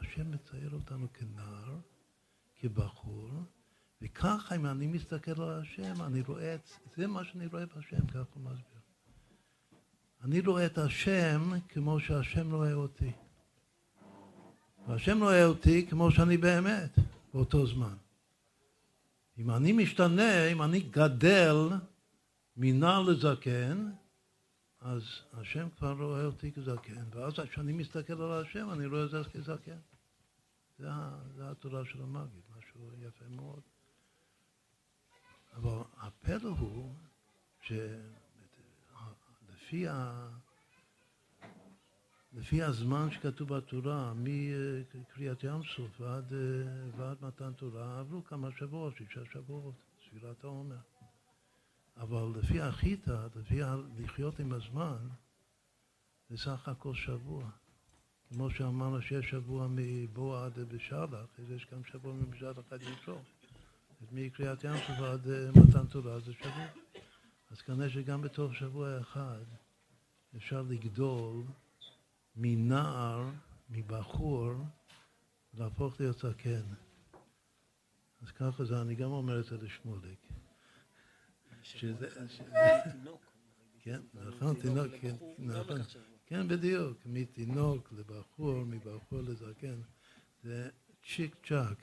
השם 0.00 0.30
מצייר 0.30 0.70
אותנו 0.72 1.06
כנער, 1.12 1.78
כבחור, 2.56 3.28
וככה 4.02 4.56
אם 4.56 4.66
אני 4.66 4.86
מסתכל 4.86 5.42
על 5.42 5.60
השם, 5.60 6.02
אני 6.02 6.20
רואה 6.20 6.54
את, 6.54 6.70
זה 6.96 7.06
מה 7.06 7.24
שאני 7.24 7.46
רואה 7.46 7.66
בהשם, 7.66 8.06
ככה 8.06 8.18
הוא 8.34 8.42
מסביר. 8.42 8.80
אני 10.24 10.40
רואה 10.40 10.66
את 10.66 10.78
השם 10.78 11.50
כמו 11.68 12.00
שהשם 12.00 12.54
רואה 12.54 12.72
אותי. 12.72 13.12
והשם 14.88 15.22
רואה 15.22 15.44
אותי 15.44 15.86
כמו 15.86 16.10
שאני 16.10 16.36
באמת, 16.36 16.98
באותו 17.34 17.66
זמן. 17.66 17.94
אם 19.42 19.50
אני 19.50 19.72
משתנה, 19.72 20.46
אם 20.52 20.62
אני 20.62 20.80
גדל 20.80 21.56
מנער 22.56 23.02
לזקן, 23.02 23.90
אז 24.80 25.02
השם 25.32 25.68
כבר 25.76 25.92
רואה 25.92 26.24
אותי 26.24 26.52
כזקן, 26.52 27.02
ואז 27.10 27.32
כשאני 27.50 27.72
מסתכל 27.72 28.22
על 28.22 28.42
השם, 28.42 28.70
אני 28.70 28.86
רואה 28.86 29.04
את 29.04 29.10
זה 29.10 29.22
כזקן. 29.32 29.78
זה, 30.78 30.88
זה 31.36 31.50
התורה 31.50 31.84
של 31.84 32.02
המגיד, 32.02 32.42
משהו 32.58 32.90
יפה 32.98 33.24
מאוד. 33.30 33.60
אבל 35.56 35.78
הפלא 35.96 36.48
הוא 36.48 36.94
שלפי 37.62 37.88
ה... 39.88 40.28
לפי 42.34 42.62
הזמן 42.62 43.10
שכתוב 43.10 43.54
בתורה, 43.54 44.12
מקריאת 44.14 45.44
ים 45.44 45.62
סוף 45.76 46.00
ועד, 46.00 46.32
ועד 46.96 47.16
מתן 47.22 47.52
תורה, 47.52 48.00
עברו 48.00 48.24
כמה 48.24 48.48
שבועות, 48.58 48.94
שישה 48.96 49.20
שבועות, 49.32 49.74
ספירת 50.08 50.44
העומר. 50.44 50.76
אבל 51.96 52.38
לפי 52.38 52.60
החיטה, 52.60 53.26
לפי 53.36 53.60
לחיות 53.98 54.40
עם 54.40 54.52
הזמן, 54.52 55.08
זה 56.30 56.38
סך 56.38 56.68
הכל 56.68 56.94
שבוע. 56.94 57.44
כמו 58.28 58.50
שאמרנו 58.50 59.02
שיש 59.02 59.30
שבוע 59.30 59.66
מבוא 59.70 60.44
עד 60.44 60.58
בשלח, 60.58 61.26
אז 61.38 61.50
יש 61.50 61.66
גם 61.72 61.84
שבוע 61.84 62.12
מבשלח 62.12 62.56
עד 62.70 62.80
יצור. 62.82 63.22
מקריאת 64.12 64.64
ים 64.64 64.76
סוף 64.86 64.98
עד 64.98 65.28
אה, 65.28 65.50
מתן 65.50 65.86
תורה 65.86 66.20
זה 66.20 66.32
שבוע. 66.32 66.66
אז 67.50 67.62
כנראה 67.62 67.90
שגם 67.90 68.22
בתוך 68.22 68.54
שבוע 68.54 69.00
אחד 69.00 69.44
אפשר 70.36 70.62
לגדול 70.62 71.42
מנער, 72.36 73.30
מבחור, 73.70 74.52
להפוך 75.54 76.00
להיות 76.00 76.18
זקן. 76.18 76.62
אז 78.22 78.30
ככה 78.30 78.64
זה, 78.64 78.82
אני 78.82 78.94
גם 78.94 79.10
אומר 79.10 79.40
את 79.40 79.44
זה 79.44 79.56
לשמוליק. 79.56 80.28
שזה... 81.62 82.08
כן, 83.78 84.00
נכון, 84.14 84.54
תינוק, 84.54 84.92
כן, 85.00 85.14
נכון. 85.38 85.80
כן, 86.26 86.48
בדיוק, 86.48 86.98
מתינוק 87.06 87.92
לבחור, 87.92 88.64
מבחור 88.64 89.20
לזקן, 89.20 89.80
זה 90.42 90.70
צ'יק 91.04 91.36
צ'אק 91.46 91.78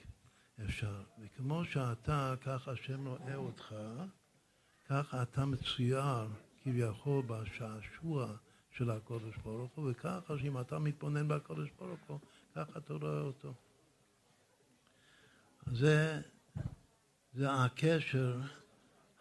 אפשר. 0.65 1.03
וכמו 1.19 1.65
שאתה, 1.65 2.35
ככה 2.41 2.71
השם 2.71 3.07
רואה 3.07 3.35
אותך, 3.35 3.75
ככה 4.85 5.21
אתה 5.21 5.45
מצויר 5.45 6.27
כביכול 6.63 7.23
בשעשוע 7.27 8.35
של 8.77 8.91
הקודש 8.91 9.37
ברוך 9.43 9.71
הוא, 9.75 9.91
וככה 9.91 10.37
שאם 10.37 10.59
אתה 10.59 10.79
מתבונן 10.79 11.27
בקודש 11.27 11.69
ברוך 11.79 11.99
הוא, 12.07 12.19
ככה 12.55 12.79
אתה 12.79 12.93
רואה 12.93 13.21
אותו. 13.21 13.53
זה, 15.71 16.21
זה 17.33 17.51
הקשר 17.51 18.41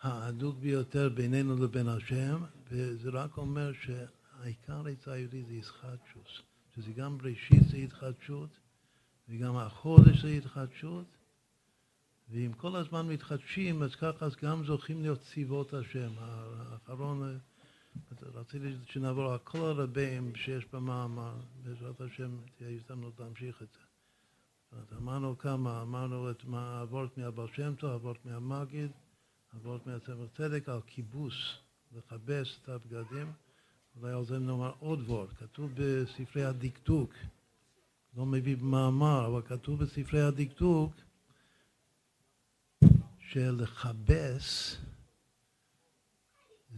ההדוק 0.03 0.59
ביותר 0.59 1.09
בינינו 1.09 1.64
לבין 1.64 1.88
השם, 1.88 2.42
וזה 2.70 3.11
רק 3.11 3.36
אומר 3.36 3.72
שהעיקר 3.72 4.86
עצה 4.86 5.12
היהודית 5.12 5.46
זה 5.46 5.55
ישחטשוס, 5.55 6.42
שזה 6.74 6.92
גם 6.92 7.18
בראשית 7.18 7.68
זה 7.70 7.76
התחדשות, 7.76 8.51
וגם 9.28 9.57
החודש 9.57 10.22
זה 10.22 10.28
התחדשות, 10.28 11.07
ואם 12.30 12.53
כל 12.57 12.76
הזמן 12.76 13.09
מתחדשים, 13.09 13.82
אז 13.82 13.94
ככה 13.94 14.26
אז 14.26 14.36
גם 14.42 14.64
זוכים 14.64 15.03
להיות 15.03 15.20
צבאות 15.20 15.74
השם. 15.74 16.11
האחרון, 16.18 17.38
רציתי 18.34 18.74
שנעבור 18.84 19.32
על 19.32 19.38
כל 19.38 19.59
הרבים 19.59 20.34
שיש 20.34 20.64
במאמר, 20.72 21.34
בעזרת 21.62 22.01
השם 22.01 22.30
תהיה 22.57 22.70
הזדמנות 22.70 23.20
להמשיך 23.20 23.62
את 23.62 23.68
זה. 23.72 23.88
אמרנו 24.96 25.38
כמה, 25.38 25.82
אמרנו 25.82 26.30
את 26.30 26.44
מה 26.44 26.84
מהבר 27.16 27.46
שם 27.46 27.74
טוב, 27.74 27.90
עברת 27.90 28.26
מהמגיד, 28.26 28.90
אבות 29.57 29.86
מעצמך 29.86 30.16
צדק 30.36 30.68
על 30.68 30.80
כיבוס, 30.86 31.34
לכבס 31.96 32.59
את 32.62 32.68
הבגדים, 32.68 33.32
אולי 33.96 34.12
על 34.12 34.24
זה 34.24 34.38
נאמר 34.38 34.72
עוד 34.78 35.01
וורט, 35.01 35.28
כתוב 35.38 35.70
בספרי 35.74 36.44
הדקדוק, 36.44 37.14
לא 38.16 38.26
מביא 38.26 38.57
במאמר, 38.57 39.26
אבל 39.26 39.42
כתוב 39.42 39.84
בספרי 39.84 40.22
הדקדוק 40.22 40.92
שלכבס 43.18 44.76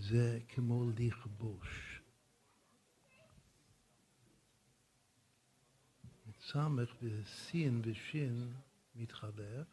זה 0.01 0.39
כמו 0.49 0.91
לכבוש. 0.99 2.01
סמך 6.41 6.95
וסין 7.03 7.81
ושין 7.85 8.53
מתחלף, 8.95 9.67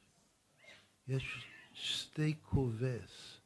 יש 1.07 1.45
שתי 1.73 2.35
כובס. 2.41 3.39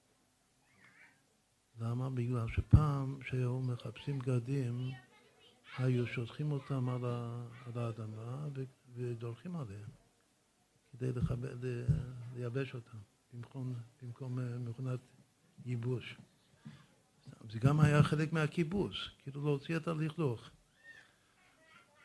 למה? 1.80 2.10
בגלל 2.10 2.48
שפעם 2.48 3.20
שהיו 3.24 3.60
מחפשים 3.60 4.20
בגדים, 4.20 4.92
היו 5.78 6.08
שולחים 6.08 6.52
אותם 6.52 6.90
על, 6.90 7.06
האדמה 7.78 8.48
ודורכים 8.96 9.56
עליהם 9.56 9.90
כדי 10.92 11.12
לכבד, 11.12 11.56
לייבש 12.34 12.76
אותם 12.76 12.98
במקום, 13.34 13.74
במקום 14.02 14.40
אה, 14.40 14.58
מכונת 14.58 15.00
ייבוש. 15.66 16.18
זה 17.50 17.60
גם 17.60 17.80
היה 17.80 18.04
חלק 18.04 18.34
מהכיבוש, 18.34 19.16
כאילו 19.24 19.44
להוציא 19.44 19.78
את 19.78 19.88
הלכלוך. 19.88 20.50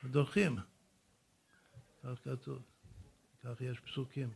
דורכים. 0.05 0.57
כך 2.03 2.25
כתוב, 2.25 2.63
כך 3.41 3.61
יש 3.61 3.81
פסוקים. 3.81 4.31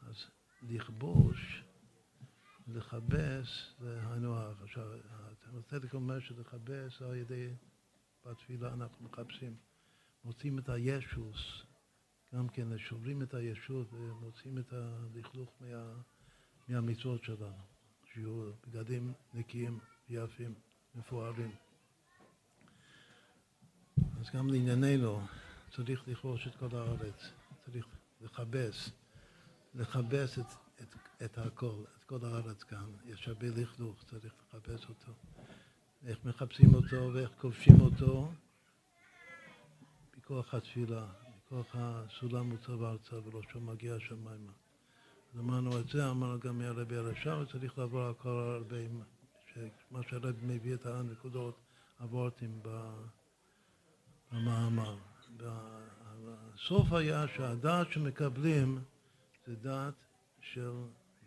אז 0.00 0.16
לכבוש, 0.62 1.64
לכבס, 2.68 3.74
זה 3.78 4.00
הך. 4.02 4.62
עכשיו, 4.62 4.88
הצדק 5.58 5.94
אומר 5.94 6.20
שלכבס 6.20 7.02
על 7.02 7.16
ידי, 7.16 7.48
בתפילה 8.26 8.72
אנחנו 8.74 9.04
מחפשים, 9.04 9.56
מוצאים 10.24 10.58
את 10.58 10.68
הישוס, 10.68 11.62
גם 12.34 12.48
כן 12.48 12.78
שוברים 12.78 13.22
את 13.22 13.34
הישות 13.34 13.92
ומוצאים 13.92 14.58
את 14.58 14.72
הלכלוך 14.72 15.52
מה, 15.60 15.94
מהמצוות 16.68 17.24
שלנו, 17.24 17.69
שיהיו 18.14 18.50
בגדים 18.66 19.12
נקיים, 19.34 19.78
יפים, 20.08 20.54
מפוארים. 20.94 21.50
אז 24.20 24.30
גם 24.34 24.48
לענייננו 24.48 25.20
צריך 25.70 26.08
לכבוש 26.08 26.46
את 26.46 26.56
כל 26.56 26.76
הארץ, 26.76 27.30
צריך 27.64 27.86
לכבס, 28.20 28.90
לכבס 29.74 30.38
את, 30.38 30.46
את, 30.80 30.94
את 31.24 31.38
הכל, 31.38 31.84
את 31.98 32.04
כל 32.04 32.18
הארץ 32.22 32.62
כאן. 32.62 32.86
יש 33.04 33.28
הרבה 33.28 33.46
לכלוך, 33.46 34.04
צריך 34.10 34.34
לכבס 34.54 34.88
אותו. 34.88 35.12
איך 36.06 36.18
מחפשים 36.24 36.74
אותו 36.74 37.10
ואיך 37.14 37.30
כובשים 37.40 37.80
אותו? 37.80 38.32
בכוח 40.16 40.54
התפילה, 40.54 41.06
בכוח 41.36 41.66
הסולם 41.74 42.48
מוצב 42.48 42.82
ארצה 42.82 43.16
וראשו 43.24 43.60
מגיע 43.60 43.94
השמיימה. 43.94 44.52
אמרנו 45.38 45.80
את 45.80 45.88
זה, 45.88 46.10
אמרנו 46.10 46.40
גם 46.40 46.58
מהרבי 46.58 46.96
הרשע, 46.96 47.38
וצריך 47.38 47.78
לעבור 47.78 48.02
על 48.02 48.14
כל 48.14 48.28
הרבה, 48.28 48.76
מה 49.90 50.00
שהרבי 50.08 50.38
מביא 50.42 50.74
את 50.74 50.86
הנקודות, 50.86 51.60
עברתם 51.98 52.50
במאמר. 54.32 54.96
הסוף 56.54 56.92
היה 56.92 57.28
שהדעת 57.36 57.92
שמקבלים 57.92 58.78
זה 59.46 59.56
דעת 59.56 59.94
של 60.40 60.72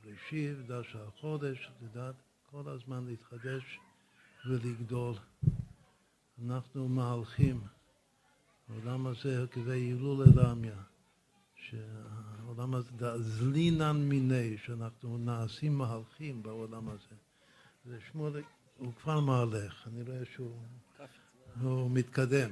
ראשיב, 0.06 0.64
דעת 0.68 0.86
של 0.92 1.00
החודש, 1.08 1.72
זה 1.82 1.88
דעת 1.88 2.16
כל 2.52 2.64
הזמן 2.70 3.06
להתחדש 3.06 3.80
ולגדול. 4.46 5.16
אנחנו 6.46 6.90
מהלכים. 6.90 7.62
העולם 8.70 9.08
הזה 9.08 9.46
כדי 9.52 9.72
הילול 9.72 10.24
אלמיה, 10.28 10.76
שהעולם 11.70 12.76
הזה, 12.76 13.22
זלינן 13.22 13.98
מיני, 13.98 14.58
שאנחנו 14.66 15.18
נעשים 15.18 15.78
מהלכים 15.78 16.44
בעולם 16.44 16.90
הזה. 16.90 17.16
זה 17.86 17.98
שמואל, 18.12 18.34
הוא 18.78 18.94
כבר 18.94 19.20
מהלך, 19.20 19.88
אני 19.88 20.02
רואה 20.02 20.26
שהוא 20.26 21.92
מתקדם. 21.92 22.50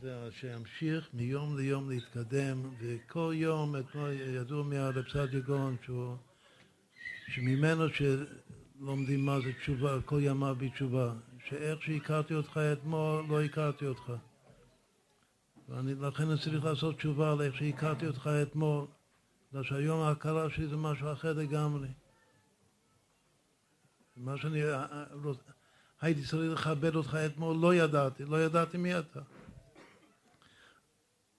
זה 0.00 0.28
שימשיך 0.32 1.08
מיום 1.14 1.56
ליום 1.56 1.90
להתקדם, 1.90 2.62
וכל 2.78 3.32
יום, 3.34 3.76
אתמול 3.76 4.10
ידעו 4.12 4.64
מהרב 4.64 5.04
סעדיה 5.12 5.40
גאון, 5.40 5.76
שממנו 7.28 7.84
שלומדים 7.88 9.26
מה 9.26 9.40
זה 9.40 9.52
תשובה, 9.52 10.00
כל 10.04 10.20
ימיו 10.22 10.56
בתשובה, 10.58 11.12
שאיך 11.48 11.82
שהכרתי 11.82 12.34
אותך 12.34 12.60
אתמול, 12.72 13.24
לא 13.28 13.42
הכרתי 13.42 13.86
אותך. 13.86 14.12
ולכן 15.72 16.28
אני 16.28 16.38
צריך 16.38 16.64
לעשות 16.64 16.96
תשובה 16.96 17.32
על 17.32 17.42
איך 17.42 17.56
שהכרתי 17.56 18.06
אותך 18.06 18.30
אתמול, 18.42 18.86
בגלל 19.50 19.64
שהיום 19.64 20.00
ההכרה 20.00 20.50
שלי 20.50 20.68
זה 20.68 20.76
משהו 20.76 21.12
אחר 21.12 21.32
לגמרי. 21.32 21.88
מה 24.16 24.36
שאני 24.36 24.64
אה, 24.64 24.84
אה, 24.84 25.04
הייתי 26.00 26.24
צריך 26.26 26.52
לכבד 26.52 26.94
אותך 26.94 27.14
אתמול, 27.26 27.56
לא 27.56 27.74
ידעתי, 27.74 28.24
לא 28.24 28.44
ידעתי 28.44 28.76
מי 28.76 28.98
אתה. 28.98 29.20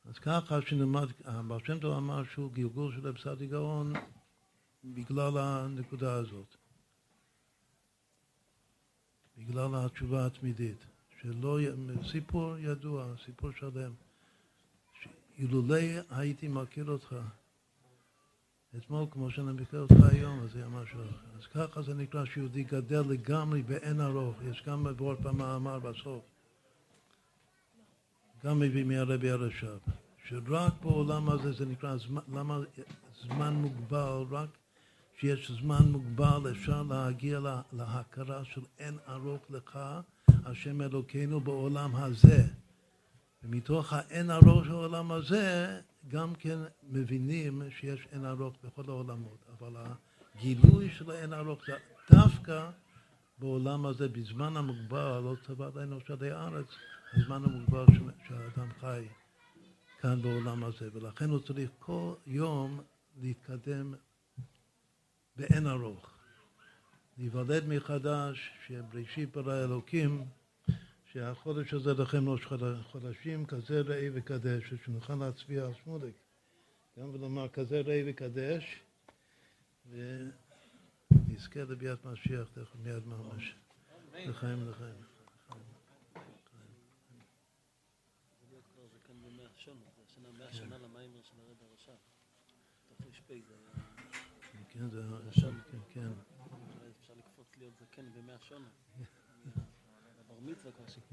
אז 0.06 0.20
ככה 0.20 0.62
שנלמד, 0.62 1.08
הבעל 1.26 1.60
שם 1.66 1.80
טוב 1.80 1.98
אמר 1.98 2.24
שהוא 2.24 2.52
גלגול 2.52 2.96
של 2.96 3.08
אבסדי 3.08 3.48
גאון 3.48 3.94
בגלל 4.84 5.38
הנקודה 5.38 6.14
הזאת. 6.14 6.56
בגלל 9.38 9.70
התשובה 9.76 10.26
התמידית. 10.26 10.86
שלא, 11.22 11.60
סיפור 12.12 12.58
ידוע, 12.58 13.14
סיפור 13.26 13.52
שלם. 13.52 13.94
אילולא 15.38 15.80
הייתי 16.10 16.48
מכיר 16.48 16.90
אותך 16.90 17.16
אתמול 18.78 19.06
כמו 19.12 19.32
שאני 19.32 19.52
מכיר 19.52 19.80
אותך 19.80 19.96
היום, 20.12 20.40
אז 20.40 20.52
זה 20.52 20.68
משהו 20.68 21.00
אחר. 21.02 21.38
אז 21.38 21.48
ככה 21.48 21.82
זה 21.82 21.94
נקרא 21.94 22.26
שיהודי 22.26 22.64
גדל 22.64 23.04
לגמרי 23.10 23.62
באין 23.62 24.02
ארוך. 24.02 24.36
יש 24.52 24.64
גם 24.68 24.84
מבואות 24.84 25.22
במאמר 25.22 25.80
בסוף. 25.80 26.22
גם 28.46 28.60
מביא 28.60 28.84
מהרבי 28.84 29.30
הרש"ב, 29.30 29.78
שרק 30.28 30.74
בעולם 30.82 31.30
הזה 31.30 31.52
זה 31.52 31.66
נקרא, 31.66 31.98
זמן, 31.98 32.22
למה 32.34 32.60
זמן 33.22 33.54
מוגבל, 33.54 34.24
רק 34.32 34.50
שיש 35.20 35.52
זמן 35.52 35.92
מוגבל 35.92 36.52
אפשר 36.52 36.84
להגיע 36.84 37.40
לה, 37.40 37.62
להכרה 37.74 38.46
של 38.46 38.62
אין 38.80 38.98
ארוך 39.08 39.42
לך, 39.50 39.80
השם 40.46 40.82
אלוקינו 40.82 41.40
בעולם 41.40 41.96
הזה. 41.96 42.44
ומתוך 43.44 43.94
האין 43.94 44.32
ארוך 44.32 44.66
של 44.66 44.72
העולם 44.72 45.12
הזה, 45.12 45.80
גם 46.08 46.36
כן 46.36 46.58
מבינים 46.90 47.62
שיש 47.80 48.08
אין 48.12 48.26
ארוך 48.26 48.54
בכל 48.64 48.84
העולמות, 48.88 49.46
אבל 49.60 49.74
הגילוי 50.36 50.90
של 50.90 51.12
האין 51.12 51.34
ארוך 51.34 51.66
זה 51.68 51.74
דווקא 52.12 52.70
בעולם 53.38 53.86
הזה, 53.86 54.08
בזמן 54.08 54.58
המוגבל, 54.58 55.20
לא 55.24 55.36
צבא 55.48 55.68
עדיין 55.68 55.94
עדי 56.10 56.32
הארץ, 56.32 56.66
הזמן 57.14 57.44
המוגבל 57.44 57.86
שהאדם 58.28 58.70
חי 58.80 59.08
כאן 60.02 60.22
בעולם 60.22 60.64
הזה, 60.64 60.90
ולכן 60.94 61.30
הוא 61.30 61.40
צריך 61.40 61.70
כל 61.80 62.14
יום 62.28 62.82
להתקדם 63.22 63.94
באין 65.36 65.68
ארוך. 65.68 66.10
להיוולד 67.18 67.68
מחדש, 67.68 68.52
שבראשית 68.68 69.32
ברא 69.32 69.64
אלוקים, 69.64 70.26
שהחודש 71.14 71.74
הזה 71.74 71.94
לכם 71.94 72.30
ראש 72.30 72.46
חודשים, 72.92 73.46
כזה 73.46 73.82
ראה 73.82 74.08
וקדש, 74.14 74.74
שנוכל 74.86 75.16
להצביע 75.16 75.66
על 75.66 75.74
שמולק, 75.84 76.14
גם 77.00 77.10
ולומר 77.14 77.50
כזה 77.50 77.82
ראה 77.82 78.04
וקדש, 78.08 78.80
ונזכה 79.90 81.60
לביאת 81.60 82.06
משיח 82.06 82.48
תכף 82.54 82.76
מיד 82.76 83.08
ממש, 83.08 83.56
לחיים 84.14 84.70
לחיים. 84.70 84.96
שנה 90.52 90.78
למיימר 90.78 91.22
של 91.24 91.38
הרב 91.40 91.58
mitzvah 100.44 100.72
kashik. 100.76 101.04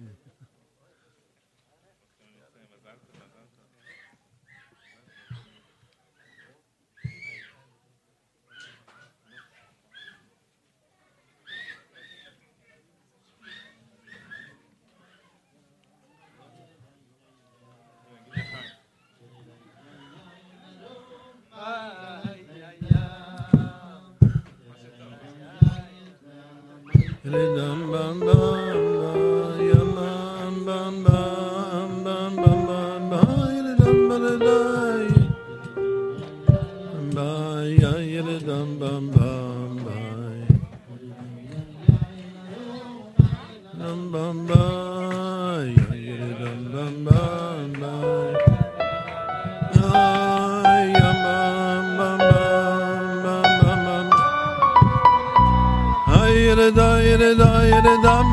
Ridam 27.30 27.92
bam 27.92 28.69
bum 38.80 39.10
bum 39.10 39.84
bye. 39.84 40.46
Dum 43.78 44.12
bum 44.12 44.46
bye. 44.46 45.74
Dum 46.72 46.94
bum 47.04 47.04
bum 47.04 47.72
bye. 47.80 48.50
Da 56.60 56.76
da 56.76 57.34
da 57.34 57.52
da 57.82 58.02
da 58.02 58.29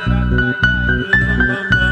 I'm 0.00 0.54
Thank 0.86 1.74
you. 1.74 1.83